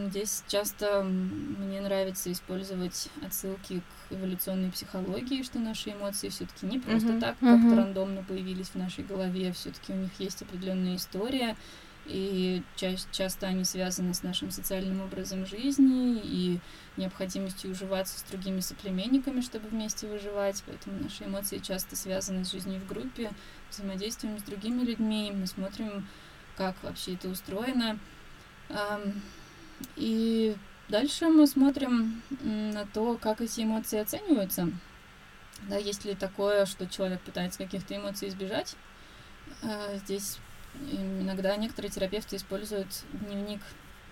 Здесь 0.06 0.42
часто 0.48 1.02
мне 1.02 1.82
нравится 1.82 2.32
использовать 2.32 3.10
отсылки 3.26 3.82
к 4.08 4.12
эволюционной 4.12 4.70
психологии, 4.70 5.42
что 5.42 5.58
наши 5.58 5.90
эмоции 5.90 6.30
все-таки 6.30 6.64
не 6.64 6.78
просто 6.78 7.08
uh-huh, 7.08 7.20
так 7.20 7.38
как-то 7.40 7.76
рандомно 7.76 8.22
появились 8.22 8.68
в 8.68 8.76
нашей 8.76 9.04
голове, 9.04 9.52
все-таки 9.52 9.92
у 9.92 9.96
них 9.96 10.10
есть 10.18 10.40
определенная 10.40 10.96
история, 10.96 11.56
и 12.06 12.62
ча- 12.76 12.96
часто 13.12 13.46
они 13.46 13.64
связаны 13.64 14.14
с 14.14 14.22
нашим 14.22 14.50
социальным 14.50 15.00
образом 15.00 15.46
жизни 15.46 16.20
и 16.22 16.60
необходимостью 16.96 17.70
уживаться 17.70 18.18
с 18.18 18.22
другими 18.22 18.60
соплеменниками, 18.60 19.40
чтобы 19.40 19.68
вместе 19.68 20.06
выживать, 20.06 20.62
поэтому 20.66 21.02
наши 21.02 21.24
эмоции 21.24 21.58
часто 21.58 21.96
связаны 21.96 22.44
с 22.44 22.50
жизнью 22.50 22.80
в 22.80 22.86
группе, 22.86 23.30
взаимодействием 23.70 24.38
с 24.38 24.42
другими 24.42 24.82
людьми, 24.82 25.32
мы 25.34 25.46
смотрим, 25.46 26.06
как 26.56 26.74
вообще 26.82 27.14
это 27.14 27.28
устроено. 27.28 27.98
И 29.96 30.56
дальше 30.88 31.28
мы 31.28 31.46
смотрим 31.46 32.22
на 32.40 32.86
то, 32.86 33.16
как 33.16 33.40
эти 33.40 33.62
эмоции 33.62 33.98
оцениваются. 33.98 34.68
Да, 35.68 35.76
есть 35.76 36.04
ли 36.04 36.14
такое, 36.14 36.66
что 36.66 36.86
человек 36.86 37.20
пытается 37.20 37.58
каких-то 37.58 37.94
эмоций 37.96 38.28
избежать. 38.28 38.76
А, 39.62 39.96
здесь 39.98 40.38
иногда 40.74 41.56
некоторые 41.56 41.90
терапевты 41.90 42.36
используют 42.36 42.88
дневник 43.12 43.60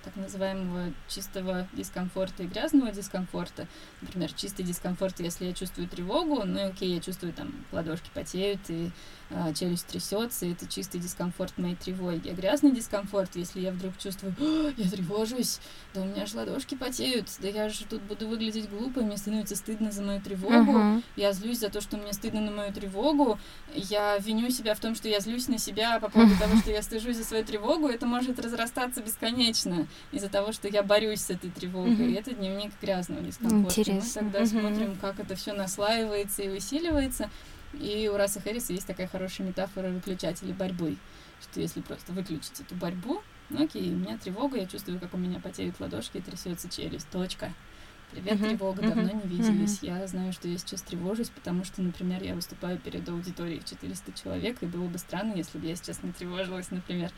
так 0.04 0.16
называемого 0.16 0.92
чистого 1.09 1.68
дискомфорта 1.72 2.42
и 2.44 2.46
грязного 2.46 2.92
дискомфорта. 2.92 3.66
Например, 4.00 4.32
чистый 4.32 4.62
дискомфорт, 4.62 5.20
если 5.20 5.46
я 5.46 5.52
чувствую 5.52 5.88
тревогу, 5.88 6.44
ну 6.44 6.68
окей, 6.68 6.94
я 6.94 7.00
чувствую 7.00 7.32
там 7.32 7.52
ладошки 7.72 8.11
потеют 8.14 8.61
и 8.68 8.90
а, 9.31 9.53
челюсть 9.53 9.87
трясется, 9.87 10.47
и 10.47 10.53
это 10.53 10.66
чистый 10.66 10.99
дискомфорт 10.99 11.59
моей 11.59 11.76
тревоги. 11.76 12.31
А 12.31 12.35
грязный 12.35 12.70
дискомфорт, 12.70 13.37
если 13.37 13.61
я 13.61 13.72
вдруг 13.72 13.99
чувствую, 13.99 14.35
я 14.76 14.91
тревожусь, 14.91 15.61
да 15.93 16.01
у 16.01 16.05
меня 16.07 16.24
же 16.24 16.37
ладошки 16.37 16.74
потеют, 16.74 17.29
да 17.41 17.49
я 17.49 17.68
же 17.68 17.85
тут 17.85 18.01
буду 18.03 18.26
выглядеть 18.26 18.70
глупо, 18.70 19.01
мне 19.01 19.18
становится 19.18 19.55
стыдно 19.57 19.93
за 19.93 20.03
мою 20.03 20.22
тревогу, 20.22 20.72
uh-huh. 20.72 21.03
я 21.16 21.33
злюсь 21.33 21.59
за 21.59 21.68
то, 21.68 21.83
что 21.83 21.99
мне 21.99 22.14
стыдно 22.14 22.41
на 22.41 22.51
мою 22.51 22.72
тревогу, 22.72 23.39
я 23.74 24.16
виню 24.16 24.49
себя 24.51 24.74
в 24.74 24.81
том, 24.81 24.95
что 24.95 25.09
я 25.09 25.20
злюсь 25.20 25.49
на 25.49 25.59
себя 25.59 26.01
по 26.01 26.09
поводу 26.09 26.35
того, 26.41 26.57
что 26.57 26.70
я 26.70 26.81
стыжусь 26.83 27.16
за 27.16 27.24
свою 27.24 27.45
тревогу, 27.45 27.89
это 27.89 28.07
может 28.07 28.41
разрастаться 28.41 29.03
бесконечно 29.03 29.87
из-за 30.11 30.31
того, 30.31 30.53
что 30.53 30.68
я 30.68 30.83
борюсь 30.83 31.20
с 31.20 31.31
этой 31.31 31.51
тревогой. 31.51 31.93
Uh-huh. 31.93 32.11
И 32.11 32.14
это 32.14 32.35
дневник 32.35 32.72
грязного 32.81 33.20
дискомфорта. 33.22 33.81
Интересно. 33.81 34.22
Мы 34.22 34.31
тогда 34.31 34.41
uh-huh. 34.41 34.61
смотрим, 34.61 34.97
как 34.97 35.20
это 35.20 35.35
все 35.35 35.53
наслаивается 35.53 36.43
и 36.43 36.49
усиливается. 36.49 37.31
И 37.74 38.10
у 38.12 38.16
Раса 38.16 38.40
Хэрриса 38.40 38.72
есть 38.72 38.86
такая 38.86 39.06
хорошая 39.06 39.46
метафора 39.46 39.88
выключателя 39.88 40.54
борьбы, 40.54 40.96
что 41.40 41.60
если 41.60 41.80
просто 41.80 42.12
выключить 42.12 42.60
эту 42.60 42.74
борьбу, 42.74 43.22
ну 43.50 43.64
окей, 43.64 43.90
у 43.92 43.96
меня 43.96 44.18
тревога, 44.18 44.58
я 44.58 44.66
чувствую, 44.66 45.00
как 45.00 45.14
у 45.14 45.18
меня 45.18 45.40
потеют 45.40 45.80
ладошки 45.80 46.18
и 46.18 46.20
трясется 46.20 46.68
челюсть. 46.68 47.08
Точка. 47.10 47.52
Привет, 48.10 48.40
uh-huh. 48.40 48.48
тревога, 48.48 48.82
давно 48.82 49.02
uh-huh. 49.02 49.22
не 49.22 49.36
виделись. 49.36 49.82
Uh-huh. 49.82 50.00
Я 50.00 50.06
знаю, 50.06 50.32
что 50.32 50.48
я 50.48 50.56
сейчас 50.56 50.80
тревожусь, 50.80 51.28
потому 51.28 51.64
что, 51.64 51.82
например, 51.82 52.22
я 52.22 52.34
выступаю 52.34 52.78
перед 52.78 53.06
аудиторией 53.06 53.60
в 53.60 53.66
400 53.66 54.12
человек, 54.12 54.62
и 54.62 54.66
было 54.66 54.86
бы 54.86 54.96
странно, 54.96 55.34
если 55.34 55.58
бы 55.58 55.66
я 55.66 55.76
сейчас 55.76 56.02
не 56.02 56.12
тревожилась, 56.12 56.70
например. 56.70 57.10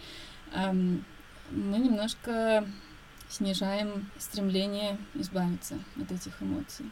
Um, 0.53 1.05
мы 1.51 1.79
немножко 1.79 2.67
снижаем 3.29 4.11
стремление 4.19 4.99
избавиться 5.15 5.79
от 6.01 6.11
этих 6.11 6.43
эмоций. 6.43 6.87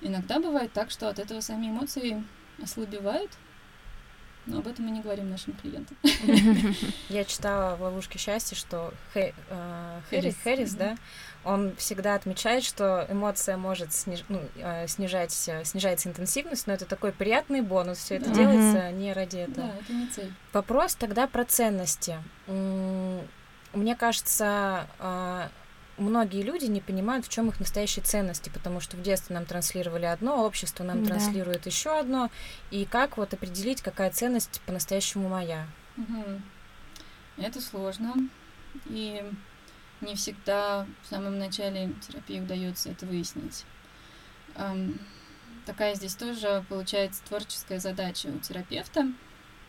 Иногда 0.00 0.40
бывает 0.40 0.72
так, 0.72 0.90
что 0.90 1.08
от 1.08 1.18
этого 1.18 1.40
сами 1.40 1.66
эмоции 1.66 2.24
ослабевают, 2.62 3.30
но 4.46 4.58
об 4.58 4.66
этом 4.66 4.86
мы 4.86 4.90
не 4.90 5.00
говорим 5.00 5.30
нашим 5.30 5.52
клиентам. 5.54 5.96
Я 7.08 7.24
читала 7.24 7.76
в 7.76 7.82
«Ловушке 7.82 8.18
счастья», 8.18 8.56
что 8.56 8.92
Хэ, 9.12 9.32
э, 9.50 10.00
Хэрис, 10.08 10.34
Хэрис, 10.42 10.74
да, 10.74 10.96
он 11.44 11.76
всегда 11.76 12.14
отмечает, 12.14 12.64
что 12.64 13.06
эмоция 13.08 13.56
может 13.56 13.92
сниж, 13.92 14.24
ну, 14.28 14.40
э, 14.56 14.86
снижать, 14.88 15.32
снижается 15.32 16.08
интенсивность, 16.08 16.66
но 16.66 16.72
это 16.72 16.86
такой 16.86 17.12
приятный 17.12 17.60
бонус. 17.60 17.98
Все 17.98 18.16
это 18.16 18.30
делается 18.30 18.90
не 18.92 19.12
ради 19.12 19.38
этого. 19.38 19.68
Да, 19.68 19.74
это 19.78 19.92
не 19.92 20.06
цель. 20.06 20.32
Вопрос 20.52 20.94
тогда 20.94 21.26
про 21.26 21.44
ценности. 21.44 22.18
Мне 22.46 23.94
кажется, 23.94 24.86
э, 24.98 25.48
многие 26.00 26.42
люди 26.42 26.64
не 26.66 26.80
понимают, 26.80 27.26
в 27.26 27.28
чем 27.28 27.48
их 27.48 27.60
настоящие 27.60 28.04
ценности, 28.04 28.50
потому 28.50 28.80
что 28.80 28.96
в 28.96 29.02
детстве 29.02 29.34
нам 29.34 29.46
транслировали 29.46 30.06
одно, 30.06 30.44
общество 30.44 30.84
нам 30.84 31.02
да. 31.04 31.10
транслирует 31.10 31.66
еще 31.66 31.98
одно, 31.98 32.30
и 32.70 32.84
как 32.84 33.16
вот 33.16 33.34
определить, 33.34 33.82
какая 33.82 34.10
ценность 34.10 34.60
по-настоящему 34.66 35.28
моя? 35.28 35.66
Угу. 35.96 36.40
Это 37.38 37.60
сложно, 37.60 38.14
и 38.86 39.22
не 40.00 40.14
всегда 40.14 40.86
в 41.02 41.06
самом 41.08 41.38
начале 41.38 41.92
терапии 42.06 42.40
удается 42.40 42.90
это 42.90 43.06
выяснить. 43.06 43.64
Такая 45.66 45.94
здесь 45.94 46.14
тоже 46.14 46.64
получается 46.68 47.22
творческая 47.28 47.78
задача 47.78 48.28
у 48.28 48.38
терапевта. 48.38 49.12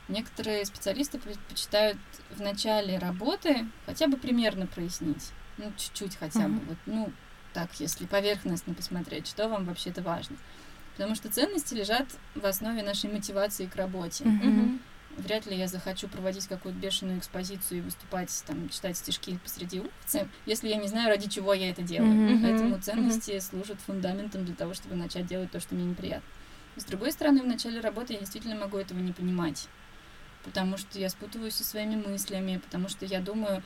Некоторые 0.07 0.65
специалисты 0.65 1.19
предпочитают 1.19 1.97
в 2.31 2.41
начале 2.41 2.97
работы 2.97 3.67
хотя 3.85 4.07
бы 4.07 4.17
примерно 4.17 4.67
прояснить, 4.67 5.31
ну, 5.57 5.71
чуть-чуть 5.77 6.15
хотя 6.15 6.47
бы, 6.47 6.55
mm-hmm. 6.55 6.65
вот, 6.67 6.77
ну, 6.85 7.11
так, 7.53 7.69
если 7.79 8.05
поверхностно 8.05 8.73
посмотреть, 8.73 9.27
что 9.27 9.47
вам 9.47 9.65
вообще-то 9.65 10.01
важно. 10.01 10.37
Потому 10.93 11.15
что 11.15 11.29
ценности 11.29 11.73
лежат 11.73 12.07
в 12.35 12.45
основе 12.45 12.83
нашей 12.83 13.11
мотивации 13.11 13.65
к 13.65 13.75
работе. 13.75 14.23
Mm-hmm. 14.23 14.79
Вряд 15.17 15.45
ли 15.45 15.57
я 15.57 15.67
захочу 15.67 16.07
проводить 16.07 16.47
какую-то 16.47 16.79
бешеную 16.79 17.19
экспозицию 17.19 17.79
и 17.79 17.81
выступать, 17.81 18.43
там, 18.47 18.69
читать 18.69 18.95
стишки 18.97 19.37
посреди 19.43 19.81
улицы, 19.81 20.29
если 20.45 20.69
я 20.69 20.77
не 20.77 20.87
знаю, 20.87 21.09
ради 21.09 21.29
чего 21.29 21.53
я 21.53 21.69
это 21.69 21.81
делаю. 21.81 22.11
Mm-hmm. 22.11 22.41
Поэтому 22.41 22.79
ценности 22.79 23.31
mm-hmm. 23.31 23.41
служат 23.41 23.81
фундаментом 23.81 24.45
для 24.45 24.55
того, 24.55 24.73
чтобы 24.73 24.95
начать 24.95 25.25
делать 25.25 25.51
то, 25.51 25.59
что 25.59 25.75
мне 25.75 25.85
неприятно. 25.85 26.27
С 26.77 26.85
другой 26.85 27.11
стороны, 27.11 27.41
в 27.41 27.47
начале 27.47 27.81
работы 27.81 28.13
я 28.13 28.19
действительно 28.19 28.55
могу 28.55 28.77
этого 28.77 28.99
не 28.99 29.11
понимать, 29.11 29.67
потому 30.43 30.77
что 30.77 30.97
я 30.97 31.09
спутываюсь 31.09 31.55
со 31.55 31.65
своими 31.65 31.95
мыслями, 31.95 32.61
потому 32.63 32.87
что 32.87 33.05
я 33.05 33.19
думаю, 33.19 33.61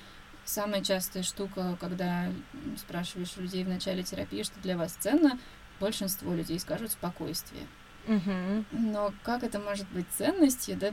Самая 0.46 0.84
частая 0.84 1.24
штука, 1.24 1.76
когда 1.80 2.32
спрашиваешь 2.78 3.36
людей 3.38 3.64
в 3.64 3.70
начале 3.70 4.04
терапии, 4.04 4.44
что 4.44 4.60
для 4.62 4.78
вас 4.78 4.96
ценно, 5.00 5.40
большинство 5.80 6.34
людей 6.34 6.60
скажут 6.60 6.92
спокойствие. 6.92 7.64
Угу. 8.08 8.66
Но 8.72 9.14
как 9.24 9.44
это 9.44 9.60
может 9.60 9.88
быть 9.90 10.06
ценностью, 10.16 10.78
да, 10.78 10.92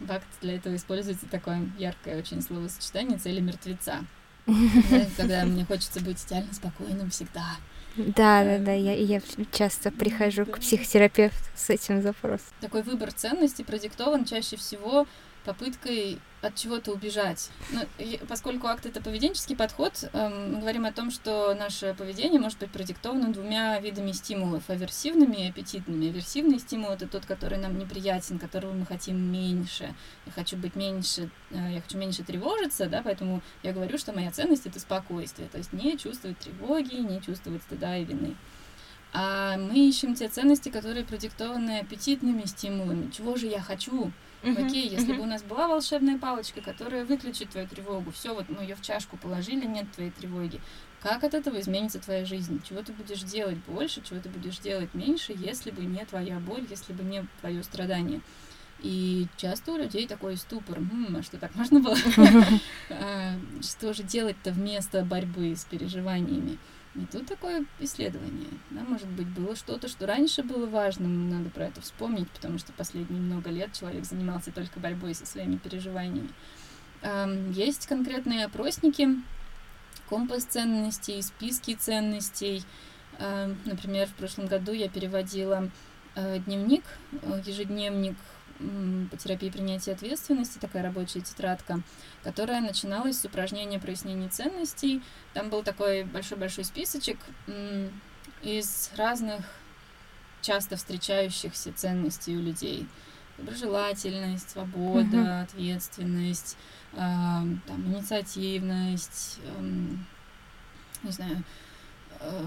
в 0.00 0.10
акт 0.10 0.26
для 0.40 0.56
этого 0.56 0.74
используется 0.76 1.26
такое 1.26 1.68
яркое 1.78 2.18
очень 2.18 2.40
словосочетание 2.40 3.18
цели 3.18 3.40
мертвеца. 3.40 3.98
Когда 5.16 5.44
мне 5.44 5.64
хочется 5.64 6.00
быть 6.00 6.24
идеально 6.24 6.52
спокойным 6.52 7.10
всегда. 7.10 7.56
Да, 7.96 8.42
да, 8.42 8.58
да, 8.58 8.72
я, 8.72 8.94
я 8.94 9.20
часто 9.52 9.90
прихожу 9.90 10.46
к 10.46 10.58
психотерапевту 10.60 11.44
с 11.54 11.68
этим 11.68 12.00
запросом. 12.00 12.46
Такой 12.60 12.82
выбор 12.82 13.12
ценностей 13.12 13.64
продиктован 13.64 14.24
чаще 14.24 14.56
всего 14.56 15.06
попыткой 15.44 16.18
от 16.42 16.56
чего-то 16.56 16.92
убежать. 16.92 17.50
Но, 17.70 17.82
и, 17.98 18.20
поскольку 18.28 18.66
акт 18.66 18.84
это 18.84 19.00
поведенческий 19.00 19.56
подход, 19.56 20.08
эм, 20.12 20.54
мы 20.54 20.60
говорим 20.60 20.84
о 20.84 20.92
том, 20.92 21.10
что 21.10 21.54
наше 21.54 21.94
поведение 21.96 22.40
может 22.40 22.58
быть 22.58 22.70
продиктовано 22.70 23.32
двумя 23.32 23.78
видами 23.78 24.10
стимулов: 24.12 24.68
аверсивными 24.68 25.36
и 25.36 25.48
аппетитными. 25.48 26.08
Аверсивный 26.08 26.58
стимул 26.58 26.90
это 26.90 27.06
тот, 27.06 27.24
который 27.26 27.58
нам 27.58 27.78
неприятен, 27.78 28.38
которого 28.38 28.72
мы 28.72 28.84
хотим 28.84 29.16
меньше. 29.16 29.94
Я 30.26 30.32
хочу 30.32 30.56
быть 30.56 30.74
меньше, 30.74 31.30
э, 31.50 31.74
я 31.74 31.80
хочу 31.80 31.96
меньше 31.96 32.24
тревожиться, 32.24 32.86
да, 32.86 33.02
поэтому 33.02 33.40
я 33.62 33.72
говорю, 33.72 33.96
что 33.96 34.12
моя 34.12 34.32
ценность 34.32 34.66
это 34.66 34.80
спокойствие, 34.80 35.48
то 35.48 35.58
есть 35.58 35.72
не 35.72 35.96
чувствовать 35.96 36.38
тревоги, 36.38 36.96
не 36.96 37.22
чувствовать 37.22 37.62
стыда 37.62 37.96
и 37.98 38.04
вины. 38.04 38.36
А 39.14 39.58
мы 39.58 39.88
ищем 39.88 40.14
те 40.14 40.28
ценности, 40.28 40.70
которые 40.70 41.04
продиктованы 41.04 41.80
аппетитными 41.80 42.46
стимулами. 42.46 43.10
Чего 43.10 43.36
же 43.36 43.46
я 43.46 43.60
хочу? 43.60 44.10
Uh-huh, 44.42 44.66
Окей, 44.66 44.88
если 44.88 45.14
uh-huh. 45.14 45.18
бы 45.18 45.22
у 45.22 45.26
нас 45.26 45.42
была 45.42 45.68
волшебная 45.68 46.18
палочка, 46.18 46.60
которая 46.60 47.04
выключит 47.04 47.50
твою 47.50 47.68
тревогу, 47.68 48.10
все, 48.10 48.34
вот 48.34 48.48
мы 48.48 48.62
ее 48.62 48.74
в 48.74 48.82
чашку 48.82 49.16
положили, 49.16 49.66
нет 49.66 49.90
твоей 49.92 50.10
тревоги. 50.10 50.60
Как 51.00 51.22
от 51.22 51.34
этого 51.34 51.60
изменится 51.60 52.00
твоя 52.00 52.24
жизнь? 52.24 52.60
Чего 52.68 52.82
ты 52.82 52.92
будешь 52.92 53.22
делать 53.22 53.58
больше, 53.66 54.02
чего 54.02 54.20
ты 54.20 54.28
будешь 54.28 54.58
делать 54.58 54.94
меньше, 54.94 55.32
если 55.36 55.70
бы 55.70 55.82
не 55.84 56.04
твоя 56.04 56.38
боль, 56.40 56.66
если 56.68 56.92
бы 56.92 57.04
не 57.04 57.24
твое 57.40 57.62
страдание? 57.62 58.20
И 58.82 59.28
часто 59.36 59.72
у 59.72 59.76
людей 59.76 60.08
такой 60.08 60.36
ступор, 60.36 60.78
М, 60.78 61.16
а 61.16 61.22
что 61.22 61.38
так 61.38 61.54
можно 61.54 61.80
было? 61.80 61.96
А, 62.90 63.34
что 63.62 63.94
же 63.94 64.02
делать-то 64.02 64.50
вместо 64.50 65.02
борьбы 65.04 65.54
с 65.54 65.64
переживаниями? 65.64 66.58
И 66.94 67.06
тут 67.10 67.26
такое 67.26 67.64
исследование. 67.80 68.50
Да, 68.70 68.82
может 68.82 69.08
быть, 69.08 69.28
было 69.28 69.56
что-то, 69.56 69.88
что 69.88 70.06
раньше 70.06 70.42
было 70.42 70.66
важным, 70.66 71.30
надо 71.30 71.48
про 71.48 71.66
это 71.66 71.80
вспомнить, 71.80 72.28
потому 72.30 72.58
что 72.58 72.72
последние 72.72 73.20
много 73.20 73.48
лет 73.50 73.72
человек 73.72 74.04
занимался 74.04 74.50
только 74.50 74.78
борьбой 74.78 75.14
со 75.14 75.24
своими 75.24 75.56
переживаниями. 75.56 76.28
Есть 77.52 77.86
конкретные 77.86 78.44
опросники, 78.44 79.08
компас 80.10 80.44
ценностей, 80.44 81.22
списки 81.22 81.74
ценностей. 81.74 82.62
Например, 83.64 84.06
в 84.06 84.12
прошлом 84.12 84.46
году 84.46 84.72
я 84.72 84.88
переводила 84.88 85.70
э, 86.14 86.38
дневник, 86.40 86.84
э, 87.22 87.42
ежедневник 87.46 88.16
по 89.10 89.16
терапии 89.16 89.50
принятия 89.50 89.92
ответственности, 89.92 90.58
такая 90.58 90.82
рабочая 90.82 91.20
тетрадка, 91.20 91.82
которая 92.22 92.60
начиналась 92.60 93.20
с 93.20 93.24
упражнения 93.24 93.78
прояснения 93.78 94.28
ценностей. 94.28 95.02
Там 95.34 95.50
был 95.50 95.62
такой 95.62 96.04
большой-большой 96.04 96.64
списочек 96.64 97.18
из 98.42 98.90
разных 98.96 99.44
часто 100.40 100.76
встречающихся 100.76 101.72
ценностей 101.72 102.36
у 102.36 102.40
людей. 102.40 102.86
Доброжелательность, 103.38 104.50
свобода, 104.50 105.16
mm-hmm. 105.16 105.42
ответственность, 105.42 106.56
э, 106.92 106.96
там, 106.96 107.86
инициативность, 107.86 109.38
э, 109.42 109.62
не 111.02 111.10
знаю, 111.10 111.42
э, 112.20 112.46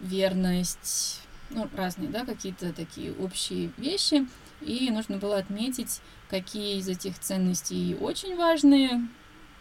верность, 0.00 1.22
ну, 1.50 1.68
разные, 1.74 2.10
да, 2.10 2.24
какие-то 2.24 2.72
такие 2.72 3.12
общие 3.14 3.70
вещи 3.76 4.26
и 4.60 4.90
нужно 4.90 5.18
было 5.18 5.38
отметить, 5.38 6.00
какие 6.28 6.78
из 6.78 6.88
этих 6.88 7.18
ценностей 7.18 7.96
очень 8.00 8.36
важные, 8.36 9.06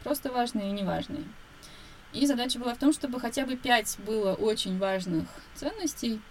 просто 0.03 0.31
важные 0.31 0.69
и 0.69 0.73
неважные. 0.73 1.23
И 2.13 2.25
задача 2.25 2.59
была 2.59 2.73
в 2.73 2.77
том, 2.77 2.93
чтобы 2.93 3.19
хотя 3.19 3.45
бы 3.45 3.57
пять 3.57 3.97
было 4.05 4.33
очень 4.33 4.77
важных 4.79 5.27
ценностей, 5.53 6.21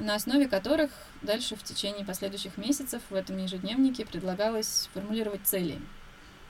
на 0.00 0.14
основе 0.14 0.48
которых 0.48 0.90
дальше 1.22 1.54
в 1.54 1.62
течение 1.62 2.04
последующих 2.04 2.56
месяцев 2.56 3.02
в 3.08 3.14
этом 3.14 3.38
ежедневнике 3.38 4.04
предлагалось 4.04 4.88
формулировать 4.92 5.42
цели. 5.44 5.80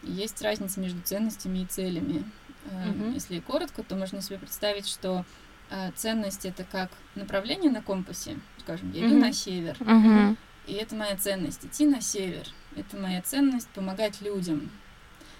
Есть 0.03 0.41
разница 0.43 0.81
между 0.81 1.01
ценностями 1.03 1.61
и 1.61 1.67
целями. 1.67 2.25
Uh-huh. 2.65 3.15
Если 3.15 3.41
коротко, 3.41 3.83
то 3.83 3.95
можно 3.95 4.23
себе 4.23 4.39
представить, 4.39 4.89
что 4.89 5.25
э, 5.71 5.91
ценность 5.95 6.45
это 6.47 6.65
как 6.65 6.91
направление 7.15 7.71
на 7.71 7.83
компасе. 7.83 8.39
Скажем, 8.59 8.93
я 8.93 9.07
иду 9.07 9.17
uh-huh. 9.17 9.21
на 9.21 9.33
север. 9.33 9.77
Uh-huh. 9.81 10.37
И 10.67 10.75
это 10.75 10.95
моя 10.95 11.17
ценность 11.17 11.65
идти 11.65 11.87
на 11.87 12.01
север. 12.01 12.47
Это 12.77 12.97
моя 12.97 13.21
ценность 13.23 13.69
помогать 13.69 14.21
людям. 14.21 14.71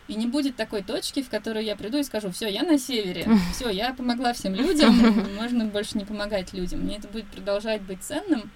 И 0.09 0.15
не 0.15 0.27
будет 0.27 0.57
такой 0.57 0.83
точки, 0.83 1.23
в 1.23 1.31
которой 1.31 1.65
я 1.65 1.77
приду 1.77 1.99
и 1.99 2.03
скажу, 2.03 2.31
все, 2.31 2.49
я 2.49 2.63
на 2.65 2.79
севере, 2.79 3.27
все, 3.53 3.71
я 3.71 3.95
помогла 3.95 4.33
всем 4.33 4.55
людям, 4.55 4.95
можно 5.37 5.65
больше 5.65 5.97
не 5.97 6.05
помогать 6.05 6.53
людям. 6.53 6.81
Мне 6.81 6.97
это 6.97 7.09
будет 7.09 7.27
продолжать 7.27 7.83
быть 7.83 8.03
ценным. 8.03 8.51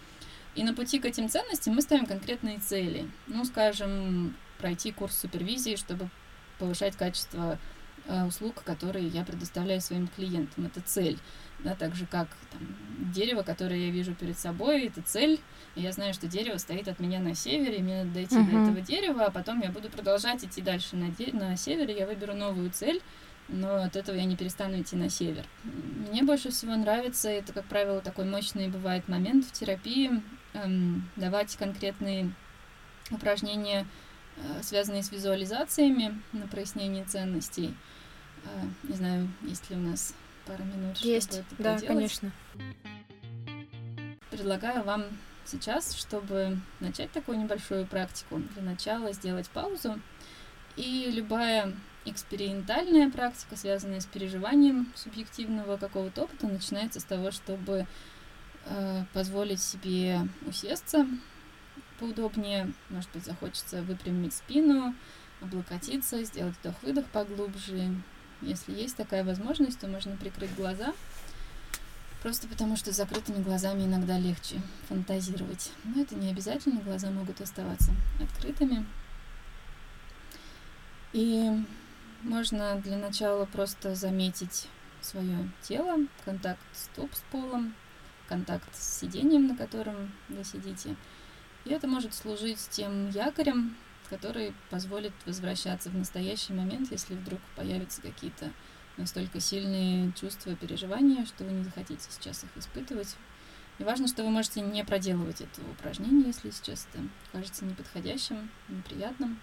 И 0.55 0.65
на 0.65 0.75
пути 0.75 0.99
к 0.99 1.05
этим 1.05 1.29
ценностям 1.29 1.75
мы 1.75 1.83
ставим 1.83 2.07
конкретные 2.07 2.59
цели. 2.59 3.09
Ну, 3.27 3.45
скажем, 3.45 4.35
пройти 4.59 4.91
курс 4.91 5.19
супервизии, 5.19 5.77
чтобы 5.77 6.09
повышать 6.59 6.97
качество 6.97 7.59
услуг, 8.29 8.63
которые 8.65 9.09
я 9.09 9.25
предоставляю 9.25 9.81
своим 9.81 10.09
клиентам. 10.09 10.67
Это 10.67 10.81
цель. 10.81 11.19
Да, 11.61 11.75
так 11.75 11.95
же 11.95 12.07
как 12.07 12.29
там, 12.53 12.61
дерево, 13.13 13.43
которое 13.43 13.87
я 13.87 13.91
вижу 13.91 14.15
перед 14.15 14.39
собой, 14.39 14.87
это 14.87 15.03
цель. 15.03 15.41
И 15.75 15.81
я 15.81 15.93
знаю, 15.93 16.15
что 16.15 16.27
дерево 16.27 16.59
стоит 16.59 16.89
от 16.89 17.01
меня 17.01 17.21
на 17.21 17.35
севере, 17.35 17.79
и 17.79 17.83
мне 17.83 18.05
надо 18.05 18.15
дойти 18.15 18.37
uh-huh. 18.37 18.51
до 18.51 18.59
этого 18.59 18.81
дерева, 18.81 19.25
а 19.25 19.31
потом 19.31 19.61
я 19.61 19.71
буду 19.71 19.89
продолжать 19.89 20.45
идти 20.45 20.61
дальше 20.61 20.97
на, 20.97 21.11
де- 21.11 21.33
на 21.33 21.57
севере, 21.57 21.97
я 21.97 22.07
выберу 22.07 22.35
новую 22.35 22.71
цель, 22.71 23.03
но 23.49 23.83
от 23.83 23.97
этого 23.97 24.17
я 24.17 24.25
не 24.25 24.37
перестану 24.37 24.81
идти 24.81 24.97
на 24.97 25.09
север. 25.09 25.45
Мне 26.11 26.23
больше 26.23 26.51
всего 26.51 26.75
нравится, 26.77 27.29
это, 27.29 27.53
как 27.53 27.65
правило, 27.67 28.01
такой 28.01 28.25
мощный 28.25 28.69
бывает 28.69 29.09
момент 29.09 29.45
в 29.45 29.53
терапии, 29.53 30.23
эм, 30.55 31.09
давать 31.17 31.57
конкретные 31.57 32.33
упражнения, 33.11 33.87
э, 34.37 34.63
связанные 34.63 35.03
с 35.03 35.13
визуализациями 35.13 36.21
на 36.33 36.47
прояснение 36.49 37.05
ценностей. 37.05 37.75
Э, 38.47 38.89
не 38.89 38.97
знаю, 38.97 39.29
есть 39.43 39.69
ли 39.71 39.77
у 39.77 39.81
нас 39.81 40.15
пара 40.47 40.63
минут, 40.63 40.97
есть, 40.99 41.33
чтобы 41.33 41.47
это 41.53 41.63
да, 41.63 41.75
поделать. 41.75 41.87
конечно. 41.87 42.33
Предлагаю 44.31 44.85
вам 44.85 45.05
сейчас, 45.45 45.95
чтобы 45.95 46.59
начать 46.81 47.11
такую 47.13 47.39
небольшую 47.39 47.87
практику, 47.87 48.39
для 48.55 48.63
начала 48.63 49.13
сделать 49.13 49.49
паузу. 49.51 50.01
И 50.77 51.11
любая 51.11 51.73
экспериментальная 52.05 53.11
практика, 53.11 53.57
связанная 53.57 54.01
с 54.01 54.07
переживанием 54.07 54.93
субъективного 54.95 55.77
какого-то 55.77 56.25
опыта, 56.25 56.47
начинается 56.47 57.01
с 57.01 57.05
того, 57.05 57.31
чтобы 57.31 57.87
э, 58.67 59.05
позволить 59.13 59.63
себе 59.63 60.21
усесться 60.47 61.07
поудобнее. 61.99 62.73
Может 62.91 63.11
быть, 63.13 63.25
захочется 63.25 63.83
выпрямить 63.83 64.35
спину, 64.35 64.95
облокотиться, 65.41 66.23
сделать 66.25 66.57
вдох-выдох 66.59 67.07
поглубже. 67.07 67.95
Если 68.43 68.73
есть 68.73 68.97
такая 68.97 69.25
возможность, 69.25 69.81
то 69.81 69.89
можно 69.89 70.17
прикрыть 70.17 70.55
глаза– 70.55 70.93
Просто 72.27 72.49
потому, 72.49 72.77
что 72.77 72.93
с 72.93 72.97
закрытыми 72.97 73.41
глазами 73.41 73.85
иногда 73.85 74.19
легче 74.19 74.61
фантазировать. 74.89 75.71
Но 75.85 76.03
это 76.03 76.17
не 76.17 76.31
обязательно, 76.31 76.81
глаза 76.81 77.09
могут 77.11 77.41
оставаться 77.41 77.93
открытыми. 78.21 78.85
И 81.13 81.53
можно 82.23 82.81
для 82.81 82.97
начала 82.97 83.45
просто 83.45 83.95
заметить 83.95 84.67
свое 85.01 85.49
тело, 85.63 85.99
контакт 86.25 86.61
стоп 86.73 87.15
с 87.15 87.21
полом, 87.31 87.77
контакт 88.29 88.75
с 88.75 88.99
сиденьем, 88.99 89.47
на 89.47 89.57
котором 89.57 90.13
вы 90.29 90.43
сидите. 90.43 90.97
И 91.65 91.71
это 91.71 91.87
может 91.87 92.13
служить 92.13 92.59
тем 92.71 93.09
якорем, 93.11 93.77
который 94.07 94.55
позволит 94.71 95.13
возвращаться 95.25 95.91
в 95.91 95.97
настоящий 95.97 96.53
момент, 96.53 96.91
если 96.91 97.15
вдруг 97.15 97.41
появятся 97.55 98.03
какие-то 98.03 98.51
настолько 98.97 99.41
сильные 99.41 100.13
чувства 100.13 100.55
переживания, 100.57 101.25
что 101.27 101.45
вы 101.45 101.53
не 101.53 101.65
захотите 101.65 102.07
сейчас 102.11 102.45
их 102.45 102.51
испытывать. 102.57 103.17
И 103.79 103.85
важно, 103.85 104.09
что 104.09 104.25
вы 104.25 104.31
можете 104.31 104.63
не 104.63 104.85
проделывать 104.85 105.43
это 105.43 105.61
упражнение, 105.71 106.29
если 106.29 106.51
сейчас 106.51 106.89
это 106.93 107.03
кажется 107.33 107.65
неподходящим, 107.65 108.51
неприятным. 108.69 109.39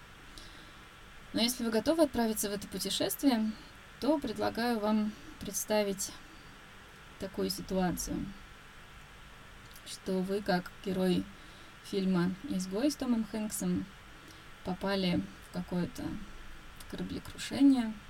Но 1.32 1.40
если 1.40 1.64
вы 1.64 1.70
готовы 1.70 2.04
отправиться 2.04 2.48
в 2.48 2.52
это 2.52 2.66
путешествие, 2.66 3.52
то 4.00 4.18
предлагаю 4.18 4.80
вам 4.80 5.12
представить 5.40 6.10
такую 7.20 7.50
ситуацию, 7.50 8.26
что 9.86 10.20
вы, 10.20 10.42
как 10.42 10.70
герой 10.84 11.24
фильма 11.84 12.34
«Изгой» 12.48 12.90
с 12.90 12.96
Томом 12.96 13.24
Хэнксом, 13.30 13.86
попали 14.64 15.22
в 15.50 15.54
какое-то 15.54 16.02
кораблекрушение– 16.90 17.92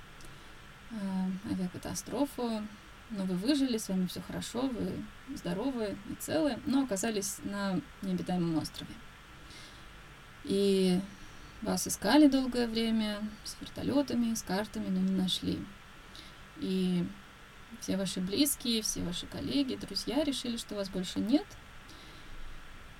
э, 0.91 1.51
авиакатастрофу, 1.51 2.63
но 3.11 3.23
вы 3.25 3.35
выжили, 3.35 3.77
с 3.77 3.89
вами 3.89 4.07
все 4.07 4.21
хорошо, 4.21 4.61
вы 4.61 5.03
здоровы 5.35 5.97
и 6.09 6.15
целы, 6.15 6.59
но 6.65 6.83
оказались 6.83 7.37
на 7.43 7.79
необитаемом 8.01 8.57
острове. 8.57 8.93
И 10.43 10.99
вас 11.61 11.87
искали 11.87 12.27
долгое 12.27 12.67
время 12.67 13.19
с 13.43 13.57
вертолетами, 13.59 14.33
с 14.33 14.43
картами, 14.43 14.89
но 14.89 14.99
не 14.99 15.11
нашли. 15.11 15.59
И 16.57 17.05
все 17.81 17.97
ваши 17.97 18.19
близкие, 18.21 18.81
все 18.81 19.01
ваши 19.01 19.25
коллеги, 19.27 19.75
друзья 19.75 20.23
решили, 20.23 20.57
что 20.57 20.75
вас 20.75 20.89
больше 20.89 21.19
нет. 21.19 21.45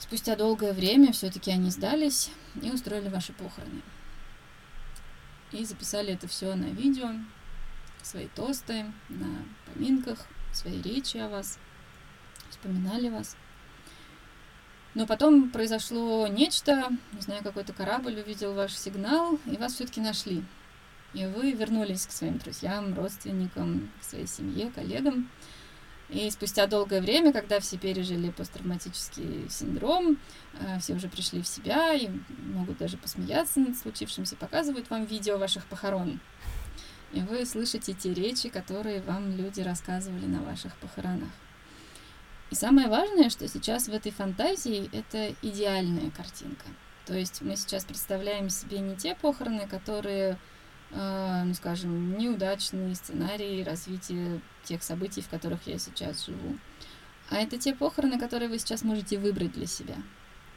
Спустя 0.07 0.35
долгое 0.35 0.71
время 0.71 1.11
все-таки 1.13 1.49
они 1.49 1.71
сдались 1.71 2.29
и 2.61 2.69
устроили 2.69 3.09
ваши 3.09 3.33
похороны. 3.33 3.81
И 5.51 5.65
записали 5.65 6.13
это 6.13 6.27
все 6.27 6.53
на 6.53 6.65
видео, 6.65 7.09
свои 8.03 8.27
тосты 8.27 8.85
на 9.09 9.43
поминках, 9.65 10.19
свои 10.53 10.79
речи 10.79 11.17
о 11.17 11.27
вас, 11.27 11.57
вспоминали 12.51 13.09
вас. 13.09 13.35
Но 14.93 15.07
потом 15.07 15.49
произошло 15.49 16.27
нечто, 16.27 16.91
не 17.11 17.21
знаю, 17.21 17.41
какой-то 17.41 17.73
корабль 17.73 18.19
увидел 18.19 18.53
ваш 18.53 18.75
сигнал, 18.75 19.39
и 19.47 19.57
вас 19.57 19.73
все-таки 19.73 20.01
нашли. 20.01 20.43
И 21.15 21.25
вы 21.25 21.53
вернулись 21.53 22.05
к 22.05 22.11
своим 22.11 22.37
друзьям, 22.37 22.93
родственникам, 22.93 23.91
к 23.99 24.03
своей 24.03 24.27
семье, 24.27 24.69
коллегам. 24.69 25.31
И 26.09 26.29
спустя 26.29 26.67
долгое 26.67 27.01
время, 27.01 27.33
когда 27.33 27.59
все 27.59 27.77
пережили 27.77 28.29
посттравматический 28.29 29.49
синдром, 29.49 30.17
э, 30.59 30.79
все 30.79 30.93
уже 30.93 31.09
пришли 31.09 31.41
в 31.41 31.47
себя 31.47 31.93
и 31.93 32.09
могут 32.53 32.77
даже 32.77 32.97
посмеяться 32.97 33.59
над 33.59 33.77
случившимся, 33.77 34.35
показывают 34.35 34.89
вам 34.89 35.05
видео 35.05 35.37
ваших 35.37 35.65
похорон 35.65 36.19
и 37.15 37.21
вы 37.21 37.45
слышите 37.45 37.93
те 37.93 38.13
речи, 38.13 38.49
которые 38.49 39.01
вам 39.01 39.35
люди 39.35 39.61
рассказывали 39.61 40.25
на 40.25 40.41
ваших 40.41 40.75
похоронах. 40.77 41.29
И 42.51 42.55
самое 42.55 42.87
важное, 42.87 43.29
что 43.29 43.47
сейчас 43.47 43.87
в 43.87 43.93
этой 43.93 44.11
фантазии 44.11 44.89
это 44.91 45.33
идеальная 45.41 46.11
картинка. 46.11 46.65
То 47.05 47.13
есть 47.13 47.41
мы 47.41 47.55
сейчас 47.55 47.85
представляем 47.85 48.49
себе 48.49 48.79
не 48.79 48.95
те 48.95 49.15
похороны, 49.15 49.65
которые, 49.67 50.37
ну 50.95 51.53
скажем, 51.53 52.17
неудачные 52.17 52.95
сценарии 52.95 53.63
развития 53.63 54.41
тех 54.63 54.81
событий, 54.81 55.21
в 55.21 55.29
которых 55.29 55.67
я 55.67 55.77
сейчас 55.77 56.25
живу. 56.25 56.57
А 57.29 57.37
это 57.37 57.57
те 57.57 57.73
похороны, 57.73 58.19
которые 58.19 58.49
вы 58.49 58.59
сейчас 58.59 58.83
можете 58.83 59.17
выбрать 59.17 59.51
для 59.51 59.65
себя. 59.65 59.95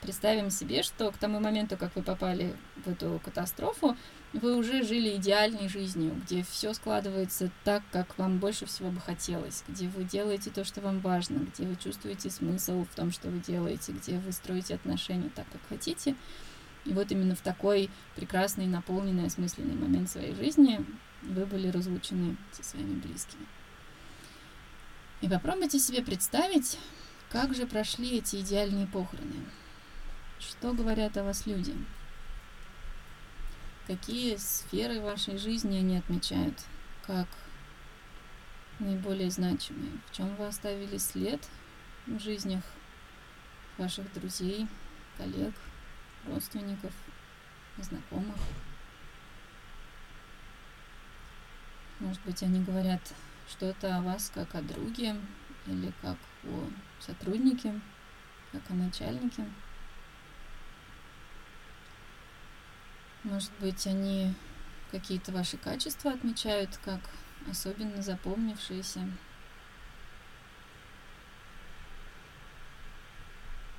Представим 0.01 0.51
себе, 0.51 0.85
что 0.85 1.11
к 1.11 1.19
тому 1.19 1.41
моменту, 1.41 1.77
как 1.77 1.97
вы 1.97 2.03
попали 2.03 2.55
в 2.85 2.89
эту 2.89 3.21
катастрофу, 3.25 3.97
вы 4.33 4.57
уже 4.57 4.85
жили 4.85 5.17
идеальной 5.17 5.69
жизнью, 5.69 6.15
где 6.25 6.45
все 6.45 6.73
складывается 6.73 7.51
так, 7.65 7.83
как 7.91 8.17
вам 8.17 8.39
больше 8.39 8.67
всего 8.67 8.91
бы 8.91 9.01
хотелось, 9.01 9.65
где 9.67 9.89
вы 9.89 10.05
делаете 10.05 10.51
то, 10.51 10.65
что 10.65 10.81
вам 10.81 11.01
важно, 11.01 11.39
где 11.39 11.65
вы 11.65 11.75
чувствуете 11.75 12.31
смысл 12.31 12.85
в 12.85 12.95
том, 12.95 13.11
что 13.11 13.29
вы 13.29 13.41
делаете, 13.41 13.93
где 13.93 14.19
вы 14.19 14.31
строите 14.31 14.75
отношения 14.75 15.31
так, 15.35 15.47
как 15.51 15.61
хотите. 15.69 16.15
И 16.89 16.95
вот 16.95 17.13
именно 17.13 17.37
в 17.37 17.43
такой 17.43 17.91
прекрасный, 18.17 18.67
наполненный, 18.67 19.27
осмысленный 19.27 19.75
момент 19.75 20.09
своей 20.09 20.35
жизни 20.35 20.83
вы 21.21 21.45
были 21.45 21.69
разлучены 21.69 22.37
со 22.51 22.65
своими 22.65 22.99
близкими. 22.99 23.47
И 25.21 25.29
попробуйте 25.29 25.79
себе 25.79 26.03
представить, 26.03 26.79
как 27.29 27.55
же 27.55 27.67
прошли 27.67 28.17
эти 28.17 28.37
идеальные 28.37 28.87
похороны. 28.87 29.45
Что 30.41 30.73
говорят 30.73 31.19
о 31.19 31.25
вас 31.25 31.45
люди? 31.45 31.75
Какие 33.87 34.37
сферы 34.37 35.03
вашей 35.03 35.37
жизни 35.37 35.77
они 35.77 35.99
отмечают 35.99 36.59
как 37.07 37.29
наиболее 38.79 39.31
значимые? 39.31 39.93
В 40.11 40.17
чем 40.17 40.35
вы 40.37 40.47
оставили 40.47 40.97
след 40.97 41.47
в 42.07 42.19
жизнях 42.19 42.63
ваших 43.77 44.11
друзей, 44.15 44.67
коллег, 45.19 45.55
родственников, 46.27 46.93
знакомых? 47.79 48.37
Может 52.01 52.21
быть, 52.23 52.43
они 52.43 52.63
говорят 52.63 53.01
что-то 53.49 53.97
о 53.97 54.03
вас 54.03 54.31
как 54.35 54.55
о 54.55 54.63
друге 54.63 55.17
или 55.67 55.93
как 56.03 56.17
о 56.45 56.69
сотруднике, 57.01 57.81
как 58.53 58.63
о 58.71 58.75
начальнике. 58.75 59.45
Может 63.25 63.51
быть, 63.61 63.87
они 63.87 64.35
какие-то 64.91 65.33
ваши 65.33 65.57
качества 65.57 66.13
отмечают 66.13 66.79
как 66.85 67.01
особенно 67.51 68.01
запомнившиеся. 68.01 69.01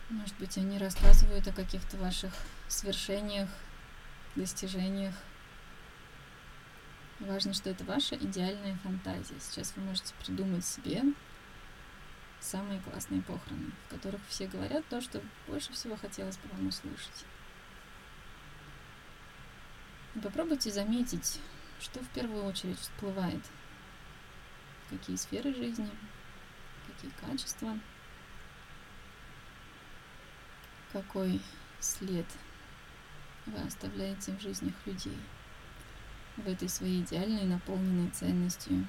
Может 0.09 0.35
быть, 0.39 0.57
они 0.57 0.79
рассказывают 0.79 1.47
о 1.47 1.53
каких-то 1.53 1.95
ваших 1.97 2.33
свершениях, 2.67 3.47
достижениях. 4.35 5.13
Важно, 7.19 7.53
что 7.53 7.69
это 7.69 7.83
ваша 7.83 8.15
идеальная 8.15 8.75
фантазия. 8.77 9.35
Сейчас 9.39 9.73
вы 9.75 9.83
можете 9.83 10.15
придумать 10.23 10.65
себе 10.65 11.03
самые 12.39 12.79
классные 12.81 13.21
похороны, 13.21 13.71
в 13.85 13.89
которых 13.89 14.21
все 14.29 14.47
говорят 14.47 14.83
то, 14.87 14.99
что 14.99 15.21
больше 15.47 15.73
всего 15.73 15.95
хотелось 15.95 16.37
бы 16.37 16.49
вам 16.53 16.67
услышать. 16.67 17.25
Попробуйте 20.23 20.71
заметить, 20.71 21.39
что 21.79 21.99
в 21.99 22.07
первую 22.09 22.45
очередь 22.45 22.79
всплывает. 22.79 23.43
Какие 24.89 25.17
сферы 25.17 25.53
жизни, 25.53 25.89
какие 26.87 27.11
качества, 27.21 27.77
какой 30.91 31.41
след 31.79 32.25
вы 33.45 33.59
оставляете 33.61 34.31
в 34.33 34.41
жизнях 34.41 34.73
людей 34.85 35.17
в 36.37 36.47
этой 36.47 36.69
своей 36.69 37.01
идеальной, 37.01 37.43
наполненной 37.43 38.09
ценностью 38.11 38.87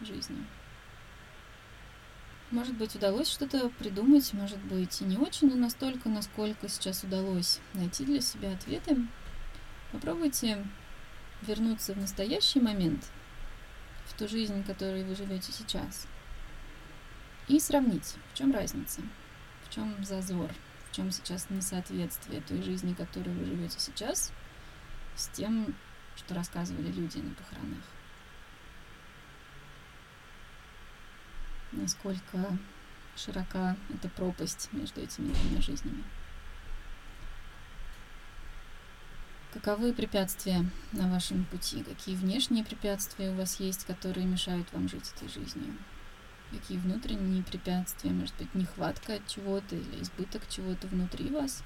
жизни. 0.00 0.44
Может 2.50 2.76
быть, 2.76 2.94
удалось 2.94 3.30
что-то 3.30 3.70
придумать, 3.70 4.32
может 4.34 4.58
быть, 4.58 5.00
и 5.00 5.04
не 5.04 5.16
очень, 5.16 5.48
но 5.48 5.56
настолько, 5.56 6.08
насколько 6.08 6.68
сейчас 6.68 7.02
удалось 7.02 7.60
найти 7.72 8.04
для 8.04 8.20
себя 8.20 8.52
ответы. 8.52 9.06
Попробуйте 9.90 10.64
вернуться 11.40 11.94
в 11.94 11.98
настоящий 11.98 12.60
момент, 12.60 13.10
в 14.06 14.18
ту 14.18 14.28
жизнь, 14.28 14.62
которой 14.64 15.02
вы 15.02 15.14
живете 15.14 15.50
сейчас, 15.50 16.06
и 17.48 17.58
сравнить, 17.58 18.16
в 18.32 18.38
чем 18.38 18.52
разница, 18.52 19.00
в 19.64 19.74
чем 19.74 20.04
зазор, 20.04 20.50
чем 20.92 21.10
сейчас 21.10 21.50
несоответствие 21.50 22.40
той 22.42 22.62
жизни, 22.62 22.94
которой 22.94 23.34
вы 23.34 23.44
живете 23.44 23.80
сейчас, 23.80 24.32
с 25.16 25.28
тем, 25.28 25.74
что 26.16 26.34
рассказывали 26.34 26.92
люди 26.92 27.18
на 27.18 27.34
похоронах. 27.34 27.82
насколько 31.72 32.58
широка 33.16 33.76
эта 33.92 34.08
пропасть 34.08 34.68
между 34.72 35.00
этими 35.00 35.32
двумя 35.32 35.60
жизнями. 35.60 36.04
Каковы 39.52 39.92
препятствия 39.92 40.64
на 40.92 41.10
вашем 41.10 41.44
пути? 41.44 41.82
Какие 41.82 42.16
внешние 42.16 42.64
препятствия 42.64 43.30
у 43.30 43.34
вас 43.34 43.60
есть, 43.60 43.84
которые 43.84 44.26
мешают 44.26 44.72
вам 44.72 44.88
жить 44.88 45.12
этой 45.14 45.28
жизнью? 45.28 45.76
Какие 46.52 46.78
внутренние 46.78 47.42
препятствия? 47.42 48.10
Может 48.10 48.36
быть, 48.36 48.54
нехватка 48.54 49.18
чего-то 49.26 49.74
или 49.74 50.02
избыток 50.02 50.46
чего-то 50.48 50.86
внутри 50.86 51.30
вас? 51.30 51.64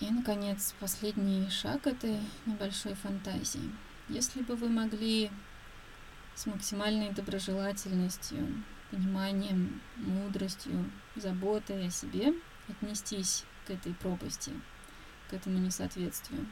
И, 0.00 0.10
наконец, 0.10 0.74
последний 0.78 1.48
шаг 1.48 1.86
этой 1.86 2.20
небольшой 2.46 2.94
фантазии. 2.94 3.72
Если 4.08 4.42
бы 4.42 4.54
вы 4.54 4.68
могли 4.68 5.30
с 6.34 6.46
максимальной 6.46 7.10
доброжелательностью, 7.10 8.62
пониманием, 8.90 9.80
мудростью, 9.96 10.90
заботой 11.16 11.88
о 11.88 11.90
себе 11.90 12.34
отнестись 12.68 13.44
к 13.66 13.70
этой 13.70 13.94
пропасти, 13.94 14.52
к 15.30 15.32
этому 15.32 15.58
несоответствию. 15.58 16.46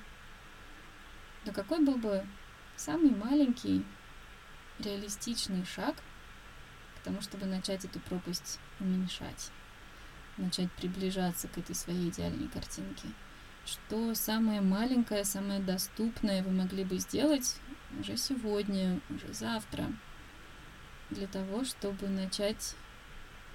Но 1.45 1.53
какой 1.53 1.85
был 1.85 1.97
бы 1.97 2.27
самый 2.75 3.15
маленький 3.15 3.85
реалистичный 4.79 5.65
шаг 5.65 5.95
к 6.97 7.05
тому, 7.05 7.21
чтобы 7.21 7.47
начать 7.47 7.85
эту 7.85 8.01
пропасть 8.01 8.59
уменьшать, 8.81 9.51
начать 10.37 10.71
приближаться 10.73 11.49
к 11.49 11.59
этой 11.59 11.75
своей 11.75 12.11
идеальной 12.11 12.49
картинке? 12.49 13.09
Что 13.65 14.15
самое 14.15 14.61
маленькое, 14.61 15.25
самое 15.25 15.61
доступное 15.61 16.43
вы 16.43 16.53
могли 16.53 16.85
бы 16.85 16.99
сделать 16.99 17.57
уже 17.99 18.17
сегодня, 18.17 19.01
уже 19.11 19.33
завтра, 19.33 19.87
для 21.11 21.27
того, 21.27 21.65
чтобы 21.65 22.09
начать 22.09 22.77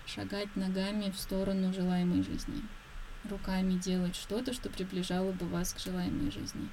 шагать 0.06 0.56
ногами 0.56 1.12
в 1.12 1.20
сторону 1.20 1.74
желаемой 1.74 2.24
жизни, 2.24 2.62
руками 3.30 3.74
делать 3.74 4.16
что-то, 4.16 4.54
что 4.54 4.70
приближало 4.70 5.32
бы 5.32 5.46
вас 5.48 5.74
к 5.74 5.80
желаемой 5.80 6.32
жизни, 6.32 6.70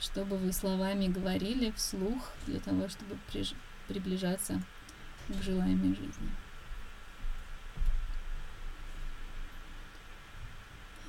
чтобы 0.00 0.36
вы 0.36 0.52
словами 0.52 1.08
говорили 1.08 1.72
вслух 1.72 2.32
для 2.46 2.60
того, 2.60 2.88
чтобы 2.88 3.16
приж- 3.32 3.56
приближаться 3.88 4.62
к 5.28 5.42
желаемой 5.42 5.94
жизни. 5.96 6.30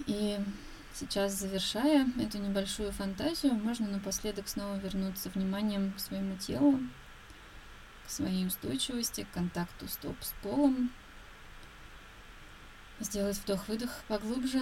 И 0.08 0.40
Сейчас, 1.00 1.34
завершая 1.34 2.06
эту 2.20 2.40
небольшую 2.40 2.92
фантазию, 2.92 3.54
можно 3.54 3.88
напоследок 3.88 4.50
снова 4.50 4.76
вернуться 4.76 5.30
вниманием 5.30 5.94
к 5.94 6.00
своему 6.00 6.36
телу, 6.36 6.78
к 8.06 8.10
своей 8.10 8.46
устойчивости, 8.46 9.24
к 9.24 9.34
контакту 9.34 9.88
стоп 9.88 10.18
с 10.22 10.34
полом. 10.42 10.92
Сделать 13.00 13.38
вдох-выдох 13.38 14.04
поглубже. 14.10 14.62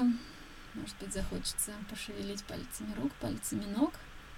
Может 0.76 0.96
быть, 1.00 1.12
захочется 1.12 1.72
пошевелить 1.90 2.44
пальцами 2.44 2.94
рук, 3.02 3.12
пальцами 3.14 3.66
ног. 3.66 3.94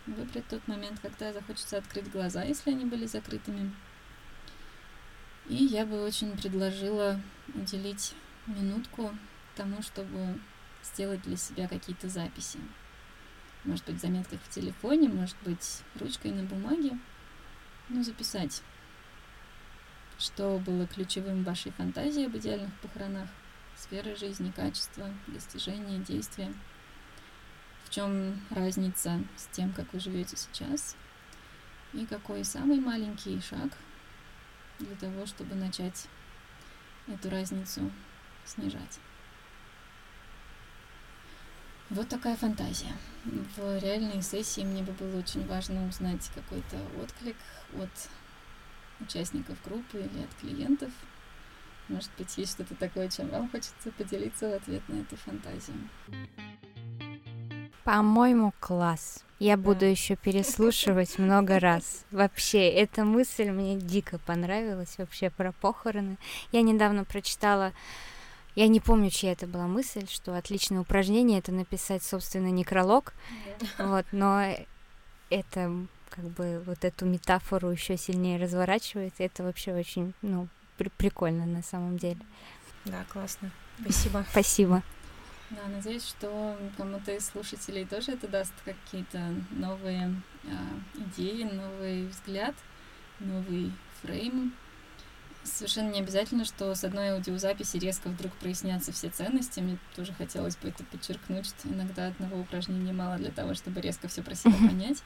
Выбрать 0.09 0.47
тот 0.47 0.67
момент, 0.67 0.99
когда 1.01 1.31
захочется 1.31 1.77
открыть 1.77 2.11
глаза, 2.11 2.43
если 2.43 2.71
они 2.71 2.85
были 2.85 3.05
закрытыми. 3.05 3.71
И 5.47 5.65
я 5.65 5.85
бы 5.85 6.03
очень 6.03 6.35
предложила 6.35 7.21
уделить 7.53 8.15
минутку 8.47 9.15
тому, 9.55 9.83
чтобы 9.83 10.39
сделать 10.83 11.21
для 11.21 11.37
себя 11.37 11.67
какие-то 11.67 12.09
записи. 12.09 12.59
Может 13.65 13.85
быть, 13.85 13.97
в 13.97 14.01
заметках 14.01 14.39
в 14.41 14.49
телефоне, 14.49 15.09
может 15.09 15.35
быть, 15.43 15.83
ручкой 15.99 16.31
на 16.31 16.43
бумаге. 16.43 16.97
Ну, 17.89 18.03
записать, 18.03 18.63
что 20.17 20.57
было 20.65 20.87
ключевым 20.87 21.43
в 21.43 21.45
вашей 21.45 21.71
фантазии 21.73 22.25
об 22.25 22.35
идеальных 22.35 22.73
похоронах, 22.81 23.29
сферы 23.75 24.15
жизни, 24.15 24.51
качества, 24.55 25.09
достижения, 25.27 25.99
действия. 25.99 26.51
В 27.89 27.91
чем 27.91 28.39
разница 28.51 29.19
с 29.35 29.47
тем, 29.47 29.73
как 29.73 29.91
вы 29.93 29.99
живете 29.99 30.37
сейчас? 30.37 30.95
И 31.93 32.05
какой 32.05 32.45
самый 32.45 32.79
маленький 32.79 33.41
шаг 33.41 33.71
для 34.77 34.95
того, 34.95 35.25
чтобы 35.25 35.55
начать 35.55 36.07
эту 37.07 37.31
разницу 37.31 37.91
снижать. 38.45 38.99
Вот 41.89 42.07
такая 42.07 42.37
фантазия. 42.37 42.93
В 43.57 43.79
реальной 43.79 44.21
сессии 44.21 44.61
мне 44.61 44.83
бы 44.83 44.91
было 44.91 45.17
очень 45.17 45.47
важно 45.47 45.87
узнать 45.87 46.29
какой-то 46.35 46.77
отклик 47.01 47.37
от 47.75 47.89
участников 48.99 49.57
группы 49.65 49.97
или 49.97 50.23
от 50.25 50.33
клиентов. 50.39 50.91
Может 51.87 52.11
быть, 52.19 52.37
есть 52.37 52.51
что-то 52.51 52.75
такое, 52.75 53.09
чем 53.09 53.29
вам 53.29 53.49
хочется 53.49 53.91
поделиться 53.97 54.47
в 54.47 54.53
ответ 54.53 54.87
на 54.89 55.01
эту 55.01 55.17
фантазию. 55.17 55.89
По-моему, 57.89 58.53
класс. 58.59 59.23
Я 59.39 59.57
буду 59.57 59.83
еще 59.83 60.15
переслушивать 60.15 61.17
много 61.17 61.59
раз. 61.59 62.05
Вообще, 62.11 62.69
эта 62.69 63.03
мысль 63.03 63.49
мне 63.49 63.77
дико 63.77 64.19
понравилась 64.19 64.93
вообще 64.99 65.31
про 65.31 65.53
похороны. 65.53 66.19
Я 66.51 66.61
недавно 66.61 67.03
прочитала 67.03 67.73
я 68.53 68.67
не 68.67 68.79
помню, 68.79 69.09
чья 69.09 69.31
это 69.31 69.47
была 69.47 69.65
мысль, 69.65 70.05
что 70.07 70.35
отличное 70.37 70.81
упражнение 70.81 71.39
это 71.39 71.51
написать 71.51 72.03
собственный 72.03 72.51
некролог. 72.51 73.13
Вот, 73.79 74.05
но 74.11 74.53
это 75.31 75.87
как 76.11 76.25
бы 76.25 76.61
вот 76.67 76.85
эту 76.85 77.07
метафору 77.07 77.71
еще 77.71 77.97
сильнее 77.97 78.37
разворачивает. 78.37 79.15
Это 79.17 79.41
вообще 79.41 79.73
очень, 79.73 80.13
ну, 80.21 80.47
при- 80.77 80.89
прикольно 80.89 81.47
на 81.47 81.63
самом 81.63 81.97
деле. 81.97 82.19
Да, 82.85 83.03
классно. 83.11 83.49
Спасибо. 83.81 84.25
Спасибо. 84.29 84.83
Да, 85.49 85.67
надеюсь, 85.67 86.05
что 86.05 86.57
кому-то 86.77 87.11
из 87.11 87.25
слушателей 87.25 87.85
тоже 87.85 88.11
это 88.11 88.27
даст 88.27 88.53
какие-то 88.63 89.19
новые 89.51 90.13
а, 90.45 90.99
идеи, 91.01 91.43
новый 91.43 92.07
взгляд, 92.07 92.55
новый 93.19 93.71
фрейм 94.01 94.53
совершенно 95.43 95.91
не 95.91 95.99
обязательно, 95.99 96.45
что 96.45 96.73
с 96.75 96.83
одной 96.83 97.09
аудиозаписи 97.11 97.77
резко 97.77 98.09
вдруг 98.09 98.33
прояснятся 98.33 98.91
все 98.91 99.09
ценности. 99.09 99.59
Мне 99.59 99.77
тоже 99.95 100.13
хотелось 100.13 100.57
бы 100.57 100.69
это 100.69 100.83
подчеркнуть, 100.83 101.45
что 101.45 101.67
иногда 101.69 102.07
одного 102.07 102.39
упражнения 102.41 102.93
мало 102.93 103.17
для 103.17 103.31
того, 103.31 103.53
чтобы 103.53 103.81
резко 103.81 104.07
все 104.07 104.21
про 104.21 104.35
себя 104.35 104.55
понять. 104.67 105.01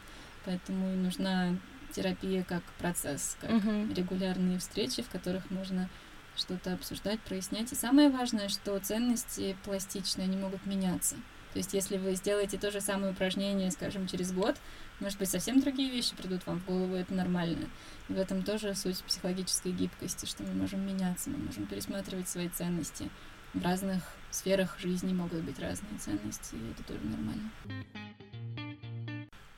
Поэтому 0.46 0.88
нужна 0.96 1.56
терапия 1.92 2.44
как 2.44 2.64
процесс, 2.80 3.38
как 3.40 3.52
регулярные 3.96 4.60
встречи, 4.60 5.04
в 5.04 5.10
которых 5.10 5.50
можно 5.52 5.90
что-то 6.36 6.74
обсуждать, 6.74 7.20
прояснять. 7.22 7.72
И 7.72 7.76
самое 7.76 8.10
важное, 8.10 8.50
что 8.50 8.80
ценности 8.80 9.56
пластичные, 9.64 10.26
они 10.26 10.38
могут 10.38 10.66
меняться. 10.66 11.16
То 11.54 11.60
есть, 11.60 11.74
если 11.74 11.98
вы 11.98 12.16
сделаете 12.16 12.58
то 12.58 12.72
же 12.72 12.82
самое 12.82 13.12
упражнение, 13.12 13.70
скажем, 13.70 14.08
через 14.08 14.32
год, 14.32 14.56
может 15.00 15.20
быть, 15.20 15.30
совсем 15.30 15.62
другие 15.62 15.92
вещи 15.92 16.16
придут 16.16 16.46
вам 16.48 16.60
в 16.60 16.66
голову, 16.66 16.96
это 16.96 17.14
нормально. 17.14 17.70
И 18.10 18.14
в 18.14 18.18
этом 18.18 18.42
тоже 18.44 18.74
суть 18.74 19.04
психологической 19.04 19.72
гибкости, 19.72 20.26
что 20.26 20.44
мы 20.44 20.54
можем 20.54 20.86
меняться, 20.86 21.30
мы 21.30 21.38
можем 21.38 21.68
пересматривать 21.68 22.28
свои 22.28 22.50
ценности. 22.50 23.10
В 23.54 23.64
разных 23.64 24.02
сферах 24.32 24.80
жизни 24.80 25.14
могут 25.14 25.42
быть 25.42 25.60
разные 25.60 25.98
ценности, 26.00 26.56
и 26.56 26.72
это 26.72 26.84
тоже 26.84 27.06
нормально. 27.06 27.52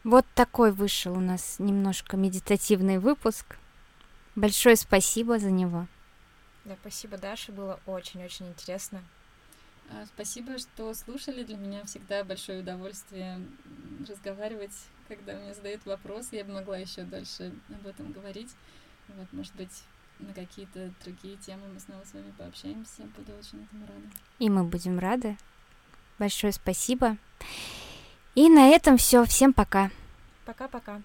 Вот 0.03 0.25
такой 0.35 0.71
вышел 0.71 1.17
у 1.17 1.21
нас 1.21 1.55
немножко 1.59 2.17
медитативный 2.17 2.99
выпуск. 2.99 3.57
Большое 4.35 4.75
спасибо 4.75 5.39
за 5.39 5.49
него. 5.49 5.87
Да, 6.65 6.75
спасибо, 6.81 7.17
Даша, 7.17 7.51
было 7.51 7.79
очень-очень 7.85 8.47
интересно. 8.47 9.03
А, 9.91 10.05
спасибо, 10.07 10.57
что 10.57 10.93
слушали. 10.93 11.43
Для 11.43 11.57
меня 11.57 11.85
всегда 11.85 12.23
большое 12.23 12.61
удовольствие 12.61 13.39
разговаривать, 14.07 14.75
когда 15.07 15.35
мне 15.35 15.53
задают 15.53 15.85
вопросы. 15.85 16.37
Я 16.37 16.43
бы 16.43 16.53
могла 16.53 16.77
еще 16.77 17.03
дальше 17.03 17.53
об 17.69 17.85
этом 17.85 18.11
говорить. 18.11 18.51
Вот, 19.09 19.31
может 19.31 19.53
быть, 19.55 19.83
на 20.19 20.33
какие-то 20.33 20.91
другие 21.03 21.37
темы 21.37 21.67
мы 21.71 21.79
снова 21.79 22.03
с 22.03 22.13
вами 22.13 22.33
пообщаемся. 22.37 23.03
Буду 23.15 23.37
очень 23.37 23.63
этому 23.63 23.85
рада. 23.85 24.07
И 24.39 24.49
мы 24.49 24.63
будем 24.63 24.97
рады. 24.97 25.37
Большое 26.17 26.53
спасибо. 26.53 27.17
И 28.33 28.49
на 28.49 28.69
этом 28.69 28.97
все. 28.97 29.23
Всем 29.25 29.53
пока. 29.53 29.91
Пока-пока. 30.45 31.01